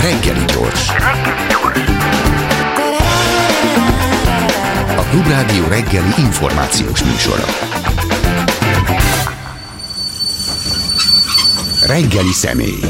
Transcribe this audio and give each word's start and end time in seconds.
Reggeli 0.00 0.44
gyors. 0.44 0.88
A 4.96 5.02
Klubrádió 5.10 5.66
reggeli 5.68 6.12
információs 6.18 7.02
műsora. 7.02 7.44
Reggeli 11.86 12.32
személy. 12.32 12.80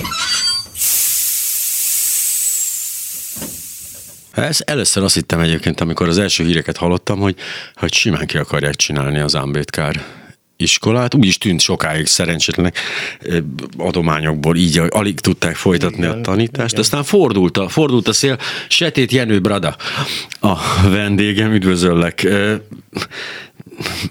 Ez 4.33 4.59
először 4.65 5.03
azt 5.03 5.15
hittem 5.15 5.41
egyébként, 5.41 5.81
amikor 5.81 6.09
az 6.09 6.19
első 6.19 6.45
híreket 6.45 6.77
hallottam, 6.77 7.19
hogy, 7.19 7.37
hogy 7.75 7.93
simán 7.95 8.27
ki 8.27 8.39
akarják 8.39 8.75
csinálni 8.75 9.19
az 9.19 9.37
Ámbétkár 9.37 10.21
iskolát. 10.63 11.15
Úgy 11.15 11.27
is 11.27 11.39
tűnt 11.39 11.61
sokáig 11.61 12.07
szerencsétlenek 12.07 12.77
adományokból, 13.77 14.57
így 14.57 14.83
alig 14.89 15.21
tudták 15.21 15.57
folytatni 15.57 15.99
igen, 15.99 16.19
a 16.19 16.21
tanítást. 16.21 16.71
Igen. 16.71 16.81
Aztán 16.81 17.05
fordult 17.05 17.59
a, 17.59 17.69
fordult 17.69 18.09
a 18.09 18.12
szél. 18.12 18.39
Setét 18.69 19.12
Jenő 19.12 19.41
Brada, 19.41 19.77
a 20.41 20.56
vendégem, 20.89 21.53
üdvözöllek 21.53 22.27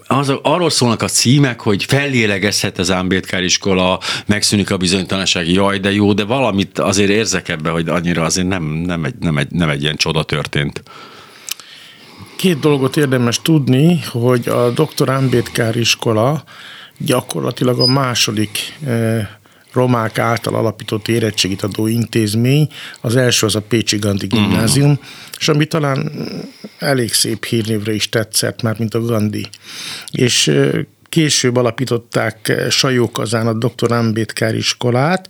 az, 0.08 0.34
arról 0.42 0.70
szólnak 0.70 1.02
a 1.02 1.08
címek, 1.08 1.62
hogy 1.62 1.84
fellélegezhet 1.84 2.80
az 2.80 2.92
Ámbétkár 2.92 3.44
iskola, 3.44 4.00
megszűnik 4.26 4.72
a 4.72 4.78
bizonytalanság, 4.78 5.50
jaj, 5.50 5.80
de 5.80 5.92
jó, 5.92 6.14
de 6.14 6.24
valamit 6.24 6.80
azért 6.80 7.10
érzek 7.10 7.50
ebbe, 7.50 7.70
hogy 7.70 7.90
annyira 7.90 8.24
azért 8.24 8.48
nem, 8.48 8.64
nem, 8.64 9.06
egy, 9.06 9.16
nem, 9.20 9.38
egy, 9.38 9.52
nem 9.52 9.70
egy 9.70 9.82
ilyen 9.82 9.96
csoda 9.96 10.24
történt. 10.24 10.84
Két 12.42 12.60
dolgot 12.60 12.98
érdemes 12.98 13.42
tudni, 13.42 14.00
hogy 14.00 14.48
a 14.48 14.70
Dr. 14.70 15.10
Ámbétkár 15.10 15.76
iskola 15.76 16.44
gyakorlatilag 16.98 17.80
a 17.80 17.86
második 17.86 18.78
eh, 18.86 19.28
romák 19.74 20.20
által 20.20 20.56
alapított 20.56 21.08
érettségit 21.08 21.62
adó 21.62 21.88
intézmény, 21.88 22.68
az 23.02 23.16
első 23.16 23.46
az 23.46 23.56
a 23.56 23.62
Pécsi 23.62 23.98
Gandhi 23.98 24.26
mhm. 24.26 24.36
Gimnázium, 24.36 24.92
uh-huh. 24.92 25.06
és 25.40 25.48
ami 25.48 25.66
talán 25.66 26.12
elég 26.80 27.14
szép 27.14 27.46
hírnévre 27.46 27.94
is 27.94 28.10
tetszett, 28.10 28.62
már 28.62 28.76
mint 28.80 28.94
a 28.94 29.02
Gandhi. 29.02 29.48
És 30.12 30.52
később 31.10 31.56
alapították 31.56 32.54
Sajókazán 32.70 33.48
a 33.48 33.54
Dr. 33.54 33.92
Ambedkár 33.92 34.56
iskolát, 34.56 35.28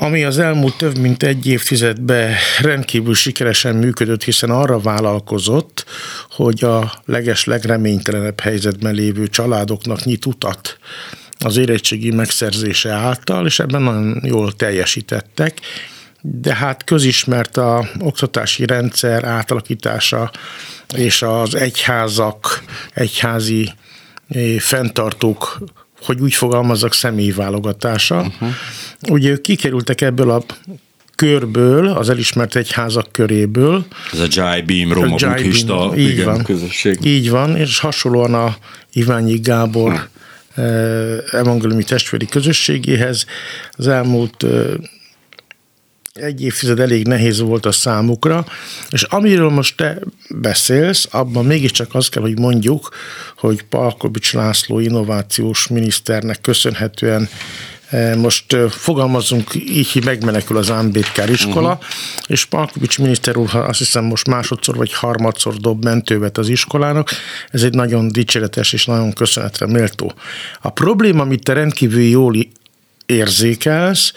ami 0.00 0.24
az 0.24 0.38
elmúlt 0.38 0.76
több 0.76 0.98
mint 0.98 1.22
egy 1.22 1.46
évtizedben 1.46 2.34
rendkívül 2.60 3.14
sikeresen 3.14 3.74
működött, 3.74 4.24
hiszen 4.24 4.50
arra 4.50 4.78
vállalkozott, 4.78 5.84
hogy 6.30 6.64
a 6.64 6.92
leges 7.04 7.44
legreménytelenebb 7.44 8.40
helyzetben 8.40 8.94
lévő 8.94 9.26
családoknak 9.26 10.04
nyit 10.04 10.26
utat 10.26 10.78
az 11.38 11.56
érettségi 11.56 12.10
megszerzése 12.10 12.90
által, 12.90 13.46
és 13.46 13.58
ebben 13.58 13.82
nagyon 13.82 14.20
jól 14.24 14.52
teljesítettek, 14.52 15.60
de 16.20 16.54
hát 16.54 16.84
közismert 16.84 17.56
a 17.56 17.88
oktatási 18.00 18.66
rendszer 18.66 19.24
átalakítása 19.24 20.30
és 20.96 21.22
az 21.22 21.54
egyházak, 21.54 22.62
egyházi 22.94 23.72
eh, 24.28 24.58
fenntartók 24.58 25.58
hogy 26.02 26.20
úgy 26.20 26.34
fogalmazzak, 26.34 26.94
személyválogatása. 26.94 28.16
Uh-huh. 28.16 28.48
Ugye 29.10 29.30
ők 29.30 29.40
kikerültek 29.40 30.00
ebből 30.00 30.30
a 30.30 30.44
körből, 31.14 31.88
az 31.88 32.08
elismert 32.08 32.56
egyházak 32.56 33.12
köréből. 33.12 33.86
Ez 34.12 34.18
a 34.18 34.26
Jai 34.28 34.62
Beam, 34.62 34.92
Roma 34.92 35.16
buddhista 35.16 35.92
így 35.96 36.24
van, 36.24 36.42
közösség. 36.42 37.04
Így 37.04 37.30
van, 37.30 37.56
és 37.56 37.78
hasonlóan 37.78 38.34
a 38.34 38.56
Iványi 38.92 39.38
Gábor 39.38 39.92
uh-huh 39.92 40.16
evangéliumi 41.30 41.84
testvéri 41.84 42.26
közösségéhez. 42.26 43.26
Az 43.72 43.88
elmúlt 43.88 44.44
egy 46.20 46.42
évtized 46.42 46.80
elég 46.80 47.06
nehéz 47.06 47.40
volt 47.40 47.66
a 47.66 47.72
számukra, 47.72 48.46
és 48.90 49.02
amiről 49.02 49.50
most 49.50 49.76
te 49.76 49.98
beszélsz, 50.30 51.08
abban 51.10 51.44
mégiscsak 51.44 51.94
azt 51.94 52.10
kell, 52.10 52.22
hogy 52.22 52.38
mondjuk, 52.38 52.88
hogy 53.36 53.62
Palkovics 53.62 54.32
László 54.32 54.78
innovációs 54.78 55.66
miniszternek 55.66 56.40
köszönhetően 56.40 57.28
Eh, 57.88 58.14
most 58.14 58.52
eh, 58.52 58.70
fogalmazunk 58.70 59.54
így, 59.54 59.92
hogy 59.92 60.04
megmenekül 60.04 60.56
az 60.56 60.70
Ámbétkár 60.70 61.30
iskola, 61.30 61.72
uh-huh. 61.72 61.84
és 62.26 62.44
Palkovics 62.44 62.98
miniszter 62.98 63.36
úr 63.36 63.54
azt 63.54 63.78
hiszem 63.78 64.04
most 64.04 64.26
másodszor 64.26 64.76
vagy 64.76 64.92
harmadszor 64.92 65.54
dob 65.54 65.84
mentővet 65.84 66.38
az 66.38 66.48
iskolának. 66.48 67.10
Ez 67.50 67.62
egy 67.62 67.74
nagyon 67.74 68.08
dicséretes 68.08 68.72
és 68.72 68.86
nagyon 68.86 69.12
köszönetre 69.12 69.66
méltó. 69.66 70.12
A 70.60 70.70
probléma, 70.70 71.22
amit 71.22 71.42
te 71.42 71.52
rendkívül 71.52 72.02
jól 72.02 72.36
érzékelsz, 73.06 74.12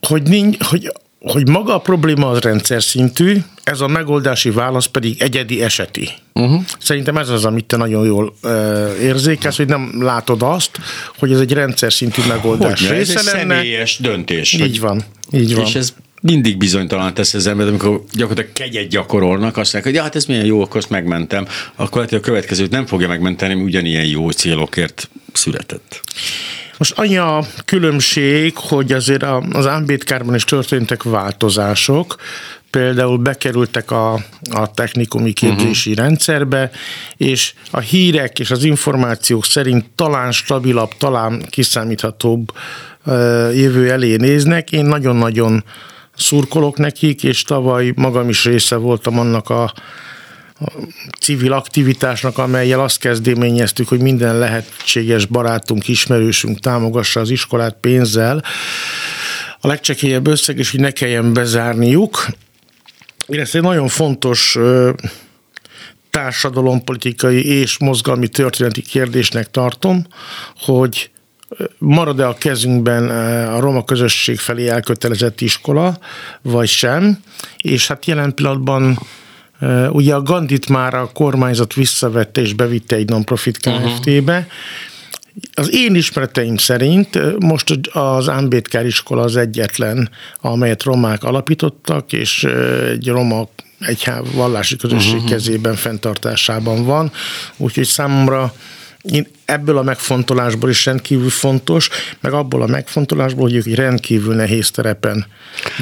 hogy, 0.00 0.22
nincs, 0.22 0.56
hogy 0.64 0.92
hogy 1.20 1.48
maga 1.48 1.74
a 1.74 1.78
probléma 1.78 2.28
az 2.28 2.38
rendszer 2.38 2.82
szintű, 2.82 3.36
ez 3.62 3.80
a 3.80 3.86
megoldási 3.86 4.50
válasz 4.50 4.86
pedig 4.86 5.22
egyedi 5.22 5.62
eseti. 5.62 6.08
Uh-huh. 6.34 6.62
Szerintem 6.78 7.16
ez 7.16 7.28
az, 7.28 7.44
amit 7.44 7.64
te 7.64 7.76
nagyon 7.76 8.04
jól 8.04 8.34
uh, 8.42 8.50
érzékelsz, 9.02 9.56
hogy 9.56 9.66
nem 9.66 10.02
látod 10.02 10.42
azt, 10.42 10.70
hogy 11.18 11.32
ez 11.32 11.40
egy 11.40 11.52
rendszer 11.52 11.92
szintű 11.92 12.22
megoldás 12.28 12.86
hogy 12.86 12.96
része 12.96 13.18
ez 13.18 13.26
egy 13.26 13.34
lenne. 13.34 13.54
személyes 13.54 13.98
döntés. 13.98 14.52
Így 14.52 14.60
hogy... 14.60 14.80
van, 14.80 15.02
így 15.32 15.54
van. 15.54 15.64
És 15.64 15.74
ez 15.74 15.94
mindig 16.22 16.56
bizonytalan 16.56 17.14
tesz 17.14 17.34
az 17.34 17.46
ember, 17.46 17.66
amikor 17.66 18.04
gyakorlatilag 18.12 18.52
kegyet 18.52 18.88
gyakorolnak, 18.88 19.56
azt 19.56 19.72
mondják, 19.72 19.84
hogy 19.84 19.94
ja, 19.94 20.02
hát 20.02 20.16
ez 20.16 20.24
milyen 20.24 20.44
jó, 20.44 20.62
akkor 20.62 20.76
azt 20.76 20.90
megmentem, 20.90 21.46
akkor 21.76 21.94
lehet, 21.94 22.10
hogy 22.10 22.18
a 22.18 22.22
következőt 22.22 22.70
nem 22.70 22.86
fogja 22.86 23.08
megmenteni, 23.08 23.54
ugyanilyen 23.54 24.04
jó 24.04 24.30
célokért 24.30 25.10
született. 25.32 26.00
Most 26.80 26.98
annyi 26.98 27.16
a 27.16 27.44
különbség, 27.64 28.56
hogy 28.56 28.92
azért 28.92 29.24
az 29.52 29.66
ámbétkárban 29.66 30.34
is 30.34 30.44
történtek 30.44 31.02
változások, 31.02 32.16
például 32.70 33.16
bekerültek 33.16 33.90
a, 33.90 34.12
a 34.50 34.70
technikumi 34.74 35.32
képzési 35.32 35.90
uh-huh. 35.90 36.04
rendszerbe, 36.04 36.70
és 37.16 37.54
a 37.70 37.78
hírek 37.78 38.38
és 38.38 38.50
az 38.50 38.64
információk 38.64 39.44
szerint 39.44 39.84
talán 39.94 40.32
stabilabb, 40.32 40.90
talán 40.98 41.42
kiszámíthatóbb 41.50 42.52
jövő 43.54 43.90
elé 43.90 44.16
néznek. 44.16 44.72
Én 44.72 44.84
nagyon-nagyon 44.84 45.64
szurkolok 46.14 46.76
nekik, 46.76 47.24
és 47.24 47.42
tavaly 47.42 47.92
magam 47.96 48.28
is 48.28 48.44
része 48.44 48.76
voltam 48.76 49.18
annak 49.18 49.50
a 49.50 49.72
civil 51.20 51.52
aktivitásnak, 51.52 52.38
amelyel 52.38 52.80
azt 52.80 52.98
kezdeményeztük, 52.98 53.88
hogy 53.88 54.00
minden 54.00 54.38
lehetséges 54.38 55.26
barátunk, 55.26 55.88
ismerősünk 55.88 56.60
támogassa 56.60 57.20
az 57.20 57.30
iskolát 57.30 57.76
pénzzel. 57.80 58.44
A 59.60 59.66
legcsekélyebb 59.66 60.26
összeg 60.26 60.58
is, 60.58 60.70
hogy 60.70 60.80
ne 60.80 60.90
kelljen 60.90 61.32
bezárniuk. 61.32 62.26
Én 63.26 63.40
ezt 63.40 63.54
egy 63.54 63.62
nagyon 63.62 63.88
fontos 63.88 64.58
társadalompolitikai 66.10 67.46
és 67.46 67.78
mozgalmi 67.78 68.28
történeti 68.28 68.82
kérdésnek 68.82 69.50
tartom, 69.50 70.06
hogy 70.56 71.10
marad-e 71.78 72.28
a 72.28 72.34
kezünkben 72.34 73.08
a 73.48 73.60
roma 73.60 73.84
közösség 73.84 74.38
felé 74.38 74.68
elkötelezett 74.68 75.40
iskola, 75.40 75.98
vagy 76.42 76.68
sem, 76.68 77.18
és 77.56 77.86
hát 77.86 78.06
jelen 78.06 78.34
pillanatban 78.34 78.98
Ugye 79.90 80.14
a 80.14 80.22
Gandit 80.22 80.68
már 80.68 80.94
a 80.94 81.10
kormányzat 81.12 81.74
visszavette 81.74 82.40
és 82.40 82.52
bevitte 82.52 82.96
egy 82.96 83.08
non-profit 83.08 83.56
Kft-be, 83.56 84.38
uh-huh. 84.38 84.52
Az 85.54 85.74
én 85.74 85.94
ismereteim 85.94 86.56
szerint 86.56 87.38
most 87.38 87.80
az 87.92 88.28
Ámbétkár 88.28 88.86
iskola 88.86 89.22
az 89.22 89.36
egyetlen, 89.36 90.10
amelyet 90.40 90.82
romák 90.82 91.24
alapítottak, 91.24 92.12
és 92.12 92.44
egy 92.90 93.08
roma 93.08 93.48
egy 93.80 94.10
vallási 94.34 94.76
közösség 94.76 95.14
uh-huh. 95.14 95.30
kezében 95.30 95.74
fenntartásában 95.74 96.84
van, 96.84 97.12
úgyhogy 97.56 97.86
számomra 97.86 98.54
ebből 99.44 99.78
a 99.78 99.82
megfontolásból 99.82 100.70
is 100.70 100.84
rendkívül 100.84 101.30
fontos, 101.30 101.88
meg 102.20 102.32
abból 102.32 102.62
a 102.62 102.66
megfontolásból, 102.66 103.42
hogy 103.42 103.54
ők 103.54 103.66
egy 103.66 103.74
rendkívül 103.74 104.34
nehéz 104.34 104.70
terepen 104.70 105.26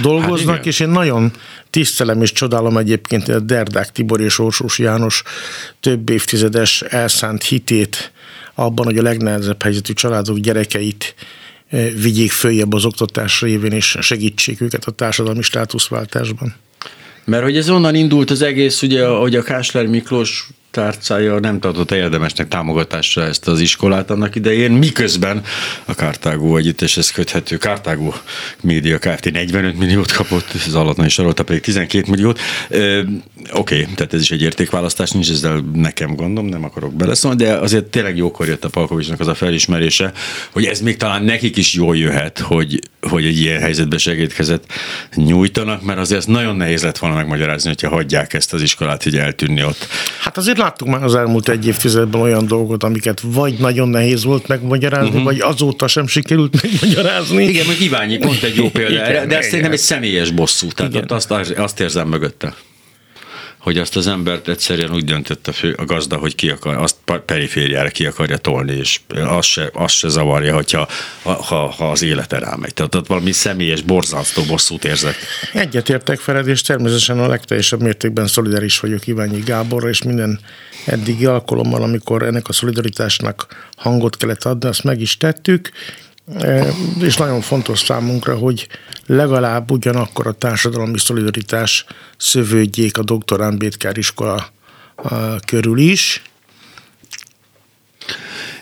dolgoznak, 0.02 0.56
hát 0.56 0.66
és 0.66 0.80
én 0.80 0.88
nagyon 0.88 1.32
tisztelem 1.70 2.22
és 2.22 2.32
csodálom 2.32 2.76
egyébként 2.76 3.28
a 3.28 3.40
Derdák 3.40 3.92
Tibor 3.92 4.20
és 4.20 4.38
Orsós 4.38 4.78
János 4.78 5.22
több 5.80 6.10
évtizedes 6.10 6.82
elszánt 6.82 7.42
hitét 7.42 8.12
abban, 8.54 8.84
hogy 8.84 8.98
a 8.98 9.02
legnehezebb 9.02 9.62
helyzetű 9.62 9.92
családok 9.92 10.38
gyerekeit 10.38 11.14
eh, 11.68 11.90
vigyék 12.02 12.32
följebb 12.32 12.72
az 12.72 12.84
oktatás 12.84 13.40
révén, 13.40 13.72
és 13.72 13.96
segítsék 14.00 14.60
őket 14.60 14.84
a 14.84 14.90
társadalmi 14.90 15.42
státuszváltásban. 15.42 16.54
Mert 17.24 17.42
hogy 17.42 17.56
ez 17.56 17.70
onnan 17.70 17.94
indult 17.94 18.30
az 18.30 18.42
egész, 18.42 18.82
ugye, 18.82 19.06
hogy 19.06 19.34
a 19.34 19.42
Kásler 19.42 19.86
Miklós 19.86 20.48
párttárcája 20.78 21.38
nem 21.38 21.60
tartotta 21.60 21.96
érdemesnek 21.96 22.48
támogatásra 22.48 23.22
ezt 23.22 23.48
az 23.48 23.60
iskolát 23.60 24.10
annak 24.10 24.34
idején, 24.34 24.70
miközben 24.70 25.42
a 25.84 25.94
Kártágó 25.94 26.56
együtteshez 26.56 27.10
köthető 27.10 27.56
Kártágó 27.56 28.14
média 28.60 28.98
Kft. 28.98 29.30
45 29.32 29.78
milliót 29.78 30.12
kapott, 30.12 30.46
az 30.52 31.04
is 31.04 31.12
Sarolta 31.12 31.42
pedig 31.42 31.62
12 31.62 32.10
milliót. 32.10 32.40
Oké, 32.70 33.80
okay, 33.80 33.94
tehát 33.94 34.14
ez 34.14 34.20
is 34.20 34.30
egy 34.30 34.42
értékválasztás, 34.42 35.10
nincs 35.10 35.30
ezzel 35.30 35.64
nekem 35.74 36.14
gondom, 36.14 36.46
nem 36.46 36.64
akarok 36.64 36.94
beleszólni, 36.94 37.44
de 37.44 37.52
azért 37.52 37.84
tényleg 37.84 38.16
jókor 38.16 38.46
jött 38.46 38.64
a 38.64 38.68
Palkovicsnak 38.68 39.20
az 39.20 39.26
a 39.26 39.34
felismerése, 39.34 40.12
hogy 40.50 40.64
ez 40.64 40.80
még 40.80 40.96
talán 40.96 41.22
nekik 41.22 41.56
is 41.56 41.74
jól 41.74 41.96
jöhet, 41.96 42.38
hogy, 42.38 42.80
hogy 43.00 43.24
egy 43.24 43.38
ilyen 43.40 43.60
helyzetbe 43.60 43.98
segítkezett 43.98 44.72
nyújtanak, 45.14 45.82
mert 45.82 45.98
azért 45.98 46.26
nagyon 46.26 46.56
nehéz 46.56 46.82
lett 46.82 46.98
volna 46.98 47.16
megmagyarázni, 47.16 47.68
hogyha 47.68 47.88
hagyják 47.88 48.34
ezt 48.34 48.52
az 48.52 48.62
iskolát 48.62 49.06
így 49.06 49.16
eltűnni 49.16 49.64
ott. 49.64 49.86
Hát 50.20 50.36
azért 50.36 50.58
láttuk 50.68 50.88
már 50.88 51.02
az 51.04 51.14
elmúlt 51.14 51.48
egy 51.48 51.66
évtizedben 51.66 52.20
olyan 52.20 52.46
dolgot, 52.46 52.82
amiket 52.82 53.20
vagy 53.24 53.54
nagyon 53.58 53.88
nehéz 53.88 54.24
volt 54.24 54.48
megmagyarázni, 54.48 55.08
uh-huh. 55.08 55.24
vagy 55.24 55.40
azóta 55.40 55.86
sem 55.86 56.06
sikerült 56.06 56.62
megmagyarázni. 56.62 57.44
Igen, 57.44 57.66
meg 57.66 57.80
Iványi 57.80 58.18
pont 58.18 58.42
egy 58.42 58.56
jó 58.56 58.70
példa 58.70 59.00
erre, 59.00 59.26
de 59.26 59.36
ez 59.36 59.44
szerintem 59.44 59.72
egy 59.72 59.78
személyes 59.78 60.30
bosszú, 60.30 60.68
tehát 60.68 60.94
ott 60.94 61.10
azt, 61.10 61.30
azt 61.56 61.80
érzem 61.80 62.08
mögötte 62.08 62.54
hogy 63.58 63.78
azt 63.78 63.96
az 63.96 64.06
embert 64.06 64.48
egyszerűen 64.48 64.92
úgy 64.92 65.04
döntött 65.04 65.46
a, 65.46 65.52
fő, 65.52 65.72
a 65.72 65.84
gazda, 65.84 66.16
hogy 66.16 66.34
ki 66.34 66.50
akar, 66.50 66.76
azt 66.76 66.96
perifériára 67.24 67.88
ki 67.88 68.06
akarja 68.06 68.36
tolni, 68.36 68.72
és 68.72 69.00
azt 69.08 69.48
se, 69.48 69.70
azt 69.72 69.94
se 69.94 70.08
zavarja, 70.08 70.54
hogyha, 70.54 70.88
ha, 71.22 71.66
ha 71.66 71.90
az 71.90 72.02
élete 72.02 72.38
rámegy. 72.38 72.74
Tehát 72.74 72.94
ott 72.94 73.06
valami 73.06 73.32
személyes, 73.32 73.82
borzasztó 73.82 74.42
bosszút 74.42 74.84
érzek. 74.84 75.16
Egyetértek 75.52 76.18
Fered, 76.18 76.48
és 76.48 76.62
természetesen 76.62 77.18
a 77.18 77.28
legteljesebb 77.28 77.82
mértékben 77.82 78.26
szolidaris 78.26 78.80
vagyok 78.80 79.06
Iványi 79.06 79.40
Gáborra, 79.40 79.88
és 79.88 80.02
minden 80.02 80.40
eddigi 80.86 81.24
alkalommal, 81.24 81.82
amikor 81.82 82.22
ennek 82.22 82.48
a 82.48 82.52
szolidaritásnak 82.52 83.46
hangot 83.76 84.16
kellett 84.16 84.44
adni, 84.44 84.68
azt 84.68 84.84
meg 84.84 85.00
is 85.00 85.16
tettük, 85.16 85.70
és 87.00 87.16
nagyon 87.16 87.40
fontos 87.40 87.78
számunkra, 87.78 88.36
hogy 88.36 88.68
legalább 89.06 89.70
ugyanakkor 89.70 90.26
a 90.26 90.32
társadalmi 90.32 90.98
szolidaritás 90.98 91.84
szövődjék 92.16 92.98
a 92.98 93.02
Dr. 93.02 93.40
Ambétkár 93.40 93.98
iskola 93.98 94.48
körül 95.46 95.78
is, 95.78 96.22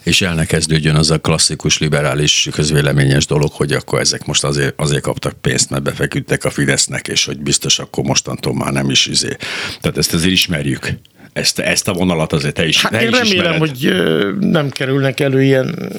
és 0.03 0.23
el 0.23 0.35
ne 0.35 0.45
kezdődjön 0.45 0.95
az 0.95 1.11
a 1.11 1.19
klasszikus 1.19 1.79
liberális 1.79 2.49
közvéleményes 2.53 3.27
dolog, 3.27 3.53
hogy 3.53 3.73
akkor 3.73 4.01
ezek 4.01 4.27
most 4.27 4.45
azért, 4.45 4.75
azért 4.77 5.03
kaptak 5.03 5.41
pénzt, 5.41 5.71
mert 5.71 5.83
befeküdtek 5.83 6.45
a 6.45 6.51
Fidesznek, 6.51 7.09
és 7.09 7.25
hogy 7.25 7.39
biztos 7.39 7.79
akkor 7.79 8.05
mostantól 8.05 8.55
már 8.55 8.73
nem 8.73 8.91
is 8.91 9.07
izé. 9.07 9.37
Tehát 9.81 9.99
ezt 9.99 10.15
azért 10.15 10.33
ismerjük. 10.33 10.89
Ezt, 11.33 11.59
ezt 11.59 11.89
a 11.89 11.93
vonalat 11.93 12.33
azért 12.33 12.55
te 12.55 12.67
is, 12.67 12.83
hát 12.83 12.93
te 12.93 13.03
én 13.03 13.09
is 13.09 13.19
remélem, 13.19 13.63
ismered. 13.63 14.39
hogy 14.39 14.51
nem 14.51 14.71
kerülnek 14.71 15.21
elő 15.21 15.43
ilyen 15.43 15.93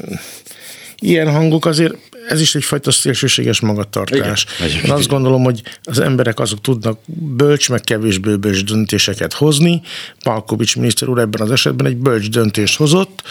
ilyen 1.00 1.32
hangok 1.32 1.66
azért 1.66 1.96
ez 2.28 2.42
is 2.42 2.56
egyfajta 2.56 2.92
szélsőséges 2.92 3.60
magatartás. 3.60 4.46
Igen. 4.66 4.84
Én 4.86 4.92
azt 4.92 5.08
gondolom, 5.08 5.44
hogy 5.44 5.62
az 5.84 6.00
emberek 6.00 6.40
azok 6.40 6.62
tudnak 6.62 7.00
bölcs, 7.36 7.70
meg 7.70 7.82
kevésbé 7.82 8.36
bölcs 8.36 8.64
döntéseket 8.64 9.34
hozni. 9.34 9.82
Palkovics 10.24 10.76
miniszter 10.76 11.08
úr 11.08 11.20
ebben 11.20 11.42
az 11.42 11.52
esetben 11.52 11.86
egy 11.86 11.98
bölcs 11.98 12.30
döntést 12.30 12.78
hozott, 12.78 13.22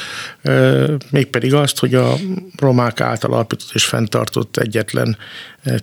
mégpedig 1.10 1.54
azt, 1.54 1.78
hogy 1.78 1.94
a 1.94 2.14
romák 2.58 3.00
által 3.00 3.32
alapított 3.32 3.70
és 3.72 3.84
fenntartott 3.84 4.56
egyetlen 4.56 5.16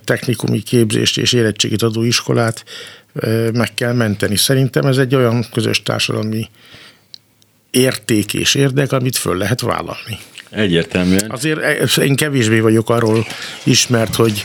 technikumi 0.04 0.60
képzést 0.60 1.18
és 1.18 1.32
érettségit 1.32 1.82
adó 1.82 2.02
iskolát 2.02 2.64
meg 3.52 3.74
kell 3.74 3.92
menteni. 3.92 4.36
Szerintem 4.36 4.86
ez 4.86 4.98
egy 4.98 5.14
olyan 5.14 5.46
közös 5.52 5.82
társadalmi 5.82 6.48
érték 7.70 8.34
és 8.34 8.54
érdek, 8.54 8.92
amit 8.92 9.16
föl 9.16 9.36
lehet 9.36 9.60
vállalni. 9.60 10.18
Egyértelműen. 10.54 11.30
Azért 11.30 11.60
e, 11.60 12.02
én 12.02 12.16
kevésbé 12.16 12.60
vagyok 12.60 12.90
arról 12.90 13.26
ismert, 13.64 14.14
hogy 14.14 14.44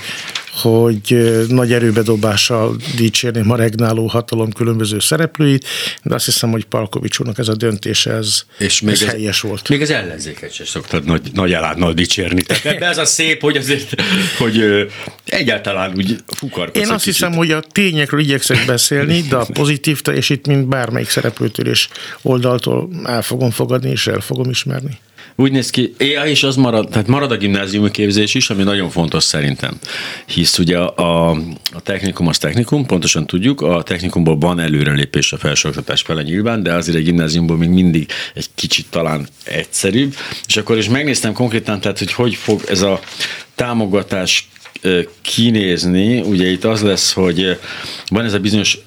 hogy 0.61 1.35
nagy 1.47 1.73
erőbedobással 1.73 2.75
dicsérném 2.95 3.51
a 3.51 3.56
regnáló 3.56 4.06
hatalom 4.07 4.51
különböző 4.51 5.00
szereplőit, 5.00 5.67
de 6.03 6.15
azt 6.15 6.25
hiszem, 6.25 6.51
hogy 6.51 6.65
Palkovics 6.65 7.19
úrnak 7.19 7.38
ez 7.38 7.47
a 7.47 7.56
döntése, 7.56 8.11
ez, 8.11 8.41
és 8.57 8.81
még 8.81 8.94
ez 8.94 9.01
ez, 9.01 9.07
helyes 9.07 9.41
volt. 9.41 9.69
Még 9.69 9.81
az 9.81 9.89
ellenzéket 9.89 10.53
sem 10.53 10.65
szoktad 10.65 11.06
nagy, 11.06 11.21
nagy 11.33 11.53
elánnal 11.53 11.94
dicsérni. 11.94 12.41
Tehát 12.41 12.65
ebbe 12.65 12.85
ez 12.85 12.97
a 12.97 13.06
szép, 13.06 13.41
hogy 13.41 13.57
azért, 13.57 14.01
hogy 14.38 14.88
egyáltalán 15.25 15.94
úgy 15.95 16.15
fukarkodsz 16.27 16.85
Én 16.85 16.89
azt 16.89 17.03
kicsit. 17.03 17.13
hiszem, 17.13 17.33
hogy 17.33 17.51
a 17.51 17.59
tényekről 17.71 18.19
igyekszek 18.19 18.65
beszélni, 18.65 19.21
de 19.21 19.35
a 19.35 19.47
pozitív 19.53 20.01
teljesítményt 20.01 20.67
bármelyik 20.67 21.09
szereplőtől 21.09 21.67
és 21.67 21.88
oldaltól 22.21 22.89
el 23.06 23.21
fogom 23.21 23.51
fogadni, 23.51 23.89
és 23.89 24.07
el 24.07 24.19
fogom 24.19 24.50
ismerni. 24.50 25.00
Úgy 25.39 25.51
néz 25.51 25.69
ki, 25.69 25.94
ja, 25.97 26.24
és 26.24 26.44
az 26.44 26.56
marad, 26.56 26.89
tehát 26.89 27.07
marad 27.07 27.31
a 27.31 27.38
gimnáziumi 27.38 27.91
képzés 27.91 28.33
is, 28.33 28.50
ami 28.50 28.63
nagyon 28.63 28.89
fontos 28.89 29.24
szerintem. 29.24 29.77
Hisz 30.25 30.57
ugye 30.57 30.77
a, 30.77 31.30
a 31.71 31.81
technikum 31.83 32.27
az 32.27 32.38
technikum, 32.38 32.86
pontosan 32.86 33.27
tudjuk, 33.27 33.62
a 33.62 33.83
technikumból 33.83 34.38
van 34.38 34.59
előrelépés 34.59 35.33
a 35.33 35.38
felsőoktatás 35.38 36.01
fele 36.01 36.21
nyilván, 36.21 36.63
de 36.63 36.74
azért 36.74 36.97
egy 36.97 37.03
gimnáziumból 37.03 37.57
még 37.57 37.69
mindig 37.69 38.12
egy 38.33 38.47
kicsit 38.56 38.86
talán 38.89 39.27
egyszerűbb. 39.44 40.15
És 40.47 40.57
akkor 40.57 40.77
is 40.77 40.89
megnéztem 40.89 41.33
konkrétan, 41.33 41.80
tehát 41.80 42.00
hogy 42.00 42.13
hogy 42.13 42.35
fog 42.35 42.62
ez 42.68 42.81
a 42.81 43.00
támogatás 43.56 44.50
kinézni, 45.22 46.22
ugye 46.22 46.48
itt 46.48 46.64
az 46.64 46.81
lesz, 46.81 47.14
hogy 47.14 47.60
van 48.08 48.26
ez 48.26 48.34
a 48.34 48.40
bizonyos 48.40 48.78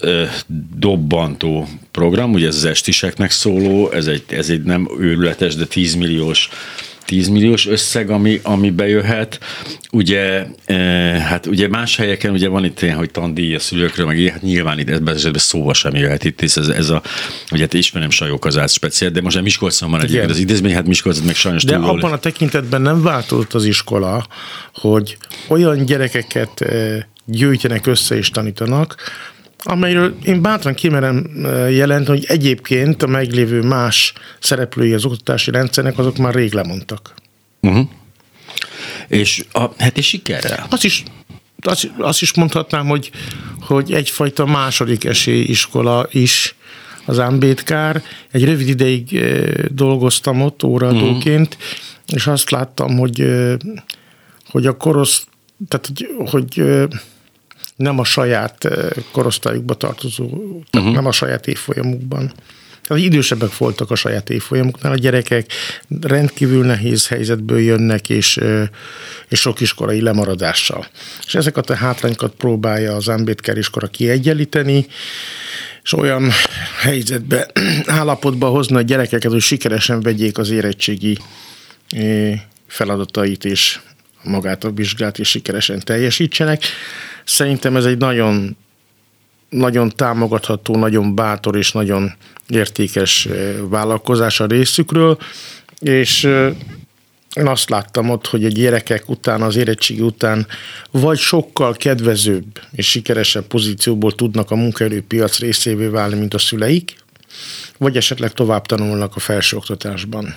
dobbantó 0.77 1.69
program, 1.91 2.33
ugye 2.33 2.47
ez 2.47 2.57
az 2.57 2.65
estiseknek 2.65 3.31
szóló, 3.31 3.91
ez 3.91 4.07
egy, 4.07 4.23
ez 4.29 4.51
egy 4.51 4.63
nem 4.63 4.89
őrületes, 4.99 5.55
de 5.55 5.67
10 5.67 5.95
milliós 5.95 6.49
10 7.05 7.29
milliós 7.29 7.67
összeg, 7.67 8.11
ami, 8.11 8.41
ami 8.43 8.71
bejöhet. 8.71 9.39
Ugye, 9.91 10.47
e, 10.65 10.75
hát 11.21 11.47
ugye 11.47 11.69
más 11.69 11.97
helyeken 11.97 12.33
ugye 12.33 12.49
van 12.49 12.65
itt 12.65 12.83
ilyen, 12.83 12.97
hogy 12.97 13.11
tandíj 13.11 13.55
a 13.55 13.59
szülőkről, 13.59 14.07
meg 14.07 14.19
hát 14.19 14.43
nyilván 14.43 14.79
itt 14.79 14.89
ebben 14.89 15.15
esetben 15.15 15.41
szóval 15.41 15.75
sem 15.75 15.95
jöhet 15.95 16.25
itt, 16.25 16.43
ez, 16.43 16.57
ez 16.57 16.91
a, 16.91 17.03
ugye 17.53 17.63
hát 17.63 17.75
ismerem 17.75 18.11
Sajókazát 18.11 18.71
speciál, 18.71 19.11
de 19.11 19.21
most 19.21 19.35
nem 19.35 19.45
Miskolcon 19.45 19.91
van 19.91 20.03
egyébként 20.03 20.31
az 20.31 20.39
idézmény, 20.39 20.75
hát 20.75 20.87
Miskolcon 20.87 21.25
meg 21.25 21.35
sajnos 21.35 21.65
De 21.65 21.77
abban 21.77 22.01
lesz. 22.01 22.13
a 22.13 22.19
tekintetben 22.19 22.83
nem 22.83 23.03
változott 23.03 23.55
az 23.55 23.65
iskola, 23.65 24.27
hogy 24.75 25.17
olyan 25.49 25.85
gyerekeket 25.85 26.61
e, 26.61 27.09
gyűjtenek 27.25 27.87
össze 27.87 28.17
és 28.17 28.31
tanítanak, 28.31 28.97
amelyről 29.63 30.17
én 30.25 30.43
bátran 30.43 30.75
kimerem 30.75 31.27
jelenteni, 31.71 32.19
hogy 32.19 32.27
egyébként 32.29 33.03
a 33.03 33.07
meglévő 33.07 33.63
más 33.63 34.13
szereplői 34.41 34.93
az 34.93 35.05
oktatási 35.05 35.51
rendszernek, 35.51 35.99
azok 35.99 36.17
már 36.17 36.35
rég 36.35 36.53
lemondtak. 36.53 37.15
Uh-huh. 37.61 37.89
És 39.09 39.45
a 39.53 39.65
heti 39.79 40.03
sikerrel? 40.03 40.67
Azt 40.71 40.85
is, 40.85 41.03
azt, 41.61 41.91
azt 41.99 42.23
is 42.23 42.35
mondhatnám, 42.35 42.87
hogy, 42.87 43.11
hogy 43.61 43.93
egyfajta 43.93 44.47
második 44.47 45.09
iskola 45.27 46.07
is 46.11 46.55
az 47.05 47.19
Ámbétkár. 47.19 48.03
Egy 48.31 48.45
rövid 48.45 48.69
ideig 48.69 49.25
dolgoztam 49.69 50.43
ott 50.43 50.63
óraadóként, 50.63 51.55
uh-huh. 51.55 52.17
és 52.17 52.27
azt 52.27 52.51
láttam, 52.51 52.99
hogy, 52.99 53.27
hogy 54.51 54.67
a 54.67 54.77
korosz, 54.77 55.27
tehát 55.69 55.87
hogy, 55.87 56.09
hogy 56.31 56.63
nem 57.77 57.99
a 57.99 58.05
saját 58.05 58.65
eh, 58.65 58.89
korosztályukba 59.13 59.75
tartozó, 59.75 60.25
uh-huh. 60.73 60.93
nem 60.93 61.07
a 61.07 61.13
saját 61.13 61.47
évfolyamukban. 61.47 62.33
Az 62.89 62.99
idősebbek 62.99 63.57
voltak 63.57 63.91
a 63.91 63.95
saját 63.95 64.31
évfolyamuknál, 64.31 64.93
a 64.93 64.97
gyerekek 64.97 65.53
rendkívül 66.01 66.65
nehéz 66.65 67.09
helyzetből 67.09 67.61
jönnek, 67.61 68.09
és, 68.09 68.37
eh, 68.37 68.69
és 69.29 69.41
sok 69.41 69.61
iskolai 69.61 70.01
lemaradással. 70.01 70.87
És 71.27 71.35
ezeket 71.35 71.71
a 71.71 71.75
hátrányokat 71.75 72.35
próbálja 72.35 72.95
az 72.95 73.09
Ambétkár 73.09 73.57
iskola 73.57 73.87
kiegyenlíteni, 73.87 74.87
és 75.83 75.93
olyan 75.93 76.31
helyzetbe, 76.81 77.51
állapotba 77.87 78.49
hozni 78.49 78.77
a 78.77 78.81
gyerekeket, 78.81 79.31
hogy 79.31 79.41
sikeresen 79.41 80.01
vegyék 80.01 80.39
az 80.39 80.51
érettségi 80.51 81.19
eh, 81.89 82.41
feladatait, 82.67 83.45
és 83.45 83.81
magát 84.23 84.65
a 84.65 84.71
vizsgát 84.71 85.19
is 85.19 85.29
sikeresen 85.29 85.81
teljesítsenek. 85.81 86.63
Szerintem 87.25 87.77
ez 87.77 87.85
egy 87.85 87.99
nagyon, 87.99 88.57
nagyon 89.49 89.93
támogatható, 89.97 90.77
nagyon 90.77 91.15
bátor 91.15 91.57
és 91.57 91.73
nagyon 91.73 92.13
értékes 92.49 93.27
eh, 93.27 93.55
vállalkozás 93.69 94.41
a 94.41 94.47
részükről, 94.47 95.19
és 95.81 96.25
eh, 96.25 96.55
én 97.35 97.47
azt 97.47 97.71
láttam 97.71 98.11
ott, 98.11 98.27
hogy 98.27 98.45
a 98.45 98.49
gyerekek 98.49 99.09
után, 99.09 99.43
az 99.43 99.57
érettségi 99.57 100.01
után 100.01 100.47
vagy 100.91 101.19
sokkal 101.19 101.75
kedvezőbb 101.75 102.61
és 102.73 102.91
sikeresebb 102.91 103.47
pozícióból 103.47 104.13
tudnak 104.13 104.51
a 104.51 104.57
munkaerőpiac 104.57 105.39
részévé 105.39 105.87
válni, 105.87 106.19
mint 106.19 106.35
a 106.35 106.39
szüleik, 106.39 106.97
vagy 107.79 107.97
esetleg 107.97 108.33
tovább 108.33 108.67
tanulnak 108.67 109.17
a 109.17 109.21
felsőoktatásban. 109.21 110.37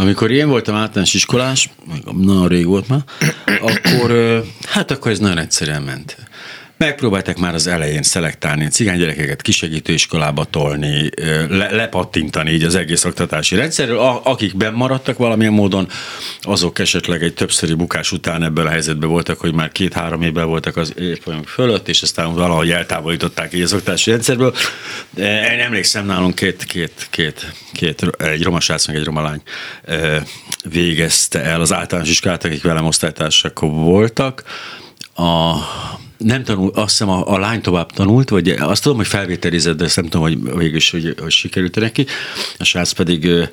Amikor 0.00 0.30
én 0.30 0.48
voltam 0.48 0.74
általános 0.74 1.14
iskolás, 1.14 1.70
nagyon 2.04 2.48
rég 2.48 2.66
volt 2.66 2.88
már, 2.88 3.04
akkor, 3.60 4.42
hát 4.66 4.90
akkor 4.90 5.10
ez 5.10 5.18
nagyon 5.18 5.38
egyszerűen 5.38 5.82
ment. 5.82 6.16
Megpróbálták 6.84 7.38
már 7.38 7.54
az 7.54 7.66
elején 7.66 8.02
szelektálni, 8.02 8.68
cigány 8.68 8.98
gyerekeket 8.98 9.42
kisegítő 9.42 9.92
iskolába 9.92 10.44
tolni, 10.44 11.10
le, 11.48 11.70
lepattintani 11.70 12.50
így 12.50 12.62
az 12.62 12.74
egész 12.74 13.04
oktatási 13.04 13.56
rendszerről. 13.56 13.98
A, 13.98 14.20
akik 14.24 14.52
maradtak 14.72 15.18
valamilyen 15.18 15.52
módon, 15.52 15.88
azok 16.40 16.78
esetleg 16.78 17.22
egy 17.22 17.34
többszöri 17.34 17.74
bukás 17.74 18.12
után 18.12 18.42
ebből 18.42 18.66
a 18.66 18.70
helyzetben 18.70 19.08
voltak, 19.08 19.40
hogy 19.40 19.54
már 19.54 19.72
két-három 19.72 20.22
évben 20.22 20.46
voltak 20.46 20.76
az 20.76 20.94
évfolyam 20.98 21.42
fölött, 21.42 21.88
és 21.88 22.02
aztán 22.02 22.34
valahogy 22.34 22.70
eltávolították 22.70 23.54
így 23.54 23.62
az 23.62 23.72
oktatási 23.72 24.10
rendszerből. 24.10 24.54
Én 25.16 25.60
emlékszem, 25.60 26.06
nálunk 26.06 26.34
két, 26.34 26.64
két, 26.64 27.06
két, 27.10 27.52
két 27.72 28.10
egy 28.18 28.42
roma 28.42 28.60
srác, 28.60 28.86
meg 28.86 28.96
egy 28.96 29.04
roma 29.04 29.22
lány 29.22 29.42
végezte 30.64 31.42
el 31.42 31.60
az 31.60 31.72
általános 31.72 32.10
iskolát, 32.10 32.44
akik 32.44 32.62
velem 32.62 32.86
osztálytársak 32.86 33.60
voltak. 33.60 34.42
A, 35.14 35.54
nem 36.24 36.44
tanul, 36.44 36.70
azt 36.74 36.90
hiszem 36.90 37.08
a, 37.08 37.32
a 37.32 37.38
lány 37.38 37.60
tovább 37.60 37.92
tanult, 37.92 38.28
vagy 38.28 38.48
azt 38.48 38.82
tudom, 38.82 38.96
hogy 38.96 39.06
felvételizett, 39.06 39.76
de 39.76 39.84
ezt 39.84 39.96
nem 39.96 40.04
tudom, 40.04 40.26
hogy 40.26 40.56
végül 40.58 40.76
is, 40.76 40.90
hogy, 40.90 41.14
hogy 41.20 41.30
sikerült 41.30 41.74
neki. 41.74 42.06
A 42.58 42.64
srác 42.64 42.92
pedig 42.92 43.24
ö, 43.24 43.44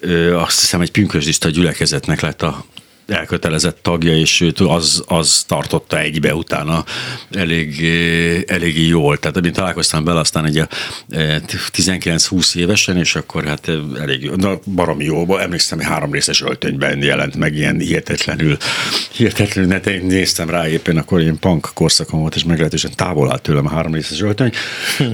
ö, 0.00 0.36
azt 0.36 0.60
hiszem 0.60 0.80
egy 0.80 0.90
pünkösdista 0.90 1.48
gyülekezetnek 1.48 2.20
lett 2.20 2.42
a 2.42 2.64
elkötelezett 3.10 3.78
tagja, 3.82 4.16
és 4.16 4.40
őt 4.40 4.60
az, 4.60 5.04
az 5.06 5.44
tartotta 5.46 5.98
egybe 5.98 6.34
utána. 6.34 6.84
Elég, 7.30 7.84
elég 8.46 8.88
jól. 8.88 9.18
Tehát 9.18 9.36
amint 9.36 9.54
találkoztam 9.54 10.04
vele, 10.04 10.20
aztán 10.20 10.44
egy 10.44 10.62
19-20 11.10 12.56
évesen, 12.56 12.96
és 12.96 13.14
akkor 13.14 13.44
hát 13.44 13.70
elég 14.00 14.22
jó, 14.22 14.34
na, 14.34 14.58
baromi 14.74 15.04
jó, 15.04 15.38
emlékszem, 15.38 15.78
hogy 15.78 15.86
három 15.86 16.12
részes 16.12 16.42
öltönyben 16.42 17.02
jelent 17.02 17.36
meg 17.36 17.54
ilyen 17.54 17.78
hihetetlenül, 17.78 18.56
hihetetlenül, 19.12 19.70
ne, 19.70 19.90
én 19.90 20.06
néztem 20.06 20.50
rá 20.50 20.68
éppen, 20.68 20.96
akkor 20.96 21.20
ilyen 21.20 21.38
punk 21.38 21.70
korszakom 21.74 22.20
volt, 22.20 22.34
és 22.34 22.44
meglehetősen 22.44 22.90
távol 22.94 23.30
állt 23.30 23.42
tőlem 23.42 23.66
a 23.66 23.70
három 23.70 23.94
részes 23.94 24.20
öltöny, 24.20 24.52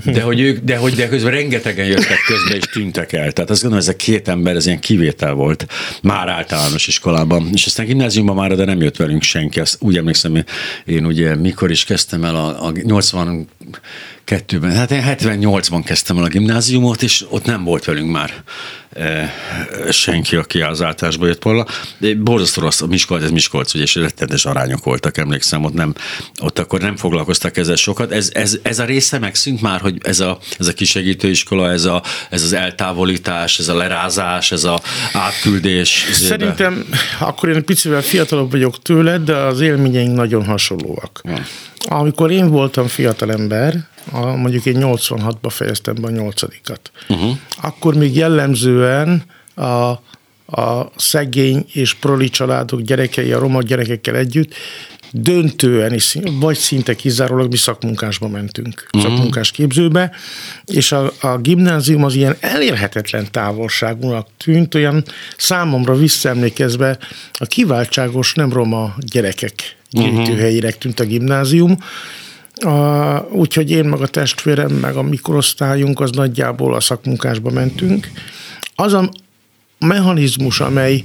de 0.05 0.23
hogy, 0.23 0.41
ők, 0.41 0.65
de 0.65 0.77
hogy 0.77 0.95
de 0.95 1.09
közben 1.09 1.33
rengetegen 1.33 1.87
jöttek 1.87 2.19
közbe, 2.27 2.55
és 2.55 2.65
tűntek 2.73 3.13
el. 3.13 3.33
Tehát 3.33 3.51
azt 3.51 3.63
gondolom, 3.63 3.85
ez 3.87 3.95
a 3.95 3.97
két 3.97 4.29
ember, 4.29 4.57
ez 4.57 4.67
ilyen 4.67 4.81
kivétel 4.81 5.33
volt 5.33 5.67
már 6.03 6.29
általános 6.29 6.87
iskolában, 6.87 7.51
és 7.53 7.67
aztán 7.67 7.86
gimnáziumban 7.87 8.35
már, 8.35 8.57
de 8.57 8.65
nem 8.65 8.81
jött 8.81 8.97
velünk 8.97 9.23
senki. 9.23 9.61
Azt 9.61 9.77
úgy 9.81 9.97
emlékszem, 9.97 10.45
én 10.85 11.07
ugye 11.07 11.35
mikor 11.35 11.71
is 11.71 11.85
kezdtem 11.85 12.25
el 12.25 12.37
a, 12.37 12.67
a 12.67 12.73
80 12.83 13.49
kettőben, 14.25 14.71
hát 14.71 14.91
én 14.91 15.03
78-ban 15.07 15.83
kezdtem 15.85 16.19
el 16.19 16.25
a 16.25 16.29
gimnáziumot, 16.29 17.03
és 17.03 17.25
ott 17.29 17.45
nem 17.45 17.65
volt 17.65 17.85
velünk 17.85 18.11
már 18.11 18.31
e, 18.93 19.33
senki, 19.91 20.37
aki 20.37 20.61
az 20.61 20.83
általásba 20.83 21.27
jött 21.27 21.43
volna. 21.43 21.67
Borzasztó 22.19 22.63
rossz, 22.63 22.81
a 22.81 22.87
Miskolc, 22.87 23.23
ez 23.23 23.31
Miskolc, 23.31 23.75
ugye, 23.75 23.83
és 23.83 23.95
rettenetes 23.95 24.45
arányok 24.45 24.85
voltak, 24.85 25.17
emlékszem, 25.17 25.65
ott, 25.65 25.75
nem, 25.75 25.95
ott 26.41 26.59
akkor 26.59 26.81
nem 26.81 26.97
foglalkoztak 26.97 27.57
ezzel 27.57 27.77
sokat. 27.77 28.13
Ez, 28.13 28.31
ez, 28.35 28.59
ez 28.63 28.79
a 28.79 28.85
része 28.85 29.19
megszűnt 29.19 29.61
már, 29.61 29.81
hogy 29.81 29.99
ez 30.03 30.21
a, 30.21 30.39
ez 30.59 30.67
a 30.67 30.73
kisegítőiskola, 30.73 31.71
ez, 31.71 31.85
a, 31.85 32.03
ez 32.31 32.43
az 32.43 32.53
eltávolítás, 32.53 33.59
ez 33.59 33.69
a 33.69 33.77
lerázás, 33.77 34.53
ez 34.53 34.65
a 34.65 34.81
átküldés. 35.13 36.07
Szerintem 36.13 36.85
akkor 37.19 37.49
én 37.49 37.65
picivel 37.65 38.03
fiatalabb 38.03 38.51
vagyok 38.51 38.83
tőled, 38.83 39.23
de 39.25 39.37
az 39.37 39.61
élményeink 39.61 40.15
nagyon 40.15 40.45
hasonlóak. 40.45 41.21
Ja. 41.25 41.45
Amikor 41.89 42.31
én 42.31 42.51
voltam 42.51 42.87
fiatalember, 42.87 43.56
a, 44.11 44.21
mondjuk 44.21 44.67
én 44.67 44.77
86-ba 44.79 45.49
fejeztem 45.49 45.95
be 45.95 46.07
a 46.07 46.11
nyolcadikat, 46.11 46.91
uh-huh. 47.09 47.37
akkor 47.63 47.95
még 47.95 48.17
jellemzően 48.17 49.23
a, 49.55 49.65
a 50.61 50.93
szegény 50.97 51.67
és 51.73 51.95
proli 51.95 52.29
családok 52.29 52.81
gyerekei, 52.81 53.33
a 53.33 53.39
roma 53.39 53.63
gyerekekkel 53.63 54.17
együtt 54.17 54.55
döntően 55.13 55.95
is, 55.95 56.17
vagy 56.41 56.57
szinte 56.57 56.95
kizárólag 56.95 57.51
mi 57.51 57.57
szakmunkásba 57.57 58.29
mentünk, 58.29 58.89
uh-huh. 58.93 59.11
szakmunkás 59.11 59.51
képzőbe, 59.51 60.11
és 60.65 60.93
a, 60.93 61.13
a 61.21 61.39
gimnázium 61.39 62.05
az 62.05 62.15
ilyen 62.15 62.37
elérhetetlen 62.41 63.27
távolságúnak 63.31 64.29
tűnt, 64.37 64.75
olyan 64.75 65.05
számomra 65.37 65.95
visszaemlékezve 65.95 66.99
a 67.33 67.45
kiváltságos 67.45 68.35
nem 68.35 68.53
roma 68.53 68.95
gyerekek 68.99 69.77
gyűjtőhelyére 69.91 70.71
tűnt 70.71 71.01
a 71.01 71.05
gimnázium, 71.05 71.79
úgyhogy 73.31 73.71
én 73.71 73.85
meg 73.85 74.01
a 74.01 74.07
testvérem, 74.07 74.71
meg 74.71 74.97
a 74.97 75.03
mikorosztályunk, 75.03 76.01
az 76.01 76.11
nagyjából 76.11 76.75
a 76.75 76.81
szakmunkásba 76.81 77.51
mentünk. 77.51 78.11
Az 78.75 78.93
a 78.93 79.11
mechanizmus, 79.79 80.61
amely 80.61 81.05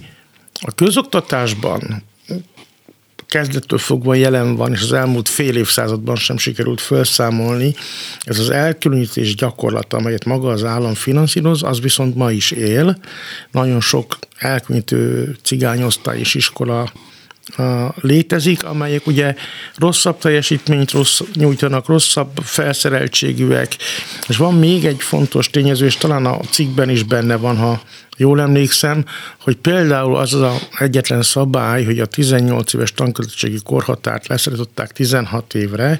a 0.61 0.71
közoktatásban 0.71 2.03
kezdettől 3.31 3.79
fogva 3.79 4.13
jelen 4.13 4.55
van, 4.55 4.71
és 4.73 4.81
az 4.81 4.93
elmúlt 4.93 5.29
fél 5.29 5.55
évszázadban 5.55 6.15
sem 6.15 6.37
sikerült 6.37 6.81
felszámolni, 6.81 7.75
ez 8.19 8.39
az 8.39 8.49
elkülönítés 8.49 9.35
gyakorlata, 9.35 9.97
amelyet 9.97 10.25
maga 10.25 10.49
az 10.49 10.63
állam 10.63 10.93
finanszíroz, 10.93 11.63
az 11.63 11.81
viszont 11.81 12.15
ma 12.15 12.31
is 12.31 12.51
él. 12.51 12.97
Nagyon 13.51 13.81
sok 13.81 14.17
elkülönítő 14.37 15.35
cigányosztály 15.43 16.19
és 16.19 16.35
iskola 16.35 16.91
létezik, 18.01 18.63
amelyek 18.63 19.07
ugye 19.07 19.35
rosszabb 19.75 20.17
teljesítményt 20.17 20.91
rossz, 20.91 21.21
nyújtanak, 21.33 21.87
rosszabb 21.87 22.31
felszereltségűek, 22.43 23.77
és 24.27 24.37
van 24.37 24.53
még 24.53 24.85
egy 24.85 25.01
fontos 25.01 25.49
tényező, 25.49 25.85
és 25.85 25.97
talán 25.97 26.25
a 26.25 26.39
cikkben 26.39 26.89
is 26.89 27.03
benne 27.03 27.35
van, 27.35 27.57
ha 27.57 27.81
jól 28.17 28.41
emlékszem, 28.41 29.05
hogy 29.39 29.55
például 29.55 30.15
az 30.15 30.33
az 30.33 30.67
egyetlen 30.79 31.21
szabály, 31.21 31.83
hogy 31.83 31.99
a 31.99 32.05
18 32.05 32.73
éves 32.73 32.93
tankötöttségi 32.93 33.59
korhatárt 33.63 34.27
leszerították 34.27 34.91
16 34.91 35.53
évre, 35.53 35.99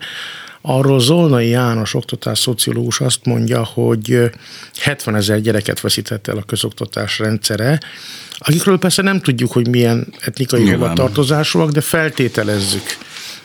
Arról 0.61 0.99
Zolnai 0.99 1.47
János 1.47 1.93
oktatás 1.93 2.39
szociológus 2.39 2.99
azt 2.99 3.25
mondja, 3.25 3.63
hogy 3.63 4.31
70 4.79 5.15
ezer 5.15 5.41
gyereket 5.41 5.81
veszített 5.81 6.27
el 6.27 6.37
a 6.37 6.43
közoktatás 6.43 7.19
rendszere, 7.19 7.79
akikről 8.37 8.77
persze 8.77 9.01
nem 9.01 9.19
tudjuk, 9.19 9.51
hogy 9.51 9.67
milyen 9.67 10.13
etnikai 10.19 10.69
hovatartozásúak, 10.69 11.71
de 11.71 11.81
feltételezzük 11.81 12.83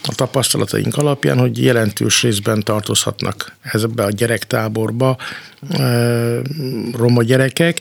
a 0.02 0.14
tapasztalataink 0.14 0.96
alapján, 0.96 1.38
hogy 1.38 1.62
jelentős 1.62 2.22
részben 2.22 2.62
tartozhatnak 2.62 3.56
ezbe 3.62 4.04
a 4.04 4.10
gyerektáborba 4.10 5.16
roma 6.92 7.22
gyerekek, 7.22 7.80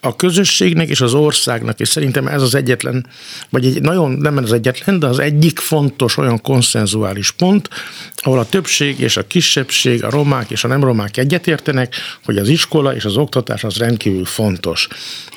a 0.00 0.16
közösségnek 0.16 0.88
és 0.88 1.00
az 1.00 1.14
országnak, 1.14 1.80
és 1.80 1.88
szerintem 1.88 2.26
ez 2.26 2.42
az 2.42 2.54
egyetlen, 2.54 3.06
vagy 3.50 3.66
egy 3.66 3.80
nagyon 3.80 4.10
nem 4.10 4.36
az 4.36 4.52
egyetlen, 4.52 4.98
de 4.98 5.06
az 5.06 5.18
egyik 5.18 5.58
fontos 5.58 6.16
olyan 6.16 6.40
konszenzuális 6.40 7.30
pont, 7.30 7.68
ahol 8.14 8.38
a 8.38 8.48
többség 8.48 9.00
és 9.00 9.16
a 9.16 9.26
kisebbség, 9.26 10.04
a 10.04 10.10
romák 10.10 10.50
és 10.50 10.64
a 10.64 10.68
nem 10.68 10.84
romák 10.84 11.16
egyetértenek, 11.16 11.94
hogy 12.24 12.36
az 12.36 12.48
iskola 12.48 12.94
és 12.94 13.04
az 13.04 13.16
oktatás 13.16 13.64
az 13.64 13.76
rendkívül 13.76 14.24
fontos. 14.24 14.88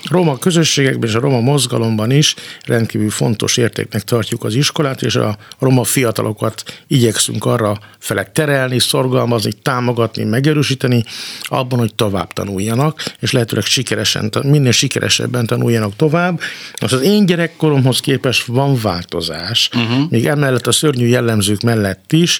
A 0.03 0.07
roma 0.11 0.37
közösségekben 0.37 1.09
és 1.09 1.15
a 1.15 1.19
roma 1.19 1.39
mozgalomban 1.39 2.11
is 2.11 2.35
rendkívül 2.65 3.09
fontos 3.09 3.57
értéknek 3.57 4.01
tartjuk 4.01 4.43
az 4.43 4.55
iskolát, 4.55 5.01
és 5.01 5.15
a 5.15 5.37
roma 5.59 5.83
fiatalokat 5.83 6.63
igyekszünk 6.87 7.45
arra 7.45 7.79
felek 7.99 8.31
terelni, 8.31 8.79
szorgalmazni, 8.79 9.51
támogatni, 9.61 10.23
megerősíteni, 10.23 11.03
abban, 11.41 11.79
hogy 11.79 11.95
tovább 11.95 12.33
tanuljanak, 12.33 13.13
és 13.19 13.31
lehetőleg 13.31 13.65
sikeresen 13.65 14.29
minél 14.53 14.71
sikeresebben 14.71 15.45
tanuljanak 15.45 15.95
tovább. 15.95 16.39
Az 16.73 16.93
az 16.93 17.01
én 17.01 17.25
gyerekkoromhoz 17.25 17.99
képest 17.99 18.45
van 18.45 18.77
változás, 18.81 19.69
uh-huh. 19.73 20.09
még 20.09 20.25
emellett 20.25 20.67
a 20.67 20.71
szörnyű 20.71 21.05
jellemzők 21.05 21.61
mellett 21.61 22.11
is, 22.11 22.39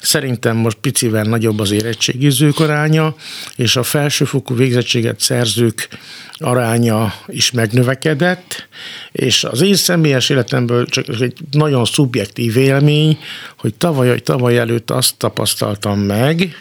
Szerintem 0.00 0.56
most 0.56 0.76
picivel 0.76 1.22
nagyobb 1.22 1.60
az 1.60 1.70
érettségizők 1.70 2.60
aránya, 2.60 3.14
és 3.56 3.76
a 3.76 3.82
felsőfokú 3.82 4.54
végzettséget 4.54 5.20
szerzők 5.20 5.88
aránya 6.32 7.14
is 7.26 7.50
megnövekedett, 7.50 8.68
és 9.12 9.44
az 9.44 9.60
én 9.60 9.74
személyes 9.74 10.28
életemből 10.28 10.86
csak 10.86 11.08
egy 11.20 11.38
nagyon 11.50 11.84
szubjektív 11.84 12.56
élmény, 12.56 13.18
hogy 13.58 13.74
tavaly, 13.74 14.20
tavaly 14.20 14.58
előtt 14.58 14.90
azt 14.90 15.16
tapasztaltam 15.16 16.00
meg, 16.00 16.56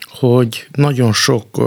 hogy 0.00 0.66
nagyon 0.72 1.12
sok 1.12 1.62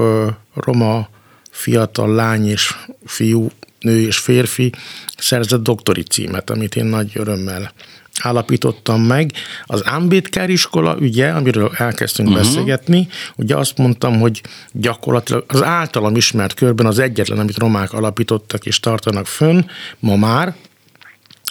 roma 0.53 1.09
fiatal 1.55 2.13
lány 2.13 2.47
és 2.47 2.75
fiú, 3.05 3.50
nő 3.79 4.01
és 4.01 4.17
férfi 4.17 4.71
szerzett 5.17 5.63
doktori 5.63 6.03
címet, 6.03 6.50
amit 6.50 6.75
én 6.75 6.85
nagy 6.85 7.12
örömmel 7.13 7.74
állapítottam 8.21 9.01
meg. 9.01 9.31
Az 9.65 9.85
Ámbétkár 9.85 10.50
iskola 10.50 10.97
ügye, 11.00 11.29
amiről 11.29 11.71
elkezdtünk 11.77 12.29
uh-huh. 12.29 12.43
beszélgetni, 12.43 13.07
ugye 13.35 13.55
azt 13.55 13.77
mondtam, 13.77 14.19
hogy 14.19 14.41
gyakorlatilag 14.71 15.43
az 15.47 15.63
általam 15.63 16.15
ismert 16.15 16.53
körben 16.53 16.85
az 16.85 17.00
egyetlen, 17.00 17.39
amit 17.39 17.57
romák 17.57 17.93
alapítottak 17.93 18.65
és 18.65 18.79
tartanak 18.79 19.27
fönn, 19.27 19.62
ma 20.00 20.15
már, 20.15 20.55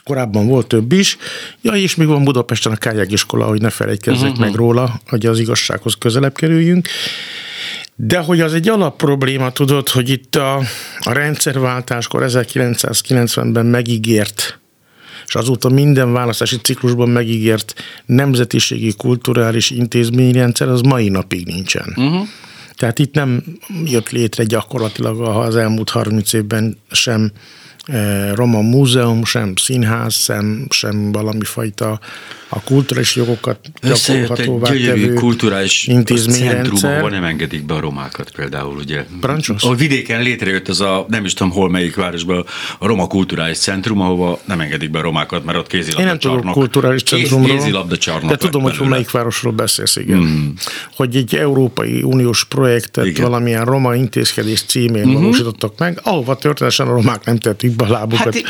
korábban 0.04 0.46
volt 0.46 0.66
több 0.66 0.92
is. 0.92 1.16
Ja, 1.60 1.72
és 1.72 1.94
még 1.94 2.06
van 2.06 2.24
Budapesten 2.24 2.72
a 2.72 2.76
Kályák 2.76 3.12
iskola, 3.12 3.46
hogy 3.46 3.60
ne 3.60 3.70
felejtkezzek 3.70 4.30
uh-huh. 4.30 4.44
meg 4.44 4.54
róla, 4.54 5.00
hogy 5.06 5.26
az 5.26 5.38
igazsághoz 5.38 5.94
közelebb 5.98 6.34
kerüljünk. 6.34 6.88
De 7.96 8.18
hogy 8.18 8.40
az 8.40 8.54
egy 8.54 8.68
alap 8.68 8.96
probléma, 8.96 9.52
tudod, 9.52 9.88
hogy 9.88 10.08
itt 10.08 10.36
a, 10.36 10.56
a 11.00 11.12
rendszerváltáskor 11.12 12.24
1990-ben 12.26 13.66
megígért 13.66 14.58
és 15.26 15.34
azóta 15.34 15.68
minden 15.68 16.12
választási 16.12 16.56
ciklusban 16.56 17.08
megígért 17.08 17.74
nemzetiségi, 18.06 18.92
kulturális 18.96 19.70
intézményrendszer 19.70 20.68
az 20.68 20.80
mai 20.80 21.08
napig 21.08 21.46
nincsen. 21.46 21.94
Uh-huh. 21.96 22.26
Tehát 22.76 22.98
itt 22.98 23.14
nem 23.14 23.42
jött 23.84 24.10
létre 24.10 24.44
gyakorlatilag 24.44 25.20
az 25.20 25.56
elmúlt 25.56 25.90
30 25.90 26.32
évben 26.32 26.78
sem 26.90 27.32
Roma 28.34 28.60
múzeum, 28.60 29.24
sem 29.24 29.52
színház, 29.56 30.14
sem, 30.14 30.66
sem 30.70 31.12
valami 31.12 31.44
fajta 31.44 32.00
a 32.48 32.60
kulturális 32.60 33.16
jogokat 33.16 33.58
gyakorolhatóvá 33.82 34.68
tevő 34.68 35.12
kulturális 35.12 35.86
intézményrendszer. 35.86 37.00
Hol 37.00 37.10
nem 37.10 37.24
engedik 37.24 37.66
be 37.66 37.74
a 37.74 37.80
romákat 37.80 38.30
például, 38.30 38.76
ugye? 38.76 39.04
Parancsos? 39.20 39.62
A 39.62 39.74
vidéken 39.74 40.22
létrejött 40.22 40.68
az 40.68 40.80
a, 40.80 41.06
nem 41.08 41.24
is 41.24 41.32
tudom 41.32 41.52
hol 41.52 41.70
melyik 41.70 41.96
városban, 41.96 42.44
a 42.78 42.86
Roma 42.86 43.06
Kulturális 43.06 43.58
Centrum, 43.58 44.00
ahova 44.00 44.40
nem 44.44 44.60
engedik 44.60 44.90
be 44.90 44.98
a 44.98 45.02
romákat, 45.02 45.44
mert 45.44 45.58
ott 45.58 45.66
kézilabda 45.66 46.00
Én 46.00 46.06
nem 46.06 46.18
csarnok. 46.18 46.40
tudok 46.40 46.54
kulturális 46.54 47.02
centrumról. 47.02 47.56
Kézilabda 47.56 47.96
csarnok. 47.96 48.30
De 48.30 48.36
tudom, 48.36 48.62
hogy 48.62 48.88
melyik 48.88 49.10
városról 49.10 49.52
beszélsz, 49.52 49.96
igen. 49.96 50.18
Mm. 50.18 50.48
Hogy 50.96 51.16
egy 51.16 51.34
Európai 51.34 52.02
Uniós 52.02 52.44
projektet 52.44 53.06
igen. 53.06 53.22
valamilyen 53.22 53.64
roma 53.64 53.94
intézkedés 53.94 54.62
címén 54.62 55.06
mm-hmm. 55.06 55.14
valósítottak 55.14 55.78
meg, 55.78 56.00
ahova 56.02 56.36
történetesen 56.36 56.86
a 56.86 56.90
romák 56.90 57.24
nem 57.24 57.38
tették 57.38 57.73
a 57.80 57.88
lábukat. 57.88 58.34
Hát, 58.34 58.44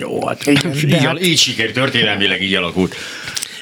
jó, 0.00 0.26
hát, 0.26 0.46
igen, 0.46 0.74
így, 0.74 1.04
hát, 1.04 1.22
így 1.22 1.38
siker, 1.38 1.70
történelmileg 1.70 2.42
így 2.42 2.54
alakult. 2.54 2.94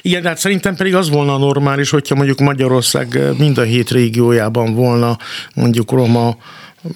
Igen, 0.02 0.22
de 0.22 0.28
hát 0.28 0.38
szerintem 0.38 0.76
pedig 0.76 0.94
az 0.94 1.10
volna 1.10 1.38
normális, 1.38 1.90
hogyha 1.90 2.14
mondjuk 2.14 2.38
Magyarország 2.38 3.18
mind 3.38 3.58
a 3.58 3.62
hét 3.62 3.90
régiójában 3.90 4.74
volna 4.74 5.18
mondjuk 5.54 5.90
roma 5.90 6.36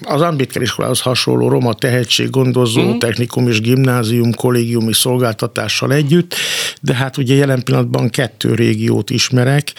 az 0.03 0.21
Ambétker 0.21 0.61
iskolához 0.61 1.01
hasonló 1.01 1.49
roma 1.49 1.73
tehetséggondozó 1.73 2.81
uh-huh. 2.81 2.97
technikum 2.97 3.47
és 3.47 3.61
gimnázium 3.61 4.33
kollégiumi 4.33 4.93
szolgáltatással 4.93 5.93
együtt, 5.93 6.35
de 6.81 6.93
hát 6.93 7.17
ugye 7.17 7.35
jelen 7.35 7.63
pillanatban 7.63 8.09
kettő 8.09 8.53
régiót 8.53 9.09
ismerek, 9.09 9.73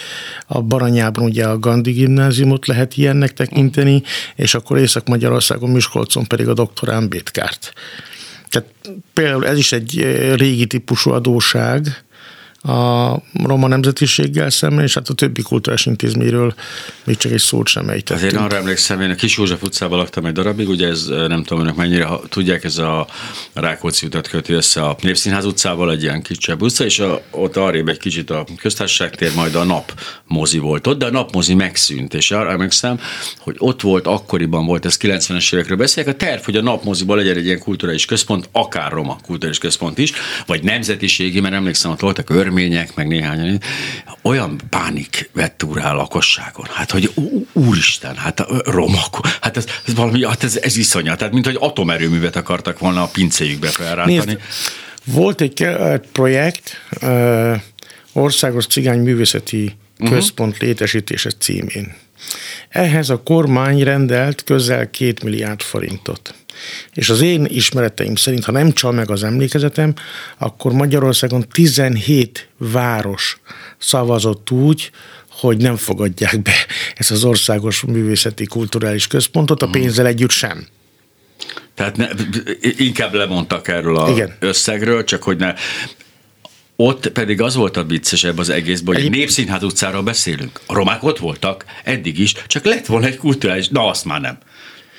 a 0.47 0.61
Baranyában 0.61 1.25
ugye 1.25 1.45
a 1.45 1.59
Gandhi 1.59 1.93
gimnáziumot 1.93 2.67
lehet 2.67 2.97
ilyennek 2.97 3.33
tekinteni, 3.33 4.02
és 4.37 4.55
akkor 4.55 4.79
Észak-Magyarországon, 4.79 5.71
Miskolcon 5.71 6.26
pedig 6.26 6.49
a 6.49 6.55
doktor 6.55 6.88
Ambétkárt. 6.88 7.73
Tehát 8.49 8.69
például 9.12 9.47
ez 9.47 9.59
is 9.59 9.73
egy 9.73 10.00
régi 10.35 10.67
típusú 10.67 11.11
adóság, 11.11 12.05
a 12.62 13.17
roma 13.45 13.69
nemzetiséggel 13.69 14.50
szemben, 14.50 14.85
és 14.85 14.95
hát 14.95 15.09
a 15.09 15.14
többi 15.14 15.43
kulturális 15.43 15.87
intézményről 15.87 16.55
még 17.05 17.17
csak 17.17 17.33
egy 17.33 17.40
szót 17.40 17.67
sem 17.67 17.88
ejtettünk. 17.88 18.19
Azért 18.19 18.37
arra 18.37 18.57
emlékszem, 18.57 19.00
én 19.00 19.11
a 19.11 19.14
Kis 19.14 19.37
József 19.37 19.62
utcában 19.62 19.99
laktam 19.99 20.25
egy 20.25 20.33
darabig, 20.33 20.69
ugye 20.69 20.88
ez 20.88 21.07
nem 21.07 21.43
tudom 21.43 21.62
önök 21.62 21.76
mennyire 21.76 22.05
ha 22.05 22.23
tudják, 22.29 22.64
ez 22.64 22.79
a 22.79 23.07
Rákóczi 23.52 24.07
utat 24.07 24.29
köti 24.29 24.52
össze 24.52 24.83
a 24.83 24.97
Népszínház 25.02 25.45
utcával, 25.45 25.90
egy 25.90 26.02
ilyen 26.02 26.23
kisebb 26.23 26.62
utca, 26.62 26.85
és 26.85 26.99
a, 26.99 27.23
ott 27.31 27.57
arrébb 27.57 27.88
egy 27.88 27.99
kicsit 27.99 28.31
a 28.31 28.47
köztársaság 28.57 29.17
tér, 29.17 29.35
majd 29.35 29.55
a 29.55 29.64
nap 29.64 30.00
mozi 30.26 30.59
volt 30.59 30.87
ott, 30.87 30.99
de 30.99 31.07
a 31.07 31.11
napmozi 31.11 31.55
megszűnt, 31.55 32.14
és 32.14 32.31
arra 32.31 32.50
emlékszem, 32.50 33.00
hogy 33.38 33.57
ott 33.59 33.81
volt, 33.81 34.07
akkoriban 34.07 34.67
volt, 34.67 34.85
ez 34.85 34.97
90-es 35.00 35.55
évekről 35.55 35.76
beszélek, 35.76 36.14
a 36.14 36.17
terv, 36.17 36.43
hogy 36.43 36.57
a 36.57 36.62
napmoziból 36.62 37.17
legyen 37.17 37.37
egy 37.37 37.45
ilyen 37.45 37.59
kulturális 37.59 38.05
központ, 38.05 38.49
akár 38.52 38.93
roma 38.93 39.19
kulturális 39.23 39.59
központ 39.59 39.99
is, 39.99 40.12
vagy 40.47 40.62
nemzetiségi, 40.62 41.40
mert 41.40 41.55
emlékszem, 41.55 41.90
ott 41.90 42.00
voltak 42.00 42.31
örmények, 42.50 42.95
meg 42.95 43.07
néhány 43.07 43.59
olyan 44.23 44.61
pánik 44.69 45.30
vett 45.33 45.62
úr 45.64 45.78
a 45.78 45.95
lakosságon. 45.95 46.66
Hát, 46.73 46.90
hogy 46.90 47.11
úristen, 47.52 48.16
hát 48.16 48.40
a 48.40 48.62
romak, 48.64 49.26
hát 49.40 49.57
ez, 49.57 49.64
ez 49.87 49.95
valami, 49.95 50.26
hát 50.26 50.42
ez, 50.42 50.57
ez 50.57 50.76
iszonyat, 50.76 51.19
tehát 51.19 51.33
mint 51.33 51.45
hogy 51.47 51.57
atomerőművet 51.59 52.37
akartak 52.37 52.78
volna 52.78 53.02
a 53.02 53.07
pincéjükbe 53.07 53.69
felrántani. 53.69 54.14
Nézd, 54.14 54.38
volt 55.04 55.40
egy 55.40 55.66
projekt, 56.12 56.80
Országos 58.12 58.66
Cigány 58.66 59.00
Művészeti 59.00 59.76
uh-huh. 59.99 60.16
Központ 60.16 60.59
létesítése 60.59 61.30
címén. 61.30 61.95
Ehhez 62.69 63.11
a 63.11 63.23
kormány 63.23 63.83
rendelt 63.83 64.45
közel 64.45 64.90
két 64.90 65.23
milliárd 65.23 65.62
forintot. 65.62 66.35
És 66.95 67.11
az 67.11 67.21
én 67.21 67.45
ismereteim 67.45 68.14
szerint, 68.14 68.45
ha 68.45 68.52
nem 68.52 68.73
csal 68.73 68.93
meg 68.93 69.11
az 69.11 69.23
emlékezetem, 69.23 69.95
akkor 70.38 70.73
Magyarországon 70.73 71.49
17 71.49 72.49
város 72.57 73.40
szavazott 73.79 74.50
úgy, 74.50 74.90
hogy 75.31 75.57
nem 75.57 75.76
fogadják 75.76 76.43
be 76.43 76.55
ezt 76.95 77.11
az 77.11 77.25
országos 77.25 77.81
művészeti 77.81 78.47
kulturális 78.47 79.07
központot, 79.07 79.62
a 79.62 79.64
hmm. 79.64 79.81
pénzzel 79.81 80.07
együtt 80.07 80.31
sem. 80.31 80.67
Tehát 81.75 81.97
ne, 81.97 82.09
inkább 82.76 83.14
lemondtak 83.14 83.69
erről 83.69 83.97
a 83.97 84.11
Igen. 84.11 84.37
összegről, 84.38 85.05
csak 85.05 85.23
hogy 85.23 85.37
ne 85.37 85.55
ott 86.83 87.09
pedig 87.09 87.40
az 87.40 87.55
volt 87.55 87.76
a 87.76 87.85
vicces 87.85 88.25
ebben 88.25 88.38
az 88.38 88.49
egészben, 88.49 88.95
hogy 88.95 89.05
egy 89.05 89.11
Népszínház 89.11 89.62
utcáról 89.62 90.02
beszélünk. 90.02 90.61
A 90.67 90.75
romák 90.75 91.02
ott 91.02 91.19
voltak, 91.19 91.64
eddig 91.85 92.19
is, 92.19 92.35
csak 92.47 92.65
lett 92.65 92.87
volna 92.87 93.06
egy 93.06 93.17
kulturális, 93.17 93.69
na 93.69 93.89
azt 93.89 94.04
már 94.04 94.21
nem. 94.21 94.39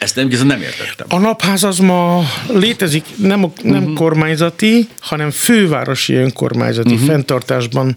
Ezt 0.02 0.16
nem, 0.16 0.28
ezt 0.32 0.44
nem 0.44 0.62
értettem. 0.62 1.08
A 1.10 1.20
napház 1.20 1.64
az 1.64 1.78
ma 1.78 2.24
létezik, 2.48 3.06
nem, 3.16 3.52
nem 3.64 3.82
uh-huh. 3.82 3.94
kormányzati, 3.94 4.88
hanem 5.00 5.32
fővárosi 5.32 6.14
önkormányzati 6.14 6.94
uh-huh. 6.94 7.08
fenntartásban 7.08 7.96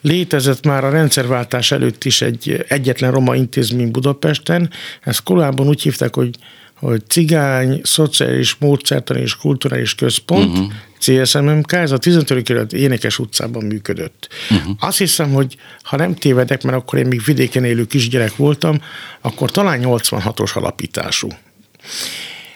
létezett 0.00 0.64
már 0.64 0.84
a 0.84 0.90
rendszerváltás 0.90 1.72
előtt 1.72 2.04
is 2.04 2.22
egy 2.22 2.64
egyetlen 2.68 3.10
roma 3.10 3.34
intézmény 3.34 3.90
Budapesten. 3.90 4.70
Ezt 5.00 5.22
korábban 5.22 5.68
úgy 5.68 5.82
hívták, 5.82 6.14
hogy 6.14 6.30
hogy 6.74 7.02
cigány, 7.08 7.80
szociális, 7.82 8.56
módszertani 8.58 9.20
és 9.20 9.36
kulturális 9.36 9.94
központ, 9.94 10.58
uh-huh. 10.58 10.72
CSMMK, 11.00 11.72
ez 11.72 11.90
a 11.90 11.98
15. 11.98 12.42
kerület 12.42 12.72
Énekes 12.72 13.18
utcában 13.18 13.64
működött. 13.64 14.28
Uh-huh. 14.50 14.76
Azt 14.78 14.98
hiszem, 14.98 15.32
hogy 15.32 15.56
ha 15.82 15.96
nem 15.96 16.14
tévedek, 16.14 16.62
mert 16.62 16.76
akkor 16.76 16.98
én 16.98 17.06
még 17.06 17.24
vidéken 17.24 17.64
élő 17.64 17.86
kisgyerek 17.86 18.36
voltam, 18.36 18.82
akkor 19.20 19.50
talán 19.50 19.80
86-os 19.82 20.52
alapítású. 20.52 21.28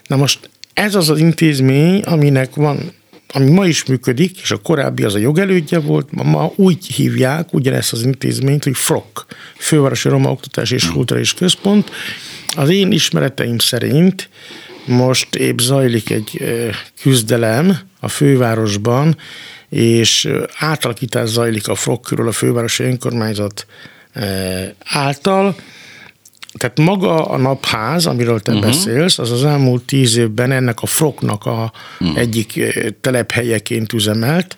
Na 0.07 0.17
most 0.17 0.51
ez 0.75 0.95
az 0.95 1.11
az 1.11 1.19
intézmény, 1.19 2.01
aminek 2.01 2.55
van 2.55 2.93
ami 3.37 3.51
ma 3.51 3.67
is 3.67 3.85
működik, 3.85 4.41
és 4.41 4.51
a 4.51 4.57
korábbi 4.57 5.03
az 5.03 5.15
a 5.15 5.19
jogelődje 5.19 5.79
volt, 5.79 6.13
ma, 6.13 6.23
ma 6.23 6.53
úgy 6.57 6.87
hívják 6.87 7.53
ugyanezt 7.53 7.93
az 7.93 8.03
intézményt, 8.03 8.65
hogy 8.65 8.77
FROK, 8.77 9.27
Fővárosi 9.57 10.09
Roma 10.09 10.31
Oktatás 10.31 10.71
és 10.71 10.91
Kulturális 10.91 11.35
Központ. 11.35 11.91
Az 12.57 12.69
én 12.69 12.93
ismereteim 12.93 13.59
szerint 13.59 14.29
most 14.87 15.35
épp 15.35 15.59
zajlik 15.59 16.11
egy 16.11 16.41
küzdelem 17.01 17.79
a 18.05 18.09
fővárosban, 18.09 19.17
és 19.69 20.29
átalakítás 20.59 21.29
zajlik 21.29 21.69
a 21.69 21.99
körül 22.03 22.29
a 22.29 22.33
fővárosi 22.33 22.83
önkormányzat 22.83 23.67
által, 24.85 25.57
tehát 26.59 26.79
maga 26.79 27.27
a 27.27 27.37
napház, 27.37 28.07
amiről 28.07 28.41
te 28.41 28.53
uh-huh. 28.53 28.67
beszélsz, 28.67 29.19
az 29.19 29.31
az 29.31 29.45
elmúlt 29.45 29.83
tíz 29.83 30.17
évben 30.17 30.53
ennek 30.53 30.81
a 30.81 30.87
froknak 30.87 31.47
a 31.47 31.73
uh-huh. 32.01 32.19
egyik 32.19 32.61
telephelyeként 33.01 33.93
üzemelt, 33.93 34.57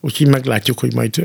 úgyhogy 0.00 0.28
meglátjuk, 0.28 0.78
hogy 0.78 0.94
majd 0.94 1.22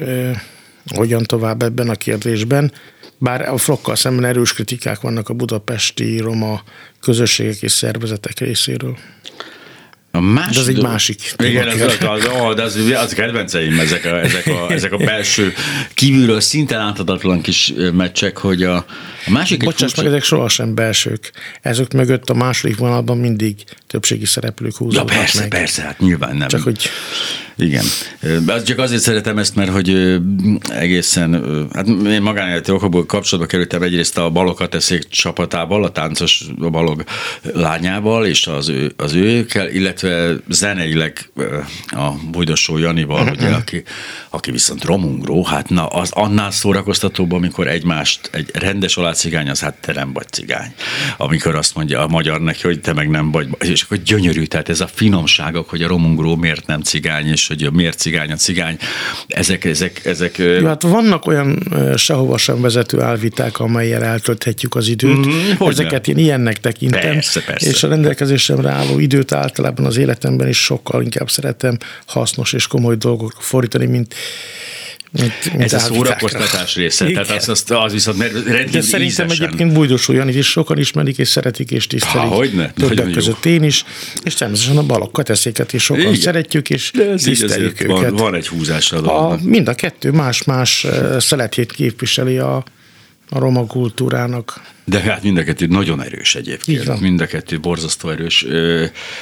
hogyan 0.96 1.24
tovább 1.24 1.64
ebben 1.64 1.90
a 1.90 1.96
kérdésben. 1.96 2.72
Bár 3.18 3.50
a 3.50 3.58
flokkal 3.58 3.96
szemben 3.96 4.26
erős 4.26 4.54
kritikák 4.54 5.02
vannak 5.02 5.30
a 5.30 5.34
budapesti 5.34 6.18
roma 6.18 6.64
közösségek 7.00 7.62
és 7.62 7.72
szervezetek 7.72 8.40
részéről. 8.40 8.98
A 10.12 10.20
másik 10.20 10.54
de 10.54 10.60
az 10.60 10.68
egy 10.68 10.82
másik. 10.82 11.34
Igen, 11.38 11.68
az, 11.68 11.82
az, 11.82 11.98
az, 12.00 12.28
az, 12.56 12.76
az, 12.76 12.92
az 12.96 13.14
kedvenceim 13.14 13.80
ezek 13.80 14.06
a, 14.06 14.20
ezek, 14.20 14.48
a, 14.48 14.68
ezek 14.74 14.92
a 14.92 14.98
belső 14.98 15.54
kívülről 15.94 16.40
szinten 16.40 16.80
áthatatlan 16.80 17.42
kis 17.42 17.74
meccsek, 17.94 18.38
hogy 18.38 18.64
a, 18.64 18.76
a 19.26 19.30
másik... 19.30 19.64
Bocsáss 19.64 19.96
meg, 19.96 20.06
ezek 20.06 20.24
sohasem 20.24 20.76
belsők. 20.76 21.32
Ezek 21.62 21.94
mögött 21.94 22.30
a 22.30 22.34
második 22.34 22.78
vonalban 22.78 23.18
mindig 23.18 23.56
többségi 23.88 24.26
szereplők 24.26 24.76
húzódnak 24.76 25.12
ja, 25.12 25.18
persze, 25.18 25.40
meg. 25.40 25.50
persze, 25.50 25.82
hát 25.82 26.00
nyilván 26.00 26.36
nem. 26.36 26.48
Csak 26.48 26.62
hogy 26.62 26.90
igen. 27.56 27.84
Csak 28.66 28.80
azért 28.80 29.02
szeretem 29.02 29.38
ezt, 29.38 29.56
mert 29.56 29.72
hogy 29.72 30.20
egészen, 30.70 31.46
hát 31.74 31.88
én 31.88 32.22
magánéleti 32.22 32.72
okokból 32.72 33.06
kapcsolatba 33.06 33.50
kerültem 33.50 33.82
egyrészt 33.82 34.18
a 34.18 34.30
Balog 34.30 34.68
eszék 34.72 35.08
csapatával, 35.08 35.84
a 35.84 35.92
táncos 35.92 36.46
Balog 36.58 37.04
lányával, 37.54 38.26
és 38.26 38.48
az, 38.48 38.70
ő, 38.70 38.94
az 38.98 39.14
őkkel, 39.14 39.70
illetve 39.70 40.01
zeneileg 40.50 41.30
a 41.88 42.12
Bujdosó 42.32 42.78
Janival, 42.78 43.28
ugye, 43.28 43.48
aki, 43.48 43.84
aki 44.30 44.52
viszont 44.52 44.84
romungró, 44.84 45.44
hát 45.44 45.70
na, 45.70 45.86
az 45.86 46.12
annál 46.12 46.52
szórakoztatóbb, 46.52 47.32
amikor 47.32 47.68
egymást, 47.68 48.30
egy 48.34 48.50
rendes 48.54 48.98
cigány, 49.14 49.50
az 49.50 49.60
hát 49.60 49.78
te 49.82 49.94
nem 49.94 50.14
vagy 50.14 50.28
cigány. 50.28 50.74
Amikor 51.18 51.56
azt 51.56 51.76
mondja 51.76 52.00
a 52.00 52.08
magyar 52.08 52.42
neki, 52.42 52.62
hogy 52.62 52.82
te 52.82 52.94
meg 52.94 53.10
nem 53.10 53.32
vagy, 53.32 53.48
és 53.60 53.82
akkor 53.82 53.98
gyönyörű, 53.98 54.44
tehát 54.44 54.70
ez 54.70 54.82
a 54.82 54.88
finomságok, 54.88 55.70
hogy 55.70 55.84
a 55.84 55.88
romungró 55.88 56.36
miért 56.36 56.68
nem 56.68 56.82
cigány, 56.82 57.28
és 57.28 57.48
hogy 57.48 57.72
miért 57.72 57.98
cigány 57.98 58.32
a 58.32 58.36
cigány, 58.36 58.78
ezek, 59.28 59.66
ezek, 59.66 60.06
ezek... 60.06 60.38
Jó, 60.38 60.66
hát 60.66 60.82
vannak 60.82 61.26
olyan 61.26 61.64
sehova 61.96 62.38
sem 62.38 62.62
vezető 62.62 63.02
álviták, 63.02 63.60
amelyel 63.60 64.04
eltölthetjük 64.04 64.76
az 64.76 64.88
időt. 64.88 65.28
Mm, 65.28 65.68
Ezeket 65.68 66.08
én 66.08 66.18
ilyennek 66.18 66.60
tekintem. 66.60 67.02
Persze, 67.02 67.42
persze. 67.42 67.70
És 67.70 67.84
a 67.84 67.88
rendelkezésemre 67.88 68.70
álló 68.70 69.00
időt 69.00 69.32
általában 69.32 69.86
az 69.92 69.98
életemben 69.98 70.48
is 70.48 70.64
sokkal 70.64 71.04
inkább 71.04 71.30
szeretem 71.30 71.78
hasznos 72.06 72.54
és 72.54 72.68
komoly 72.68 72.96
dolgokra 72.96 73.42
fordítani, 73.42 73.86
mint 73.86 74.16
mint, 75.12 75.34
mint 75.52 75.64
Ez 75.64 75.74
a 75.74 75.80
szórakoztatás 75.80 76.76
része, 76.76 77.10
Igen. 77.10 77.26
tehát 77.26 77.42
az, 77.42 77.50
az, 77.50 77.66
az 77.68 77.92
viszont 77.92 78.18
rendkívül 78.20 78.64
De 78.72 78.82
szerintem 78.82 79.02
ízesen. 79.02 79.46
egyébként 79.46 79.74
Bújdós 79.74 80.08
Janit 80.08 80.36
is 80.36 80.48
sokan 80.48 80.78
ismerik 80.78 81.18
és 81.18 81.28
szeretik 81.28 81.72
és 81.72 81.88
tisztelik. 81.88 82.30
Há, 82.30 82.36
hogyne? 82.36 82.72
Többek 82.72 83.12
között 83.12 83.46
jó. 83.46 83.52
én 83.52 83.64
is, 83.64 83.86
és 84.24 84.34
természetesen 84.34 84.78
a 84.78 84.84
balak 84.84 85.30
eszéket 85.30 85.74
is 85.74 85.84
sokan 85.84 86.02
Igen. 86.02 86.16
szeretjük 86.16 86.70
és 86.70 86.92
De 86.94 87.10
ez 87.10 87.22
tiszteljük 87.22 87.82
őket. 87.82 87.98
Van, 88.00 88.16
van 88.16 88.36
egy 88.36 88.48
húzás 88.48 88.92
a, 88.92 89.32
a 89.32 89.40
Mind 89.44 89.68
a 89.68 89.74
kettő 89.74 90.12
más-más 90.12 90.88
szeletét 91.20 91.72
képviseli 91.72 92.38
a, 92.38 92.64
a 93.30 93.40
roma 93.40 93.66
kultúrának. 93.66 94.62
De 94.92 95.00
hát 95.00 95.24
mind 95.24 95.38
a 95.38 95.44
kettő 95.44 95.66
nagyon 95.66 96.04
erős 96.04 96.36
egyébként. 96.36 97.00
Mind 97.00 97.22
a 97.22 97.26
kettő 97.26 97.60
borzasztó 97.60 98.10
erős. 98.10 98.46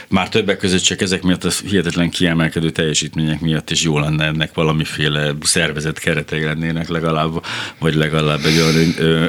Már 0.08 0.30
többek 0.30 0.58
között 0.58 0.82
csak 0.82 1.02
ezek 1.02 1.22
miatt 1.22 1.44
a 1.44 1.50
hihetetlen 1.66 2.10
kiemelkedő 2.10 2.70
teljesítmények 2.70 3.40
miatt 3.40 3.70
is 3.70 3.84
jó 3.84 4.00
lenne 4.00 4.26
ennek 4.26 4.54
valamiféle 4.54 5.34
szervezet 5.42 6.00
keretei 6.00 6.44
lennének 6.44 6.90
legalább, 6.90 7.46
vagy 7.80 7.96
legalább 7.96 8.40
egy 8.46 8.60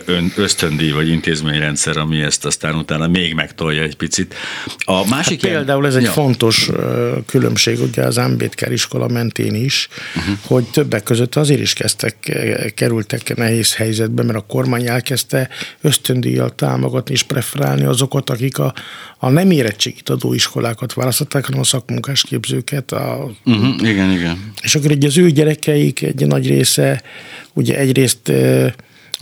olyan 0.08 0.32
ösztöndíj 0.36 0.90
vagy 0.90 1.08
intézményrendszer, 1.08 1.96
ami 1.96 2.20
ezt 2.20 2.44
aztán 2.44 2.74
utána 2.74 3.08
még 3.08 3.34
megtolja 3.34 3.82
egy 3.82 3.96
picit. 3.96 4.34
A 4.78 5.08
másik 5.08 5.42
hát 5.42 5.50
például 5.50 5.86
ez 5.86 5.94
egy 5.94 6.02
ja. 6.02 6.10
fontos 6.10 6.70
különbség 7.26 7.80
ugye 7.80 8.02
az 8.02 8.18
Ambétkár 8.18 8.72
iskola 8.72 9.08
mentén 9.08 9.54
is, 9.54 9.88
uh-huh. 10.16 10.34
hogy 10.42 10.64
többek 10.64 11.02
között 11.02 11.36
azért 11.36 11.60
is 11.60 11.72
kezdtek, 11.72 12.16
kerültek 12.74 13.36
nehéz 13.36 13.74
helyzetbe, 13.74 14.22
mert 14.22 14.38
a 14.38 14.44
kormány 14.48 14.86
elkezdte 14.86 15.48
ösztöndíj 15.80 16.28
ösztöndíjjal 16.30 16.54
támogatni 16.54 17.14
és 17.14 17.22
preferálni 17.22 17.84
azokat, 17.84 18.30
akik 18.30 18.58
a, 18.58 18.74
a 19.18 19.28
nem 19.28 19.50
érettségit 19.50 20.08
adó 20.08 20.32
iskolákat 20.34 20.92
választották, 20.92 21.44
hanem 21.44 21.60
a 21.60 21.64
szakmunkásképzőket. 21.64 22.92
A, 22.92 23.30
uh-huh, 23.44 23.88
igen, 23.88 24.10
igen. 24.10 24.52
És 24.62 24.74
akkor 24.74 24.90
egy 24.90 25.04
az 25.04 25.18
ő 25.18 25.30
gyerekeik 25.30 26.02
egy 26.02 26.26
nagy 26.26 26.46
része, 26.46 27.02
ugye 27.52 27.78
egyrészt 27.78 28.32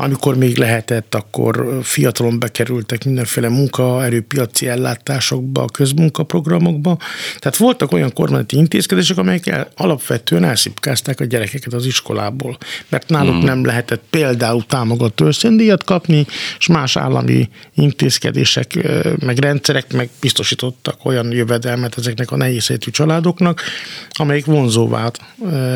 amikor 0.00 0.36
még 0.36 0.56
lehetett, 0.56 1.14
akkor 1.14 1.78
fiatalon 1.82 2.38
bekerültek 2.38 3.04
mindenféle 3.04 3.48
munkaerőpiaci 3.48 4.68
ellátásokba, 4.68 5.62
a 5.62 5.66
közmunkaprogramokba. 5.66 6.98
Tehát 7.38 7.56
voltak 7.56 7.92
olyan 7.92 8.12
kormányzati 8.12 8.56
intézkedések, 8.56 9.16
amelyek 9.16 9.46
el, 9.46 9.68
alapvetően 9.76 10.44
elszipkázták 10.44 11.20
a 11.20 11.24
gyerekeket 11.24 11.72
az 11.72 11.86
iskolából, 11.86 12.58
mert 12.88 13.08
náluk 13.08 13.34
hmm. 13.34 13.44
nem 13.44 13.64
lehetett 13.64 14.02
például 14.10 14.66
támogató 14.66 15.26
összendíjat 15.26 15.84
kapni, 15.84 16.26
és 16.58 16.66
más 16.66 16.96
állami 16.96 17.48
intézkedések, 17.74 18.88
meg 19.24 19.38
rendszerek 19.38 19.92
meg 19.92 20.08
biztosítottak 20.20 21.04
olyan 21.04 21.32
jövedelmet 21.32 21.98
ezeknek 21.98 22.30
a 22.30 22.36
nehéz 22.36 22.72
családoknak, 22.78 23.62
amelyik 24.10 24.44
vonzóvá 24.44 25.10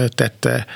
tette 0.09 0.67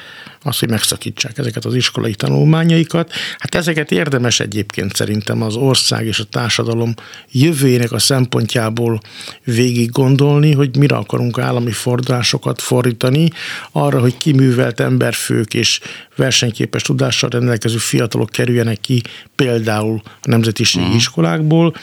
az, 0.46 0.58
hogy 0.58 0.70
megszakítsák 0.70 1.38
ezeket 1.38 1.64
az 1.64 1.74
iskolai 1.74 2.14
tanulmányaikat. 2.14 3.12
Hát 3.38 3.54
ezeket 3.54 3.90
érdemes 3.90 4.40
egyébként 4.40 4.94
szerintem 4.94 5.42
az 5.42 5.54
ország 5.56 6.06
és 6.06 6.18
a 6.18 6.24
társadalom 6.24 6.94
jövőjének 7.30 7.92
a 7.92 7.98
szempontjából 7.98 9.00
végig 9.44 9.90
gondolni, 9.90 10.52
hogy 10.52 10.76
mire 10.76 10.96
akarunk 10.96 11.38
állami 11.38 11.72
fordulásokat 11.72 12.62
fordítani, 12.62 13.30
arra, 13.72 14.00
hogy 14.00 14.16
kiművelt 14.16 14.80
emberfők 14.80 15.54
és 15.54 15.80
versenyképes 16.16 16.82
tudással 16.82 17.30
rendelkező 17.30 17.76
fiatalok 17.76 18.30
kerüljenek 18.30 18.80
ki 18.80 19.02
például 19.34 20.00
a 20.04 20.28
nemzetiségi 20.28 20.84
uh-huh. 20.84 20.98
iskolákból, 21.00 21.74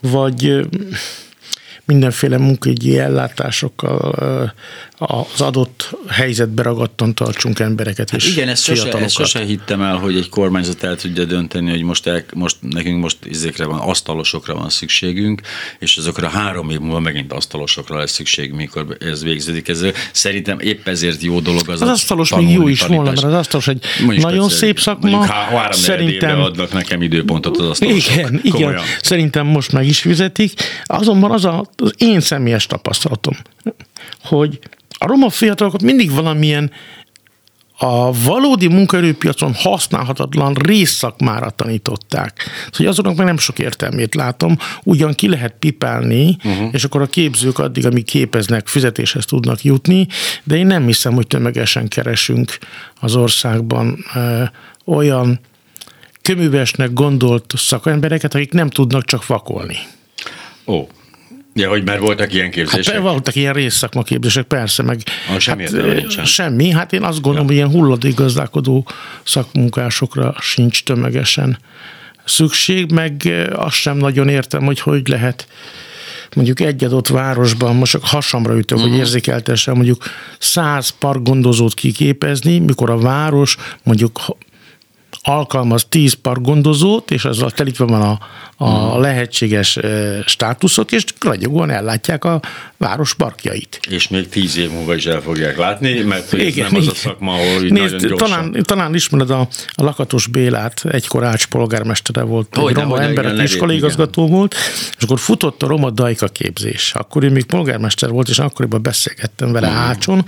vagy 0.00 0.66
mindenféle 1.84 2.38
munkahogyi 2.38 2.98
ellátásokkal 2.98 4.54
az 5.02 5.40
adott 5.40 5.96
helyzetbe 6.08 6.62
ragadtan 6.62 7.14
tartsunk 7.14 7.58
embereket 7.58 8.12
és 8.12 8.24
hát 8.24 8.32
Igen, 8.32 8.48
ezt 8.48 8.64
sose, 8.64 8.92
ezt 8.92 9.14
sose 9.14 9.44
hittem 9.44 9.82
el, 9.82 9.96
hogy 9.96 10.16
egy 10.16 10.28
kormányzat 10.28 10.82
el 10.82 10.96
tudja 10.96 11.24
dönteni, 11.24 11.70
hogy 11.70 11.82
most, 11.82 12.06
el, 12.06 12.24
most 12.34 12.56
nekünk 12.60 13.02
most 13.02 13.16
izékre 13.24 13.64
van, 13.64 13.78
asztalosokra 13.78 14.54
van 14.54 14.70
szükségünk, 14.70 15.40
és 15.78 15.96
azokra 15.96 16.28
három 16.28 16.70
év 16.70 16.78
múlva 16.78 16.98
megint 16.98 17.32
asztalosokra 17.32 17.98
lesz 17.98 18.12
szükség, 18.12 18.52
mikor 18.52 18.96
ez 19.00 19.22
végződik. 19.22 19.68
Ez 19.68 19.84
szerintem 20.12 20.58
épp 20.58 20.88
ezért 20.88 21.22
jó 21.22 21.40
dolog 21.40 21.68
az. 21.68 21.82
Az 21.82 21.88
asztalos 21.88 22.34
még 22.34 22.50
jó 22.50 22.68
is 22.68 22.82
volna, 22.82 23.02
mert 23.02 23.22
az 23.22 23.32
asztalos 23.32 23.68
egy 23.68 23.84
mondjuk 24.00 24.24
nagyon 24.24 24.44
egyszer, 24.44 24.58
szép 24.58 24.80
szakma. 24.80 25.24
Három 25.24 25.72
szerintem 25.72 26.40
adnak 26.40 26.72
nekem 26.72 27.02
időpontot 27.02 27.58
az 27.58 27.68
asztalosok. 27.68 28.14
Igen, 28.14 28.40
igen, 28.42 28.80
szerintem 29.00 29.46
most 29.46 29.72
meg 29.72 29.86
is 29.86 30.00
fizetik. 30.00 30.52
Azonban 30.84 31.30
az 31.30 31.44
a, 31.44 31.64
az 31.76 31.94
én 31.98 32.20
személyes 32.20 32.66
tapasztalatom, 32.66 33.36
hogy 34.22 34.58
a 35.02 35.06
roma 35.06 35.30
fiatalokat 35.30 35.82
mindig 35.82 36.10
valamilyen 36.10 36.70
a 37.82 38.12
valódi 38.12 38.68
munkaerőpiacon 38.68 39.54
használhatatlan 39.54 40.54
részszakmára 40.54 41.50
tanították. 41.50 42.42
Szóval 42.72 42.92
azoknak 42.92 43.16
meg 43.16 43.26
nem 43.26 43.38
sok 43.38 43.58
értelmét 43.58 44.14
látom. 44.14 44.56
Ugyan 44.82 45.14
ki 45.14 45.28
lehet 45.28 45.54
pipálni, 45.58 46.36
uh-huh. 46.44 46.68
és 46.72 46.84
akkor 46.84 47.02
a 47.02 47.06
képzők 47.06 47.58
addig, 47.58 47.86
amíg 47.86 48.04
képeznek, 48.04 48.66
fizetéshez 48.66 49.24
tudnak 49.24 49.62
jutni, 49.62 50.06
de 50.44 50.56
én 50.56 50.66
nem 50.66 50.86
hiszem, 50.86 51.14
hogy 51.14 51.26
tömegesen 51.26 51.88
keresünk 51.88 52.58
az 53.00 53.14
országban 53.14 54.04
ö, 54.14 54.42
olyan 54.84 55.40
köművesnek 56.22 56.92
gondolt 56.92 57.52
szakembereket, 57.56 58.34
akik 58.34 58.52
nem 58.52 58.70
tudnak 58.70 59.04
csak 59.04 59.26
vakolni. 59.26 59.78
Ó, 60.66 60.86
Ja, 61.54 61.68
hogy 61.68 61.84
már 61.84 62.00
voltak 62.00 62.32
ilyen 62.32 62.50
képzések? 62.50 62.94
Hát 62.94 63.02
voltak 63.02 63.34
ilyen 63.34 63.52
részszakmaképzések, 63.52 64.44
persze, 64.44 64.82
meg 64.82 65.00
ah, 65.30 65.38
semmi 65.38 65.62
hát, 65.62 66.26
semmi. 66.26 66.70
Hát 66.70 66.92
én 66.92 67.02
azt 67.02 67.20
gondolom, 67.20 67.50
ja. 67.50 67.54
hogy 67.54 67.54
ilyen 67.54 67.80
hulladékgazdálkodó 67.80 68.86
szakmunkásokra 69.24 70.34
sincs 70.40 70.82
tömegesen 70.82 71.58
szükség, 72.24 72.92
meg 72.92 73.32
azt 73.52 73.74
sem 73.74 73.96
nagyon 73.96 74.28
értem, 74.28 74.64
hogy 74.64 74.80
hogy 74.80 75.08
lehet 75.08 75.46
mondjuk 76.34 76.60
egy 76.60 76.84
adott 76.84 77.08
városban, 77.08 77.76
most 77.76 77.92
csak 77.92 78.04
hasamra 78.04 78.56
ütök, 78.56 78.76
uh-huh. 78.76 78.82
hogy 78.82 78.90
mhm. 78.90 79.00
érzékeltesen 79.00 79.74
mondjuk 79.74 80.04
száz 80.38 80.88
parkgondozót 80.88 81.74
kiképezni, 81.74 82.58
mikor 82.58 82.90
a 82.90 82.98
város 82.98 83.56
mondjuk 83.82 84.20
alkalmaz 85.22 85.86
10 85.88 86.12
parkgondozót, 86.12 87.10
és 87.10 87.24
azzal 87.24 87.50
telítve 87.50 87.84
van 87.84 88.02
a, 88.02 88.18
a 88.62 88.92
hmm. 88.92 89.00
lehetséges 89.00 89.78
státuszok, 90.26 90.92
és 90.92 91.04
ragyogóan 91.20 91.70
ellátják 91.70 92.24
a 92.24 92.40
város 92.76 93.14
parkjait. 93.14 93.80
És 93.90 94.08
még 94.08 94.28
tíz 94.28 94.56
év 94.56 94.70
múlva 94.70 94.94
is 94.94 95.06
el 95.06 95.20
fogják 95.20 95.56
látni, 95.56 96.00
mert 96.00 96.32
igen, 96.32 96.68
nem 96.70 96.80
az 96.80 96.88
a 96.88 96.94
szakma, 96.94 97.32
ahol 97.32 97.64
így 97.64 97.72
Nézd, 97.72 97.92
nagyon 97.92 98.16
talán, 98.16 98.62
talán 98.62 98.94
ismered 98.94 99.30
a, 99.30 99.40
a 99.70 99.82
Lakatos 99.82 100.26
Bélát, 100.26 100.84
egykor 100.90 101.24
Ács 101.24 101.46
polgármestere 101.46 102.22
volt, 102.22 102.56
hogy 102.56 102.74
roma 102.74 103.00
ember, 103.00 103.42
iskolaigazgató 103.42 104.26
volt, 104.26 104.54
és 104.96 105.02
akkor 105.02 105.18
futott 105.18 105.62
a 105.62 105.66
roma 105.66 105.90
dajka 105.90 106.28
képzés. 106.28 106.92
Akkor 106.94 107.22
ő 107.22 107.30
még 107.30 107.44
polgármester 107.44 108.10
volt, 108.10 108.28
és 108.28 108.38
akkoriban 108.38 108.82
beszélgettem 108.82 109.52
vele 109.52 109.68
hmm. 109.68 109.76
Ácson, 109.76 110.26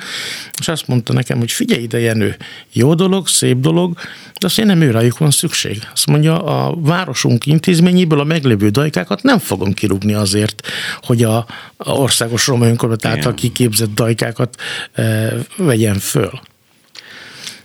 és 0.61 0.68
azt 0.68 0.87
mondta 0.87 1.12
nekem, 1.12 1.38
hogy 1.38 1.53
figyelj 1.53 1.83
ide, 1.83 1.99
Jenő, 1.99 2.37
jó 2.73 2.95
dolog, 2.95 3.29
szép 3.29 3.57
dolog, 3.57 3.99
de 4.40 4.47
azt 4.47 4.59
én 4.59 4.66
nem 4.66 4.81
ő 4.81 4.90
rájuk 4.90 5.18
van 5.18 5.31
szükség. 5.31 5.83
Azt 5.92 6.07
mondja, 6.07 6.42
a 6.45 6.75
városunk 6.81 7.47
intézményéből 7.47 8.21
a 8.22 8.26
meglévő 8.26 8.68
dajkákat 8.68 9.22
nem 9.22 9.38
fogom 9.38 9.72
kirúgni 9.72 10.12
azért, 10.12 10.68
hogy 11.00 11.22
a, 11.22 11.37
a 11.76 11.90
országos 11.90 12.46
roma 12.46 12.66
önkormányzat 12.66 13.11
által 13.11 13.35
kiképzett 13.35 13.94
dajkákat 13.94 14.56
e, 14.92 15.32
vegyen 15.56 15.98
föl. 15.98 16.40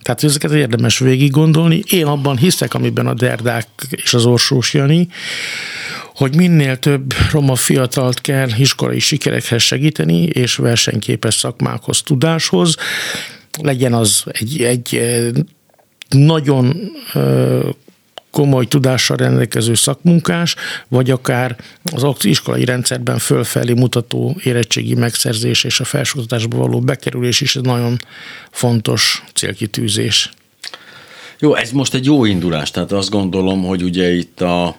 Tehát 0.01 0.23
ezeket 0.23 0.51
érdemes 0.51 0.99
végig 0.99 1.31
gondolni. 1.31 1.83
Én 1.89 2.05
abban 2.05 2.37
hiszek, 2.37 2.73
amiben 2.73 3.07
a 3.07 3.13
Derdák 3.13 3.67
és 3.89 4.13
az 4.13 4.25
Orsós 4.25 4.73
Jani, 4.73 5.07
hogy 6.15 6.35
minél 6.35 6.77
több 6.77 7.13
roma 7.31 7.55
fiatalt 7.55 8.21
kell 8.21 8.49
iskolai 8.57 8.99
sikerekhez 8.99 9.61
segíteni, 9.61 10.23
és 10.23 10.55
versenyképes 10.55 11.35
szakmákhoz, 11.35 12.01
tudáshoz, 12.01 12.75
legyen 13.61 13.93
az 13.93 14.23
egy, 14.31 14.61
egy 14.61 15.01
nagyon 16.09 16.91
komoly 18.37 18.65
tudással 18.65 19.17
rendelkező 19.17 19.73
szakmunkás, 19.73 20.55
vagy 20.87 21.11
akár 21.11 21.55
az 21.93 22.25
iskolai 22.25 22.65
rendszerben 22.65 23.17
fölfelé 23.17 23.73
mutató 23.73 24.35
érettségi 24.43 24.95
megszerzés 24.95 25.63
és 25.63 25.79
a 25.79 25.83
felsőoktatásba 25.83 26.57
való 26.57 26.79
bekerülés 26.79 27.41
is 27.41 27.55
egy 27.55 27.65
nagyon 27.65 27.97
fontos 28.51 29.23
célkitűzés. 29.33 30.31
Jó, 31.39 31.55
ez 31.55 31.71
most 31.71 31.93
egy 31.93 32.05
jó 32.05 32.25
indulás, 32.25 32.71
tehát 32.71 32.91
azt 32.91 33.09
gondolom, 33.09 33.63
hogy 33.63 33.83
ugye 33.83 34.11
itt 34.11 34.41
a 34.41 34.75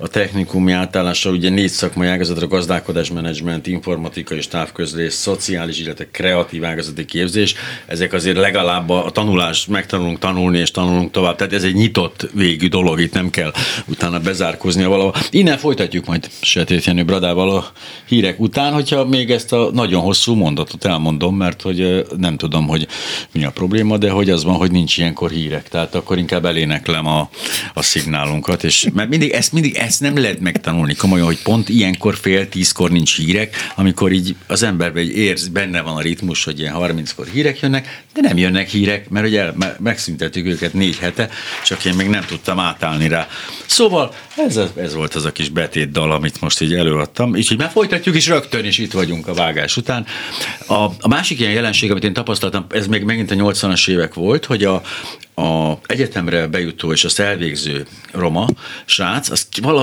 a 0.00 0.08
technikumi 0.08 0.72
átállással 0.72 1.32
ugye 1.32 1.50
négy 1.50 1.68
szakmai 1.68 2.08
ágazatra, 2.08 2.46
gazdálkodás, 2.48 3.10
menedzsment, 3.10 3.66
informatika 3.66 4.34
és 4.34 4.48
távközlés, 4.48 5.12
szociális, 5.12 5.80
illetve 5.80 6.06
kreatív 6.10 6.64
ágazati 6.64 7.04
képzés. 7.04 7.54
Ezek 7.86 8.12
azért 8.12 8.36
legalább 8.36 8.90
a 8.90 9.10
tanulás, 9.12 9.66
megtanulunk 9.66 10.18
tanulni 10.18 10.58
és 10.58 10.70
tanulunk 10.70 11.10
tovább. 11.10 11.36
Tehát 11.36 11.52
ez 11.52 11.62
egy 11.62 11.74
nyitott 11.74 12.28
végű 12.34 12.68
dolog, 12.68 13.00
itt 13.00 13.12
nem 13.12 13.30
kell 13.30 13.52
utána 13.86 14.20
bezárkoznia 14.20 14.88
valahol. 14.88 15.14
Innen 15.30 15.58
folytatjuk 15.58 16.06
majd 16.06 16.28
Setét 16.40 16.84
Jenő 16.84 17.04
Bradával 17.04 17.56
a 17.56 17.72
hírek 18.06 18.40
után, 18.40 18.72
hogyha 18.72 19.04
még 19.04 19.30
ezt 19.30 19.52
a 19.52 19.70
nagyon 19.72 20.02
hosszú 20.02 20.34
mondatot 20.34 20.84
elmondom, 20.84 21.36
mert 21.36 21.62
hogy 21.62 22.06
nem 22.16 22.36
tudom, 22.36 22.66
hogy 22.66 22.86
mi 23.32 23.44
a 23.44 23.50
probléma, 23.50 23.96
de 23.96 24.10
hogy 24.10 24.30
az 24.30 24.44
van, 24.44 24.54
hogy 24.54 24.70
nincs 24.70 24.98
ilyenkor 24.98 25.30
hírek. 25.30 25.68
Tehát 25.68 25.94
akkor 25.94 26.18
inkább 26.18 26.44
eléneklem 26.44 27.06
a, 27.06 27.30
a 27.74 27.82
szignálunkat, 27.82 28.64
és 28.64 28.88
mert 28.94 29.08
mindig 29.08 29.30
ezt, 29.30 29.52
mindig 29.52 29.76
ezt 29.88 30.00
nem 30.00 30.18
lehet 30.18 30.40
megtanulni 30.40 30.94
komolyan, 30.94 31.26
hogy 31.26 31.42
pont 31.42 31.68
ilyenkor 31.68 32.16
fél 32.16 32.48
tízkor 32.48 32.90
nincs 32.90 33.16
hírek, 33.16 33.56
amikor 33.76 34.12
így 34.12 34.36
az 34.46 34.62
emberben 34.62 35.02
egy 35.02 35.16
érz, 35.16 35.48
benne 35.48 35.80
van 35.80 35.96
a 35.96 36.00
ritmus, 36.00 36.44
hogy 36.44 36.58
ilyen 36.58 36.74
30-kor 36.76 37.26
hírek 37.32 37.60
jönnek, 37.60 38.02
de 38.14 38.20
nem 38.20 38.36
jönnek 38.36 38.68
hírek, 38.68 39.08
mert 39.08 39.26
ugye 39.26 39.50
megszüntettük 39.78 40.46
őket 40.46 40.72
négy 40.72 40.98
hete, 40.98 41.28
csak 41.64 41.84
én 41.84 41.94
még 41.94 42.08
nem 42.08 42.24
tudtam 42.24 42.58
átállni 42.58 43.08
rá. 43.08 43.28
Szóval 43.66 44.14
ez, 44.36 44.60
ez 44.76 44.94
volt 44.94 45.14
az 45.14 45.24
a 45.24 45.32
kis 45.32 45.48
betét 45.48 45.90
dal, 45.90 46.12
amit 46.12 46.40
most 46.40 46.60
így 46.60 46.74
előadtam, 46.74 47.36
így 47.36 47.58
már 47.58 47.70
folytatjuk, 47.70 48.14
és 48.14 48.26
rögtön 48.26 48.64
is 48.64 48.78
itt 48.78 48.92
vagyunk 48.92 49.26
a 49.26 49.34
vágás 49.34 49.76
után. 49.76 50.06
A, 50.66 50.74
a 50.74 51.08
másik 51.08 51.40
ilyen 51.40 51.52
jelenség, 51.52 51.90
amit 51.90 52.04
én 52.04 52.12
tapasztaltam, 52.12 52.66
ez 52.70 52.86
még 52.86 53.02
megint 53.02 53.30
a 53.30 53.34
80-as 53.34 53.88
évek 53.88 54.14
volt, 54.14 54.44
hogy 54.44 54.64
a, 54.64 54.82
a 55.42 55.78
egyetemre 55.86 56.46
bejutó 56.46 56.92
és 56.92 57.04
azt 57.04 57.20
elvégző 57.20 57.86
roma 58.12 58.48
srác, 58.84 59.30
az 59.30 59.46
valahogy 59.62 59.77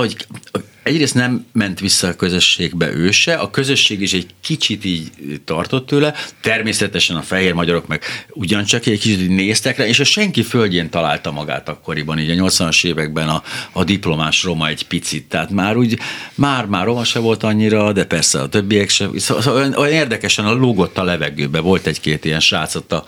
egyrészt 0.86 1.14
nem 1.14 1.46
ment 1.52 1.80
vissza 1.80 2.08
a 2.08 2.14
közösségbe 2.14 2.92
ő 2.92 3.10
se, 3.10 3.34
a 3.34 3.50
közösség 3.50 4.00
is 4.00 4.12
egy 4.12 4.26
kicsit 4.40 4.84
így 4.84 5.10
tartott 5.44 5.86
tőle, 5.86 6.14
természetesen 6.40 7.16
a 7.16 7.22
fehér 7.22 7.52
magyarok 7.52 7.86
meg 7.86 8.02
ugyancsak 8.30 8.86
egy 8.86 9.00
kicsit 9.00 9.28
néztek 9.28 9.76
rá, 9.76 9.86
és 9.86 10.00
a 10.00 10.04
senki 10.04 10.42
földjén 10.42 10.90
találta 10.90 11.30
magát 11.30 11.68
akkoriban, 11.68 12.18
így 12.18 12.30
a 12.30 12.44
80-as 12.44 12.84
években 12.84 13.28
a, 13.28 13.42
a 13.72 13.84
diplomás 13.84 14.42
roma 14.42 14.68
egy 14.68 14.86
picit, 14.86 15.28
tehát 15.28 15.50
már 15.50 15.76
úgy, 15.76 15.98
már, 16.34 16.66
már 16.66 16.84
roma 16.84 17.04
se 17.04 17.18
volt 17.18 17.42
annyira, 17.42 17.92
de 17.92 18.04
persze 18.04 18.40
a 18.40 18.48
többiek 18.48 18.88
se, 18.88 19.08
szóval 19.16 19.54
olyan, 19.54 19.74
olyan 19.74 19.92
érdekesen 19.92 20.44
a 20.44 20.52
lógott 20.52 20.98
a 20.98 21.04
levegőbe, 21.04 21.60
volt 21.60 21.86
egy-két 21.86 22.24
ilyen 22.24 22.40
srácot 22.40 22.92
a, 22.92 23.04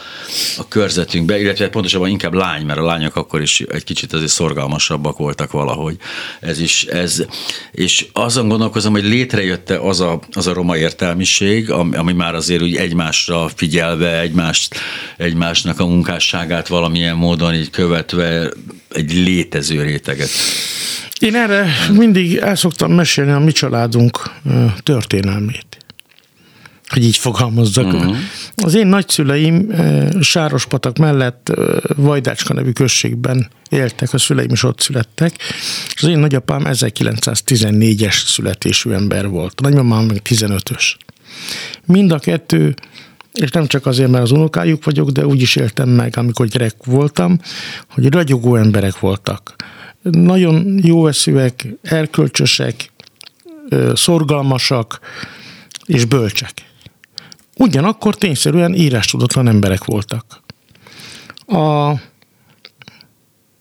a 0.57 0.69
körzetünkbe, 0.69 1.41
illetve 1.41 1.69
pontosabban 1.69 2.09
inkább 2.09 2.35
lány, 2.35 2.67
mert 2.67 2.79
a 2.79 2.85
lányok 2.85 3.17
akkor 3.17 3.43
is 3.43 3.61
egy 3.61 3.85
kicsit 3.85 4.13
azért 4.13 4.31
szorgalmasabbak 4.31 5.19
voltak 5.19 5.51
valahogy. 5.51 5.97
Ez 6.41 6.61
is, 6.61 6.78
ez, 6.83 7.25
és 7.73 8.07
azon 8.13 8.49
gondolkozom, 8.49 8.93
hogy 8.93 9.05
létrejött 9.05 9.71
az 9.71 10.01
a, 10.01 10.21
az 10.33 10.47
a 10.47 10.53
roma 10.53 10.77
értelmiség, 10.77 11.71
ami, 11.71 11.97
ami 11.97 12.13
már 12.13 12.35
azért 12.35 12.63
úgy 12.63 12.77
egymásra 12.77 13.49
figyelve, 13.55 14.21
egymást, 14.21 14.75
egymásnak 15.17 15.81
a 15.81 15.87
munkásságát 15.87 16.69
valamilyen 16.69 17.17
módon 17.17 17.55
így 17.55 17.71
követve 17.71 18.51
egy 18.89 19.13
létező 19.13 19.83
réteget. 19.83 20.31
Én 21.21 21.35
erre 21.35 21.67
mindig 21.93 22.37
el 22.37 22.57
szoktam 22.57 22.93
mesélni 22.93 23.31
a 23.31 23.39
mi 23.39 23.53
családunk 23.53 24.31
történelmét 24.83 25.78
hogy 26.89 27.05
így 27.05 27.17
fogalmazzak. 27.17 27.93
Uh-huh. 27.93 28.17
Az 28.57 28.75
én 28.75 28.87
nagyszüleim 28.87 29.73
Sárospatak 30.21 30.97
mellett 30.97 31.53
Vajdácska 31.97 32.55
nevű 32.55 32.71
községben 32.71 33.49
éltek, 33.71 34.13
a 34.13 34.19
szüleim 34.19 34.51
is 34.51 34.63
ott 34.63 34.81
születtek, 34.81 35.35
és 35.95 36.03
az 36.03 36.09
én 36.09 36.19
nagyapám 36.19 36.63
1914-es 36.65 38.27
születésű 38.27 38.91
ember 38.91 39.29
volt, 39.29 39.61
a 39.61 39.63
nagymamám 39.63 40.05
meg 40.05 40.23
15-ös. 40.25 40.95
Mind 41.87 42.13
a 42.13 42.19
kettő 42.19 42.75
és 43.33 43.51
nem 43.51 43.67
csak 43.67 43.87
azért, 43.87 44.11
mert 44.11 44.23
az 44.23 44.31
unokájuk 44.31 44.85
vagyok, 44.85 45.11
de 45.11 45.27
úgy 45.27 45.41
is 45.41 45.57
éltem 45.57 45.89
meg, 45.89 46.17
amikor 46.17 46.47
gyerek 46.47 46.75
voltam, 46.85 47.39
hogy 47.89 48.13
ragyogó 48.13 48.57
emberek 48.57 48.99
voltak. 48.99 49.55
Nagyon 50.03 50.81
jó 50.83 51.07
eszűek, 51.07 51.67
erkölcsösek, 51.83 52.93
szorgalmasak 53.95 55.01
és 55.87 56.05
bölcsek. 56.05 56.68
Ugyanakkor 57.59 58.15
tényszerűen 58.15 58.75
írástudatlan 58.75 59.49
emberek 59.49 59.85
voltak. 59.85 60.43
A, 61.47 61.91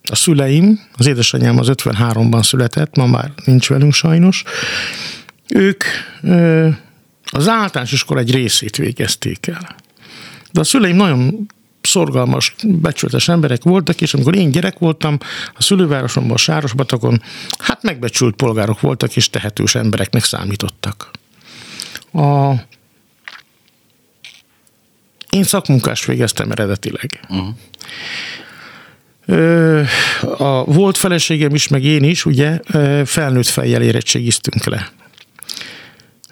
a 0.09 0.15
szüleim, 0.15 0.79
az 0.93 1.05
édesanyám 1.05 1.57
az 1.57 1.67
53-ban 1.73 2.43
született, 2.43 2.95
ma 2.95 3.05
már 3.05 3.31
nincs 3.45 3.69
velünk 3.69 3.93
sajnos, 3.93 4.43
ők 5.47 5.83
az 7.25 7.47
általános 7.47 7.91
iskola 7.91 8.19
egy 8.19 8.31
részét 8.31 8.75
végezték 8.75 9.47
el. 9.47 9.75
De 10.51 10.59
a 10.59 10.63
szüleim 10.63 10.95
nagyon 10.95 11.47
szorgalmas, 11.81 12.55
becsületes 12.63 13.27
emberek 13.27 13.63
voltak, 13.63 14.01
és 14.01 14.13
amikor 14.13 14.35
én 14.35 14.51
gyerek 14.51 14.79
voltam, 14.79 15.17
a 15.53 15.63
szülővárosomban, 15.63 16.37
Sárosbatakon, 16.37 17.21
hát 17.57 17.83
megbecsült 17.83 18.35
polgárok 18.35 18.81
voltak, 18.81 19.15
és 19.15 19.29
tehetős 19.29 19.75
embereknek 19.75 20.23
számítottak. 20.23 21.11
A 22.13 22.53
én 25.29 25.43
szakmunkást 25.43 26.05
végeztem 26.05 26.51
eredetileg. 26.51 27.19
Uh-huh. 27.29 27.47
A 30.37 30.63
volt 30.63 30.97
feleségem 30.97 31.55
is, 31.55 31.67
meg 31.67 31.83
én 31.83 32.03
is, 32.03 32.25
ugye 32.25 32.59
felnőtt 33.05 33.47
fejjel 33.47 33.81
érettségiztünk 33.81 34.65
le. 34.65 34.91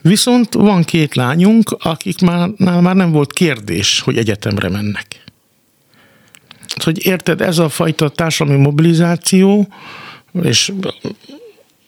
Viszont 0.02 0.54
van 0.54 0.84
két 0.84 1.16
lányunk, 1.16 1.76
akik 1.80 2.22
már, 2.22 2.50
már 2.58 2.96
nem 2.96 3.12
volt 3.12 3.34
kérdés, 3.34 4.00
hogy 4.00 4.18
egyetemre 4.18 4.70
mennek. 4.70 5.24
Hogy 6.84 7.06
érted, 7.06 7.42
ez 7.42 7.58
a 7.58 7.70
fajta 7.70 8.10
társadalmi 8.10 8.62
mobilizáció, 8.62 9.68
és 10.44 10.72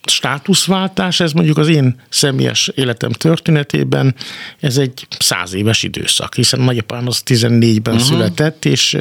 státuszváltás, 0.09 1.19
ez 1.19 1.31
mondjuk 1.31 1.57
az 1.57 1.67
én 1.67 2.01
személyes 2.09 2.71
életem 2.75 3.11
történetében, 3.11 4.15
ez 4.59 4.77
egy 4.77 5.07
száz 5.19 5.53
éves 5.53 5.83
időszak, 5.83 6.35
hiszen 6.35 6.59
nagyapám 6.59 7.07
az 7.07 7.21
14-ben 7.25 7.93
uh-huh. 7.93 8.09
született, 8.09 8.65
és 8.65 8.97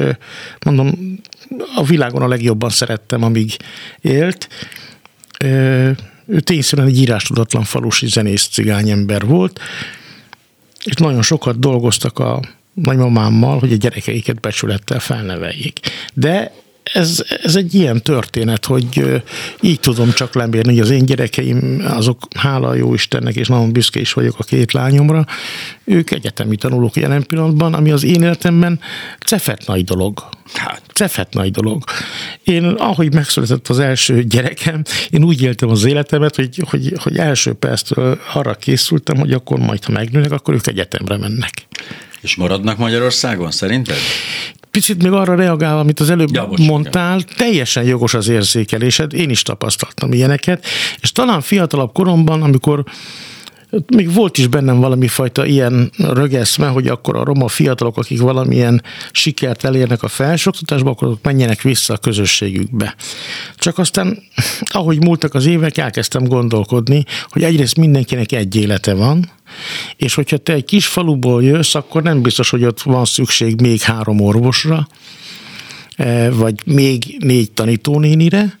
mondom, 0.65 1.19
a 1.75 1.83
világon 1.83 2.21
a 2.21 2.27
legjobban 2.27 2.69
szerettem, 2.69 3.23
amíg 3.23 3.57
élt. 4.01 4.47
Ő 6.25 6.39
tényszerűen 6.39 6.87
egy 6.87 6.97
írástudatlan 6.97 7.63
falusi 7.63 8.07
zenész 8.07 8.47
cigányember 8.47 9.25
volt, 9.25 9.59
és 10.83 10.93
nagyon 10.93 11.21
sokat 11.21 11.59
dolgoztak 11.59 12.19
a 12.19 12.41
nagymamámmal, 12.73 13.59
hogy 13.59 13.71
a 13.71 13.75
gyerekeiket 13.75 14.39
becsülettel 14.39 14.99
felneveljék. 14.99 15.79
De 16.13 16.51
ez, 16.93 17.23
ez 17.43 17.55
egy 17.55 17.73
ilyen 17.73 18.01
történet, 18.01 18.65
hogy 18.65 19.21
így 19.61 19.79
tudom 19.79 20.11
csak 20.11 20.35
lemérni, 20.35 20.71
hogy 20.71 20.79
az 20.79 20.89
én 20.89 21.05
gyerekeim, 21.05 21.83
azok 21.85 22.27
hála 22.35 22.73
jó 22.73 22.93
Istennek, 22.93 23.35
és 23.35 23.47
nagyon 23.47 23.71
büszke 23.71 23.99
is 23.99 24.13
vagyok 24.13 24.35
a 24.37 24.43
két 24.43 24.71
lányomra, 24.71 25.25
ők 25.83 26.11
egyetemi 26.11 26.55
tanulók 26.55 26.95
jelen 26.95 27.25
pillanatban, 27.25 27.73
ami 27.73 27.91
az 27.91 28.03
én 28.03 28.21
életemben 28.21 28.79
cefet 29.25 29.65
nagy 29.65 29.83
dolog. 29.83 30.29
Hát. 30.53 30.81
Cefet 30.93 31.33
nagy 31.33 31.51
dolog. 31.51 31.83
Én, 32.43 32.63
ahogy 32.63 33.13
megszületett 33.13 33.67
az 33.67 33.79
első 33.79 34.23
gyerekem, 34.23 34.81
én 35.09 35.23
úgy 35.23 35.41
éltem 35.41 35.69
az 35.69 35.85
életemet, 35.85 36.35
hogy, 36.35 36.61
hogy, 36.69 36.93
hogy 36.97 37.17
első 37.17 37.53
perctől 37.53 38.19
arra 38.33 38.53
készültem, 38.53 39.17
hogy 39.17 39.31
akkor 39.31 39.59
majd, 39.59 39.83
ha 39.83 39.91
megnőnek, 39.91 40.31
akkor 40.31 40.53
ők 40.53 40.67
egyetemre 40.67 41.17
mennek. 41.17 41.67
És 42.21 42.35
maradnak 42.35 42.77
Magyarországon, 42.77 43.51
szerinted? 43.51 43.97
Picit 44.71 45.03
még 45.03 45.11
arra 45.11 45.35
reagálva, 45.35 45.79
amit 45.79 45.99
az 45.99 46.09
előbb 46.09 46.29
ja, 46.31 46.47
bocs, 46.47 46.59
mondtál, 46.59 47.19
igen. 47.19 47.35
teljesen 47.37 47.83
jogos 47.83 48.13
az 48.13 48.27
érzékelésed, 48.27 49.13
én 49.13 49.29
is 49.29 49.41
tapasztaltam 49.41 50.13
ilyeneket, 50.13 50.65
és 51.01 51.11
talán 51.11 51.41
fiatalabb 51.41 51.93
koromban, 51.93 52.41
amikor 52.41 52.83
még 53.95 54.13
volt 54.13 54.37
is 54.37 54.47
bennem 54.47 54.79
valami 54.79 55.07
fajta 55.07 55.45
ilyen 55.45 55.91
rögeszme, 55.97 56.67
hogy 56.67 56.87
akkor 56.87 57.15
a 57.15 57.23
roma 57.23 57.47
fiatalok, 57.47 57.97
akik 57.97 58.21
valamilyen 58.21 58.83
sikert 59.11 59.63
elérnek 59.63 60.03
a 60.03 60.07
felsőoktatásba, 60.07 60.89
akkor 60.89 61.17
menjenek 61.21 61.61
vissza 61.61 61.93
a 61.93 61.97
közösségükbe. 61.97 62.95
Csak 63.55 63.77
aztán, 63.77 64.23
ahogy 64.65 65.03
múltak 65.03 65.33
az 65.33 65.45
évek, 65.45 65.77
elkezdtem 65.77 66.23
gondolkodni, 66.23 67.03
hogy 67.29 67.43
egyrészt 67.43 67.77
mindenkinek 67.77 68.31
egy 68.31 68.55
élete 68.55 68.93
van, 68.93 69.31
és 69.95 70.13
hogyha 70.13 70.37
te 70.37 70.53
egy 70.53 70.65
kis 70.65 70.87
faluból 70.87 71.43
jössz, 71.43 71.75
akkor 71.75 72.03
nem 72.03 72.21
biztos, 72.21 72.49
hogy 72.49 72.63
ott 72.63 72.81
van 72.81 73.05
szükség 73.05 73.61
még 73.61 73.81
három 73.81 74.21
orvosra, 74.21 74.87
eh, 75.95 76.33
vagy 76.33 76.55
még 76.65 77.17
négy 77.19 77.51
tanítónénire, 77.51 78.59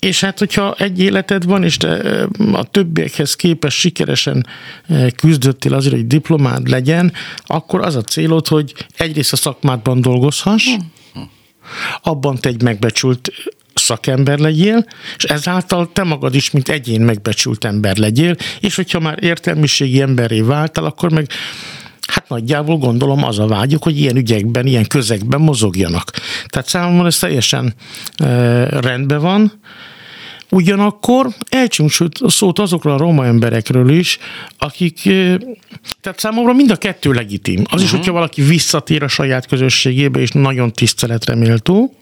és 0.00 0.20
hát, 0.20 0.38
hogyha 0.38 0.74
egy 0.78 1.00
életed 1.00 1.44
van, 1.44 1.64
és 1.64 1.76
te 1.76 2.22
a 2.52 2.64
többiekhez 2.64 3.36
képest 3.36 3.78
sikeresen 3.78 4.46
küzdöttél 5.16 5.74
azért, 5.74 5.94
hogy 5.94 6.06
diplomád 6.06 6.68
legyen, 6.68 7.12
akkor 7.46 7.80
az 7.80 7.96
a 7.96 8.02
célod, 8.02 8.46
hogy 8.46 8.74
egyrészt 8.96 9.32
a 9.32 9.36
szakmádban 9.36 10.00
dolgozhass, 10.00 10.66
abban 12.02 12.36
te 12.36 12.48
egy 12.48 12.62
megbecsült 12.62 13.32
szakember 13.74 14.38
legyél, 14.38 14.84
és 15.16 15.24
ezáltal 15.24 15.90
te 15.92 16.02
magad 16.02 16.34
is, 16.34 16.50
mint 16.50 16.68
egyén 16.68 17.00
megbecsült 17.00 17.64
ember 17.64 17.96
legyél, 17.96 18.36
és 18.60 18.76
hogyha 18.76 19.00
már 19.00 19.18
értelmiségi 19.22 20.00
emberré 20.00 20.40
váltál, 20.40 20.84
akkor 20.84 21.10
meg 21.12 21.28
Hát 22.10 22.28
nagyjából 22.28 22.76
gondolom 22.76 23.24
az 23.24 23.38
a 23.38 23.46
vágyuk, 23.46 23.82
hogy 23.82 23.98
ilyen 23.98 24.16
ügyekben, 24.16 24.66
ilyen 24.66 24.86
közegben 24.86 25.40
mozogjanak. 25.40 26.10
Tehát 26.46 26.68
számomra 26.68 27.06
ez 27.06 27.18
teljesen 27.18 27.74
e, 28.16 28.64
rendben 28.80 29.20
van. 29.20 29.60
Ugyanakkor 30.50 31.28
elcsünk 31.48 31.90
szót 32.26 32.58
azokról 32.58 32.92
a 32.92 32.98
roma 32.98 33.26
emberekről 33.26 33.90
is, 33.90 34.18
akik, 34.58 35.02
tehát 36.00 36.18
számomra 36.18 36.52
mind 36.52 36.70
a 36.70 36.76
kettő 36.76 37.12
legitim. 37.12 37.58
Az 37.58 37.64
uh-huh. 37.64 37.82
is, 37.82 37.90
hogyha 37.90 38.12
valaki 38.12 38.42
visszatér 38.42 39.02
a 39.02 39.08
saját 39.08 39.46
közösségébe, 39.46 40.20
és 40.20 40.30
nagyon 40.30 40.72
tiszteletre 40.72 41.34
méltó, 41.34 41.94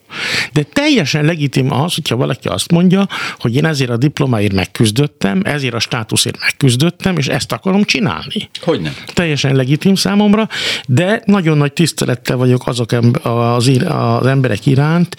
de 0.52 0.62
teljesen 0.62 1.24
legitim 1.24 1.72
az, 1.72 1.94
hogyha 1.94 2.16
valaki 2.16 2.48
azt 2.48 2.70
mondja, 2.70 3.08
hogy 3.38 3.54
én 3.54 3.64
ezért 3.64 3.90
a 3.90 3.96
diplomáért 3.96 4.52
megküzdöttem, 4.52 5.40
ezért 5.44 5.74
a 5.74 5.78
státuszért 5.78 6.40
megküzdöttem, 6.40 7.16
és 7.16 7.26
ezt 7.26 7.52
akarom 7.52 7.84
csinálni. 7.84 8.50
Hogy 8.61 8.80
nem? 8.80 8.94
Teljesen 9.06 9.54
legitim 9.54 9.94
számomra, 9.94 10.48
de 10.87 11.22
nagyon 11.24 11.56
nagy 11.56 11.72
tisztelettel 11.72 12.37
vagyok 12.37 12.66
azok 12.66 12.92
az, 13.22 13.70
az 13.87 14.26
emberek 14.26 14.66
iránt, 14.66 15.16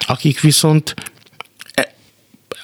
akik 0.00 0.40
viszont 0.40 0.94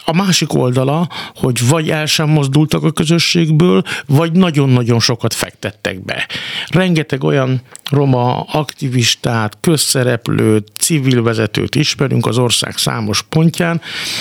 a 0.09 0.13
másik 0.13 0.55
oldala, 0.55 1.09
hogy 1.35 1.69
vagy 1.69 1.91
el 1.91 2.07
sem 2.07 2.29
mozdultak 2.29 2.85
a 2.85 2.91
közösségből, 2.91 3.83
vagy 4.07 4.33
nagyon-nagyon 4.33 5.01
sokat 5.01 5.35
fektettek 5.35 6.05
be. 6.05 6.27
Rengeteg 6.67 7.25
olyan 7.25 7.63
roma 7.91 8.41
aktivistát, 8.41 9.59
közszereplőt, 9.61 10.69
civil 10.79 11.23
vezetőt 11.23 11.75
ismerünk 11.75 12.27
az 12.27 12.39
ország 12.39 12.77
számos 12.77 13.23
pontján, 13.23 13.81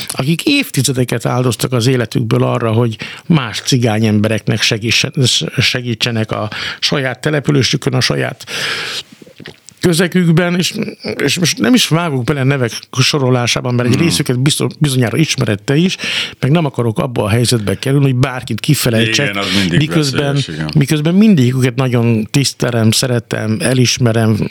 akik 0.09 0.45
évtizedeket 0.45 1.25
áldoztak 1.25 1.71
az 1.71 1.87
életükből 1.87 2.43
arra, 2.43 2.71
hogy 2.71 2.97
más 3.25 3.61
cigány 3.61 4.05
embereknek 4.05 4.61
segítsenek 5.57 6.31
a 6.31 6.49
saját 6.79 7.19
településükön, 7.21 7.93
a 7.93 8.01
saját 8.01 8.45
közegükben, 9.79 10.55
és, 10.55 10.73
és 11.23 11.39
most 11.39 11.57
nem 11.57 11.73
is 11.73 11.87
vágok 11.87 12.23
bele 12.23 12.43
nevek 12.43 12.71
sorolásában, 12.99 13.73
mert 13.73 13.87
egy 13.89 13.95
hmm. 13.95 14.03
részüket 14.03 14.39
biztos, 14.39 14.73
bizonyára 14.79 15.17
ismerette 15.17 15.75
is, 15.75 15.97
meg 16.39 16.51
nem 16.51 16.65
akarok 16.65 16.99
abba 16.99 17.23
a 17.23 17.29
helyzetbe 17.29 17.79
kerülni, 17.79 18.05
hogy 18.05 18.15
bárkit 18.15 18.59
kifelejtsek, 18.59 19.29
igen, 19.29 19.77
miközben, 19.77 20.33
veszélyes, 20.33 20.71
miközben 20.75 21.15
mindegyiküket 21.15 21.75
nagyon 21.75 22.27
tisztelem, 22.31 22.91
szeretem, 22.91 23.57
elismerem, 23.59 24.49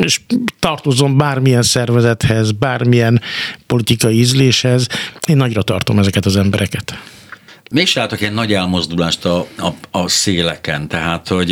és 0.00 0.20
tartozom 0.58 1.16
bármilyen 1.16 1.62
szervezethez, 1.62 2.52
bármilyen 2.52 3.20
politikai 3.66 4.18
ízléshez, 4.18 4.86
én 5.28 5.36
nagyra 5.36 5.62
tartom 5.62 5.98
ezeket 5.98 6.26
az 6.26 6.36
embereket. 6.36 6.98
Mégse 7.74 8.00
látok 8.00 8.20
ilyen 8.20 8.32
nagy 8.32 8.52
elmozdulást 8.52 9.24
a, 9.24 9.46
a, 9.58 9.68
a 9.90 10.08
széleken, 10.08 10.88
tehát, 10.88 11.28
hogy 11.28 11.50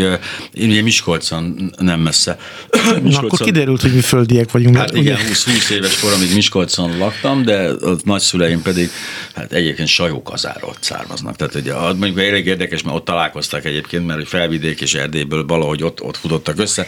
én 0.53 0.69
ugye 0.69 0.83
Miskolcon 0.83 1.73
nem 1.79 2.01
messze. 2.01 2.39
Miskolcon, 2.73 3.11
Na, 3.11 3.19
akkor 3.19 3.39
kiderült, 3.39 3.81
hogy 3.81 3.95
mi 3.95 4.01
földiek 4.01 4.51
vagyunk. 4.51 4.77
Hát 4.77 4.97
igen, 4.97 5.17
20-20 5.17 5.71
éves 5.71 6.01
koramig 6.01 6.35
Miskolcon 6.35 6.99
laktam, 6.99 7.43
de 7.43 7.69
a 7.69 7.97
nagyszüleim 8.05 8.63
pedig 8.63 8.91
hát 9.35 9.53
egyébként 9.53 9.89
sajókazáról 9.89 10.75
származnak. 10.81 11.37
Tehát 11.37 11.55
ugye, 11.55 11.75
mondjuk 11.75 12.19
elég 12.19 12.47
érdekes, 12.47 12.83
mert 12.83 12.97
ott 12.97 13.05
találkoztak 13.05 13.65
egyébként, 13.65 14.07
mert 14.07 14.29
felvidék 14.29 14.81
és 14.81 14.95
Erdélyből 14.95 15.47
valahogy 15.47 15.83
ott, 15.83 16.03
ott 16.03 16.17
futottak 16.17 16.59
össze. 16.59 16.87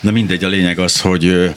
Na 0.00 0.10
mindegy, 0.10 0.44
a 0.44 0.48
lényeg 0.48 0.78
az, 0.78 1.00
hogy 1.00 1.54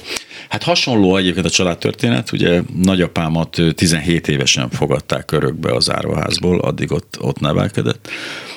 Hát 0.51 0.63
hasonló 0.63 1.17
egyébként 1.17 1.45
a 1.45 1.49
családtörténet, 1.49 2.31
ugye 2.31 2.61
nagyapámat 2.75 3.61
17 3.75 4.27
évesen 4.27 4.69
fogadták 4.69 5.31
örökbe 5.31 5.75
az 5.75 5.91
árvaházból, 5.91 6.59
addig 6.59 6.91
ott, 6.91 7.17
ott 7.19 7.39
nevelkedett. 7.39 8.09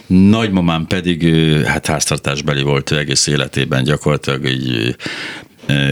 Nagymamám 0.07 0.87
pedig 0.87 1.35
hát 1.65 1.87
háztartásbeli 1.87 2.63
volt 2.63 2.93
egész 2.93 3.27
életében, 3.27 3.85
gyakorlatilag 3.85 4.47
így 4.47 4.97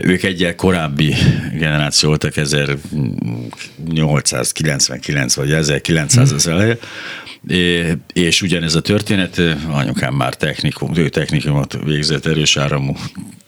ők 0.03 0.23
egyel 0.23 0.55
korábbi 0.55 1.15
generáció 1.59 2.09
voltak, 2.09 2.37
1899 2.37 5.35
vagy 5.35 5.53
1900 5.53 6.33
az 6.33 6.47
eleje, 6.47 6.79
és 8.13 8.43
ugyanez 8.43 8.75
a 8.75 8.81
történet, 8.81 9.41
anyukám 9.71 10.15
már 10.15 10.35
technikum, 10.35 10.97
ő 10.97 11.09
technikumot 11.09 11.79
végzett 11.85 12.27
erős 12.27 12.57
áramú 12.57 12.95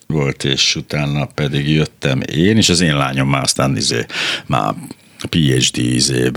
volt, 0.07 0.45
és 0.45 0.77
utána 0.77 1.27
pedig 1.27 1.69
jöttem 1.69 2.21
én, 2.21 2.57
és 2.57 2.69
az 2.69 2.81
én 2.81 2.97
lányom 2.97 3.29
már 3.29 3.43
aztán 3.43 3.77
izé, 3.77 4.07
már 4.47 4.75
PhD, 5.29 5.77
izé, 5.77 6.31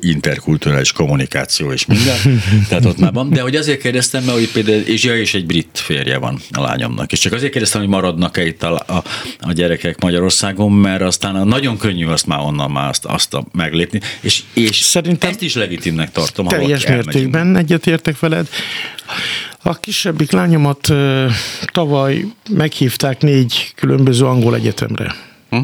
interkulturális 0.00 0.92
kommunikáció 0.92 1.72
és 1.72 1.86
minden, 1.86 2.16
tehát 2.68 2.84
ott 2.84 2.98
már 2.98 3.12
van. 3.12 3.30
De 3.30 3.40
hogy 3.40 3.56
azért 3.56 3.80
kérdeztem, 3.80 4.24
mert 4.24 4.38
hogy 4.38 4.50
például, 4.50 4.80
és 4.80 5.04
ja, 5.04 5.18
és 5.18 5.34
egy 5.34 5.46
brit 5.46 5.68
férje 5.72 6.18
van 6.18 6.40
a 6.50 6.60
lányomnak, 6.60 7.12
és 7.12 7.18
csak 7.18 7.32
azért 7.32 7.52
kérdeztem, 7.52 7.80
hogy 7.80 7.90
maradnak-e 7.90 8.46
itt 8.46 8.62
a, 8.62 8.84
a, 8.86 9.02
a 9.40 9.52
gyerekek 9.52 10.00
Magyarországon, 10.00 10.72
mert 10.72 11.02
aztán 11.02 11.48
nagyon 11.48 11.78
könnyű 11.78 12.06
azt 12.06 12.26
már 12.26 12.38
onnan 12.38 12.70
már 12.70 12.88
azt, 12.88 13.04
azt 13.04 13.34
a 13.34 13.46
meglépni, 13.52 14.00
és, 14.20 14.42
és 14.52 14.76
Szerintem 14.76 15.30
ezt 15.30 15.42
is 15.42 15.54
legitimnek 15.54 16.12
tartom. 16.12 16.46
Teljes 16.46 16.86
mértékben 16.86 17.56
egyetértek 17.56 18.18
veled. 18.18 18.48
A 19.62 19.74
kisebbik 19.80 20.30
lányomat 20.30 20.92
tavaly 21.72 22.24
meghívták 22.50 23.20
négy 23.20 23.72
különböző 23.74 24.24
angol 24.24 24.54
egyetemre. 24.54 25.14
Hm? 25.50 25.60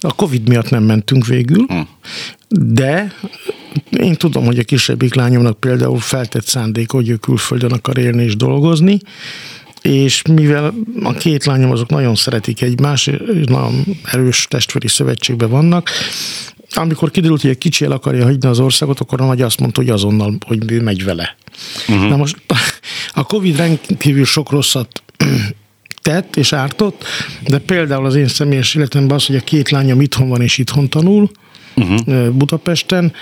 A 0.00 0.14
Covid 0.14 0.48
miatt 0.48 0.70
nem 0.70 0.82
mentünk 0.82 1.26
végül, 1.26 1.66
hm. 1.66 1.80
de 2.48 3.12
én 3.90 4.14
tudom, 4.14 4.44
hogy 4.44 4.58
a 4.58 4.64
kisebbik 4.64 5.14
lányomnak 5.14 5.60
például 5.60 5.98
feltett 5.98 6.46
szándék, 6.46 6.90
hogy 6.90 7.08
ő 7.08 7.16
külföldön 7.16 7.72
akar 7.72 7.98
élni 7.98 8.22
és 8.22 8.36
dolgozni, 8.36 8.98
és 9.82 10.22
mivel 10.22 10.74
a 11.02 11.12
két 11.12 11.44
lányom 11.44 11.70
azok 11.70 11.88
nagyon 11.88 12.14
szeretik 12.14 12.62
egymást, 12.62 13.08
és 13.08 13.46
nagyon 13.46 13.84
erős 14.04 14.46
testvéri 14.50 14.88
szövetségben 14.88 15.50
vannak, 15.50 15.90
amikor 16.74 17.10
kiderült, 17.10 17.40
hogy 17.40 17.50
egy 17.50 17.58
kicsi 17.58 17.84
el 17.84 17.90
akarja 17.90 18.24
hagyni 18.24 18.48
az 18.48 18.58
országot, 18.58 19.00
akkor 19.00 19.20
a 19.20 19.24
nagy 19.24 19.42
azt 19.42 19.60
mondta, 19.60 19.80
hogy 19.80 19.90
azonnal, 19.90 20.36
hogy 20.46 20.72
ő 20.72 20.82
megy 20.82 21.04
vele. 21.04 21.36
Uh-huh. 21.88 22.08
Na 22.08 22.16
most 22.16 22.36
a 23.14 23.22
Covid 23.22 23.56
rendkívül 23.56 24.24
sok 24.24 24.50
rosszat 24.50 25.02
tett 26.04 26.36
és 26.36 26.52
ártott, 26.52 27.04
de 27.46 27.58
például 27.58 28.06
az 28.06 28.14
én 28.14 28.28
személyes 28.28 28.74
életemben 28.74 29.16
az, 29.16 29.26
hogy 29.26 29.36
a 29.36 29.40
két 29.40 29.70
lányom 29.70 30.00
itthon 30.00 30.28
van 30.28 30.40
és 30.40 30.58
itthon 30.58 30.88
tanul, 30.88 31.30
uh-huh. 31.74 32.28
Budapesten, 32.28 33.12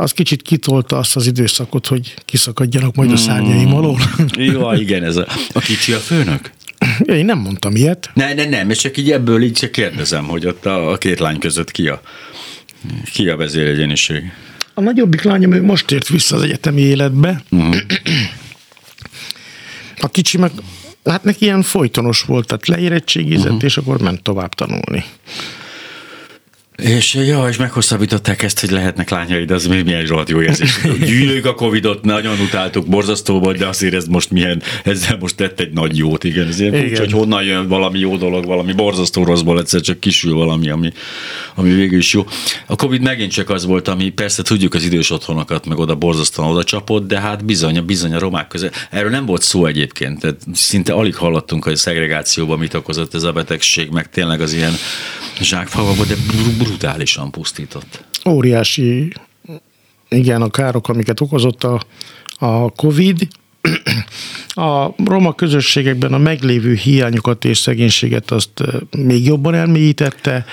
az 0.00 0.12
kicsit 0.12 0.42
kitolta 0.42 0.98
azt 0.98 1.16
az 1.16 1.26
időszakot, 1.26 1.86
hogy 1.86 2.14
kiszakadjanak 2.24 2.94
majd 2.94 3.08
a 3.10 3.12
mm. 3.12 3.16
szárnyaim 3.16 3.74
alól. 3.74 3.98
Jó, 4.52 4.72
igen, 4.72 5.04
ez 5.04 5.16
a, 5.16 5.26
a 5.52 5.58
kicsi 5.58 5.92
a 5.92 5.98
főnök? 5.98 6.50
Én 7.06 7.24
nem 7.24 7.38
mondtam 7.38 7.76
ilyet. 7.76 8.10
Ne, 8.14 8.34
ne, 8.34 8.44
nem, 8.44 8.70
és 8.70 8.78
csak 8.78 8.96
így 8.96 9.10
ebből 9.10 9.42
így 9.42 9.52
csak 9.52 9.70
kérdezem, 9.70 10.24
hogy 10.24 10.46
ott 10.46 10.66
a, 10.66 10.90
a 10.90 10.96
két 10.96 11.18
lány 11.18 11.38
között 11.38 11.70
ki 11.70 11.88
a, 11.88 12.00
ki 13.12 13.28
a 13.28 13.36
vezéregyéniség. 13.36 14.22
A 14.74 14.80
nagyobbik 14.80 15.22
lányom 15.22 15.52
ő 15.52 15.62
most 15.62 15.90
ért 15.90 16.08
vissza 16.08 16.36
az 16.36 16.42
egyetemi 16.42 16.80
életbe. 16.80 17.42
Uh-huh. 17.50 17.76
A 20.00 20.08
kicsi 20.08 20.38
meg, 20.38 20.50
hát 21.04 21.24
neki 21.24 21.44
ilyen 21.44 21.62
folytonos 21.62 22.22
volt, 22.22 22.46
tehát 22.46 22.66
leérettségizett, 22.66 23.44
uh-huh. 23.44 23.64
és 23.64 23.76
akkor 23.76 24.00
ment 24.00 24.22
tovább 24.22 24.54
tanulni. 24.54 25.04
És 26.80 27.14
ja, 27.14 27.48
és 27.48 27.56
meghosszabbították 27.56 28.42
ezt, 28.42 28.60
hogy 28.60 28.70
lehetnek 28.70 29.10
lányaid, 29.10 29.50
az 29.50 29.66
még 29.66 29.84
milyen 29.84 30.06
rohadt 30.06 30.28
jó 30.28 30.42
érzés. 30.42 30.80
Gyűlők 31.00 31.46
a 31.46 31.54
Covidot, 31.54 32.04
nagyon 32.04 32.40
utáltuk, 32.40 32.86
borzasztó 32.86 33.38
volt, 33.38 33.58
de 33.58 33.66
azért 33.66 33.94
ez 33.94 34.06
most 34.06 34.30
milyen, 34.30 34.62
ezzel 34.84 35.16
most 35.20 35.36
tett 35.36 35.60
egy 35.60 35.72
nagy 35.72 35.96
jót, 35.96 36.24
igen. 36.24 36.46
Ez 36.46 36.60
ilyen 36.60 36.72
furcsa, 36.72 37.02
hogy 37.02 37.12
honnan 37.12 37.42
jön 37.42 37.68
valami 37.68 37.98
jó 37.98 38.16
dolog, 38.16 38.44
valami 38.46 38.72
borzasztó 38.72 39.24
rosszból 39.24 39.58
egyszer 39.58 39.80
csak 39.80 40.00
kisül 40.00 40.34
valami, 40.34 40.70
ami, 40.70 40.92
ami 41.54 41.72
végül 41.74 41.98
is 41.98 42.12
jó. 42.12 42.26
A 42.66 42.76
Covid 42.76 43.00
megint 43.00 43.32
csak 43.32 43.50
az 43.50 43.66
volt, 43.66 43.88
ami 43.88 44.08
persze 44.08 44.42
tudjuk 44.42 44.74
az 44.74 44.84
idős 44.84 45.10
otthonokat, 45.10 45.66
meg 45.66 45.78
oda 45.78 45.94
borzasztóan 45.94 46.50
oda 46.50 46.64
csapott, 46.64 47.06
de 47.06 47.20
hát 47.20 47.44
bizony, 47.44 47.84
bizony 47.84 48.14
a 48.14 48.18
romák 48.18 48.48
között. 48.48 48.86
Erről 48.90 49.10
nem 49.10 49.26
volt 49.26 49.42
szó 49.42 49.66
egyébként, 49.66 50.20
tehát 50.20 50.36
szinte 50.52 50.92
alig 50.92 51.14
hallottunk, 51.14 51.64
hogy 51.64 51.72
a 51.72 51.76
szegregációban 51.76 52.58
mit 52.58 52.74
okozott 52.74 53.14
ez 53.14 53.22
a 53.22 53.32
betegség, 53.32 53.88
meg 53.90 54.10
tényleg 54.10 54.40
az 54.40 54.52
ilyen 54.52 54.72
zsákfalva, 55.40 56.04
de 56.04 56.14
brutálisan 56.70 57.30
pusztított. 57.30 58.04
Óriási, 58.28 59.12
igen, 60.08 60.42
a 60.42 60.50
károk, 60.50 60.88
amiket 60.88 61.20
okozott 61.20 61.64
a, 61.64 61.82
a 62.38 62.70
Covid, 62.70 63.28
a 64.48 64.90
roma 65.04 65.34
közösségekben 65.34 66.12
a 66.12 66.18
meglévő 66.18 66.74
hiányokat 66.74 67.44
és 67.44 67.58
szegénységet 67.58 68.30
azt 68.30 68.62
még 68.90 69.24
jobban 69.24 69.54
elmélyítette, 69.54 70.44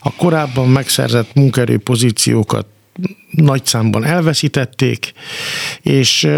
a 0.00 0.14
korábban 0.14 0.68
megszerzett 0.68 1.34
munkaerő 1.34 1.78
pozíciókat 1.78 2.66
nagy 3.30 3.66
számban 3.66 4.04
elveszítették, 4.04 5.12
és 5.82 6.28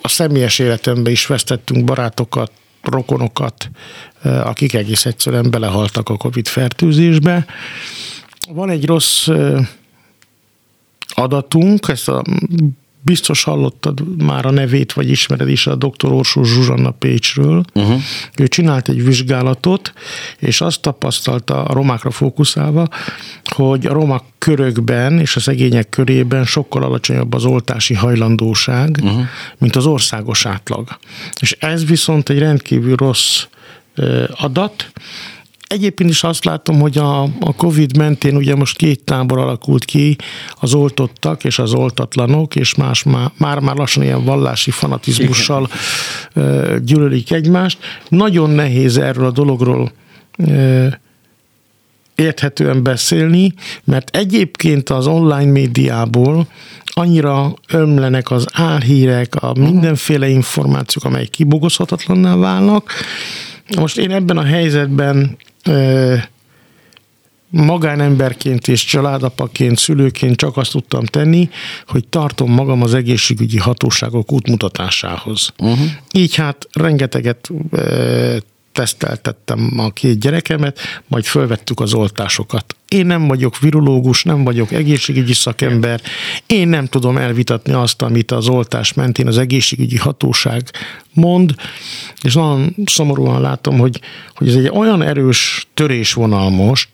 a 0.00 0.08
személyes 0.08 0.58
életemben 0.58 1.12
is 1.12 1.26
vesztettünk 1.26 1.84
barátokat, 1.84 2.52
rokonokat, 2.84 3.70
akik 4.22 4.74
egész 4.74 5.06
egyszerűen 5.06 5.50
belehaltak 5.50 6.08
a 6.08 6.16
Covid 6.16 6.46
fertőzésbe, 6.46 7.46
Van 8.48 8.70
egy 8.70 8.86
rossz 8.86 9.28
adatunk, 11.08 11.88
ezt 11.88 12.08
a 12.08 12.22
biztos 13.04 13.42
hallottad 13.42 14.22
már 14.24 14.46
a 14.46 14.50
nevét, 14.50 14.92
vagy 14.92 15.10
ismered 15.10 15.48
is 15.48 15.66
a 15.66 15.74
dr. 15.74 16.12
Orsó 16.12 16.44
Zsuzsanna 16.44 16.90
Pécsről. 16.90 17.64
Uh-huh. 17.74 18.00
Ő 18.36 18.48
csinált 18.48 18.88
egy 18.88 19.04
vizsgálatot, 19.04 19.92
és 20.38 20.60
azt 20.60 20.80
tapasztalta 20.80 21.64
a 21.64 21.72
romákra 21.72 22.10
fókuszálva, 22.10 22.88
hogy 23.44 23.86
a 23.86 23.92
romák 23.92 24.22
körökben 24.38 25.18
és 25.18 25.36
a 25.36 25.40
szegények 25.40 25.88
körében 25.88 26.44
sokkal 26.44 26.82
alacsonyabb 26.82 27.32
az 27.32 27.44
oltási 27.44 27.94
hajlandóság, 27.94 28.98
uh-huh. 29.02 29.24
mint 29.58 29.76
az 29.76 29.86
országos 29.86 30.46
átlag. 30.46 30.98
És 31.40 31.52
ez 31.52 31.84
viszont 31.84 32.28
egy 32.28 32.38
rendkívül 32.38 32.96
rossz 32.96 33.44
adat, 34.34 34.92
Egyébként 35.66 36.10
is 36.10 36.22
azt 36.22 36.44
látom, 36.44 36.80
hogy 36.80 36.98
a, 36.98 37.22
a 37.22 37.54
Covid 37.56 37.96
mentén 37.96 38.36
ugye 38.36 38.54
most 38.54 38.76
két 38.76 39.04
tábor 39.04 39.38
alakult 39.38 39.84
ki, 39.84 40.16
az 40.60 40.74
oltottak 40.74 41.44
és 41.44 41.58
az 41.58 41.72
oltatlanok, 41.72 42.56
és 42.56 42.74
más 42.74 43.02
már, 43.02 43.30
már, 43.36 43.58
már 43.58 43.76
lassan 43.76 44.02
ilyen 44.02 44.24
vallási 44.24 44.70
fanatizmussal 44.70 45.68
Igen. 46.34 46.84
gyűlölik 46.84 47.32
egymást. 47.32 47.78
Nagyon 48.08 48.50
nehéz 48.50 48.96
erről 48.96 49.26
a 49.26 49.30
dologról 49.30 49.92
érthetően 52.14 52.82
beszélni, 52.82 53.52
mert 53.84 54.16
egyébként 54.16 54.90
az 54.90 55.06
online 55.06 55.50
médiából 55.50 56.46
annyira 56.84 57.54
ömlenek 57.68 58.30
az 58.30 58.46
álhírek, 58.52 59.34
a 59.34 59.52
mindenféle 59.58 60.28
információk, 60.28 61.04
amelyek 61.04 61.30
kibogozhatatlanná 61.30 62.36
válnak. 62.36 62.92
Most 63.76 63.96
én 63.96 64.10
ebben 64.10 64.36
a 64.36 64.44
helyzetben 64.44 65.36
magánemberként 67.50 68.68
és 68.68 68.84
családapaként, 68.84 69.78
szülőként 69.78 70.36
csak 70.36 70.56
azt 70.56 70.70
tudtam 70.70 71.04
tenni, 71.04 71.48
hogy 71.86 72.08
tartom 72.08 72.52
magam 72.52 72.82
az 72.82 72.94
egészségügyi 72.94 73.58
hatóságok 73.58 74.32
útmutatásához. 74.32 75.52
Uh-huh. 75.58 75.86
Így 76.12 76.34
hát 76.34 76.68
rengeteget 76.72 77.50
teszteltettem 78.72 79.72
a 79.76 79.90
két 79.90 80.18
gyerekemet, 80.18 80.78
majd 81.06 81.24
fölvettük 81.24 81.80
az 81.80 81.94
oltásokat. 81.94 82.76
Én 82.94 83.06
nem 83.06 83.28
vagyok 83.28 83.58
virológus, 83.58 84.22
nem 84.22 84.44
vagyok 84.44 84.72
egészségügyi 84.72 85.32
szakember, 85.32 86.00
én 86.46 86.68
nem 86.68 86.86
tudom 86.86 87.16
elvitatni 87.16 87.72
azt, 87.72 88.02
amit 88.02 88.30
az 88.30 88.48
oltás 88.48 88.92
mentén 88.92 89.26
az 89.26 89.38
egészségügyi 89.38 89.96
hatóság 89.96 90.62
mond, 91.14 91.54
és 92.22 92.34
nagyon 92.34 92.76
szomorúan 92.84 93.40
látom, 93.40 93.78
hogy, 93.78 94.00
hogy 94.34 94.48
ez 94.48 94.54
egy 94.54 94.70
olyan 94.72 95.02
erős 95.02 95.66
törésvonal 95.74 96.50
most, 96.50 96.88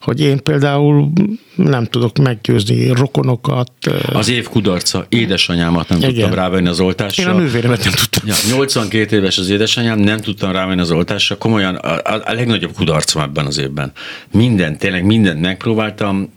hogy 0.00 0.20
én 0.20 0.42
például 0.42 1.12
nem 1.54 1.84
tudok 1.84 2.18
meggyőzni 2.18 2.92
rokonokat. 2.92 3.72
Az 4.12 4.28
év 4.28 4.48
kudarca, 4.48 5.06
édesanyámat 5.08 5.88
nem 5.88 5.98
Igen. 5.98 6.12
tudtam 6.12 6.34
rávenni 6.34 6.68
az 6.68 6.80
oltásra. 6.80 7.22
Én 7.22 7.28
a 7.28 7.38
nővéremet 7.38 7.84
nem 7.84 7.92
tudtam. 7.92 8.26
Ja, 8.26 8.34
82 8.50 9.16
éves 9.16 9.38
az 9.38 9.50
édesanyám, 9.50 9.98
nem 9.98 10.20
tudtam 10.20 10.52
rávenni 10.52 10.80
az 10.80 10.90
oltásra. 10.90 11.36
Komolyan 11.36 11.74
a, 11.74 11.92
a, 11.94 12.22
a 12.24 12.32
legnagyobb 12.32 12.72
kudarcom 12.72 13.22
ebben 13.22 13.46
az 13.46 13.58
évben. 13.58 13.92
Minden, 14.32 14.78
tényleg 14.78 15.04
mindent 15.04 15.40
megpróbáltam, 15.42 16.30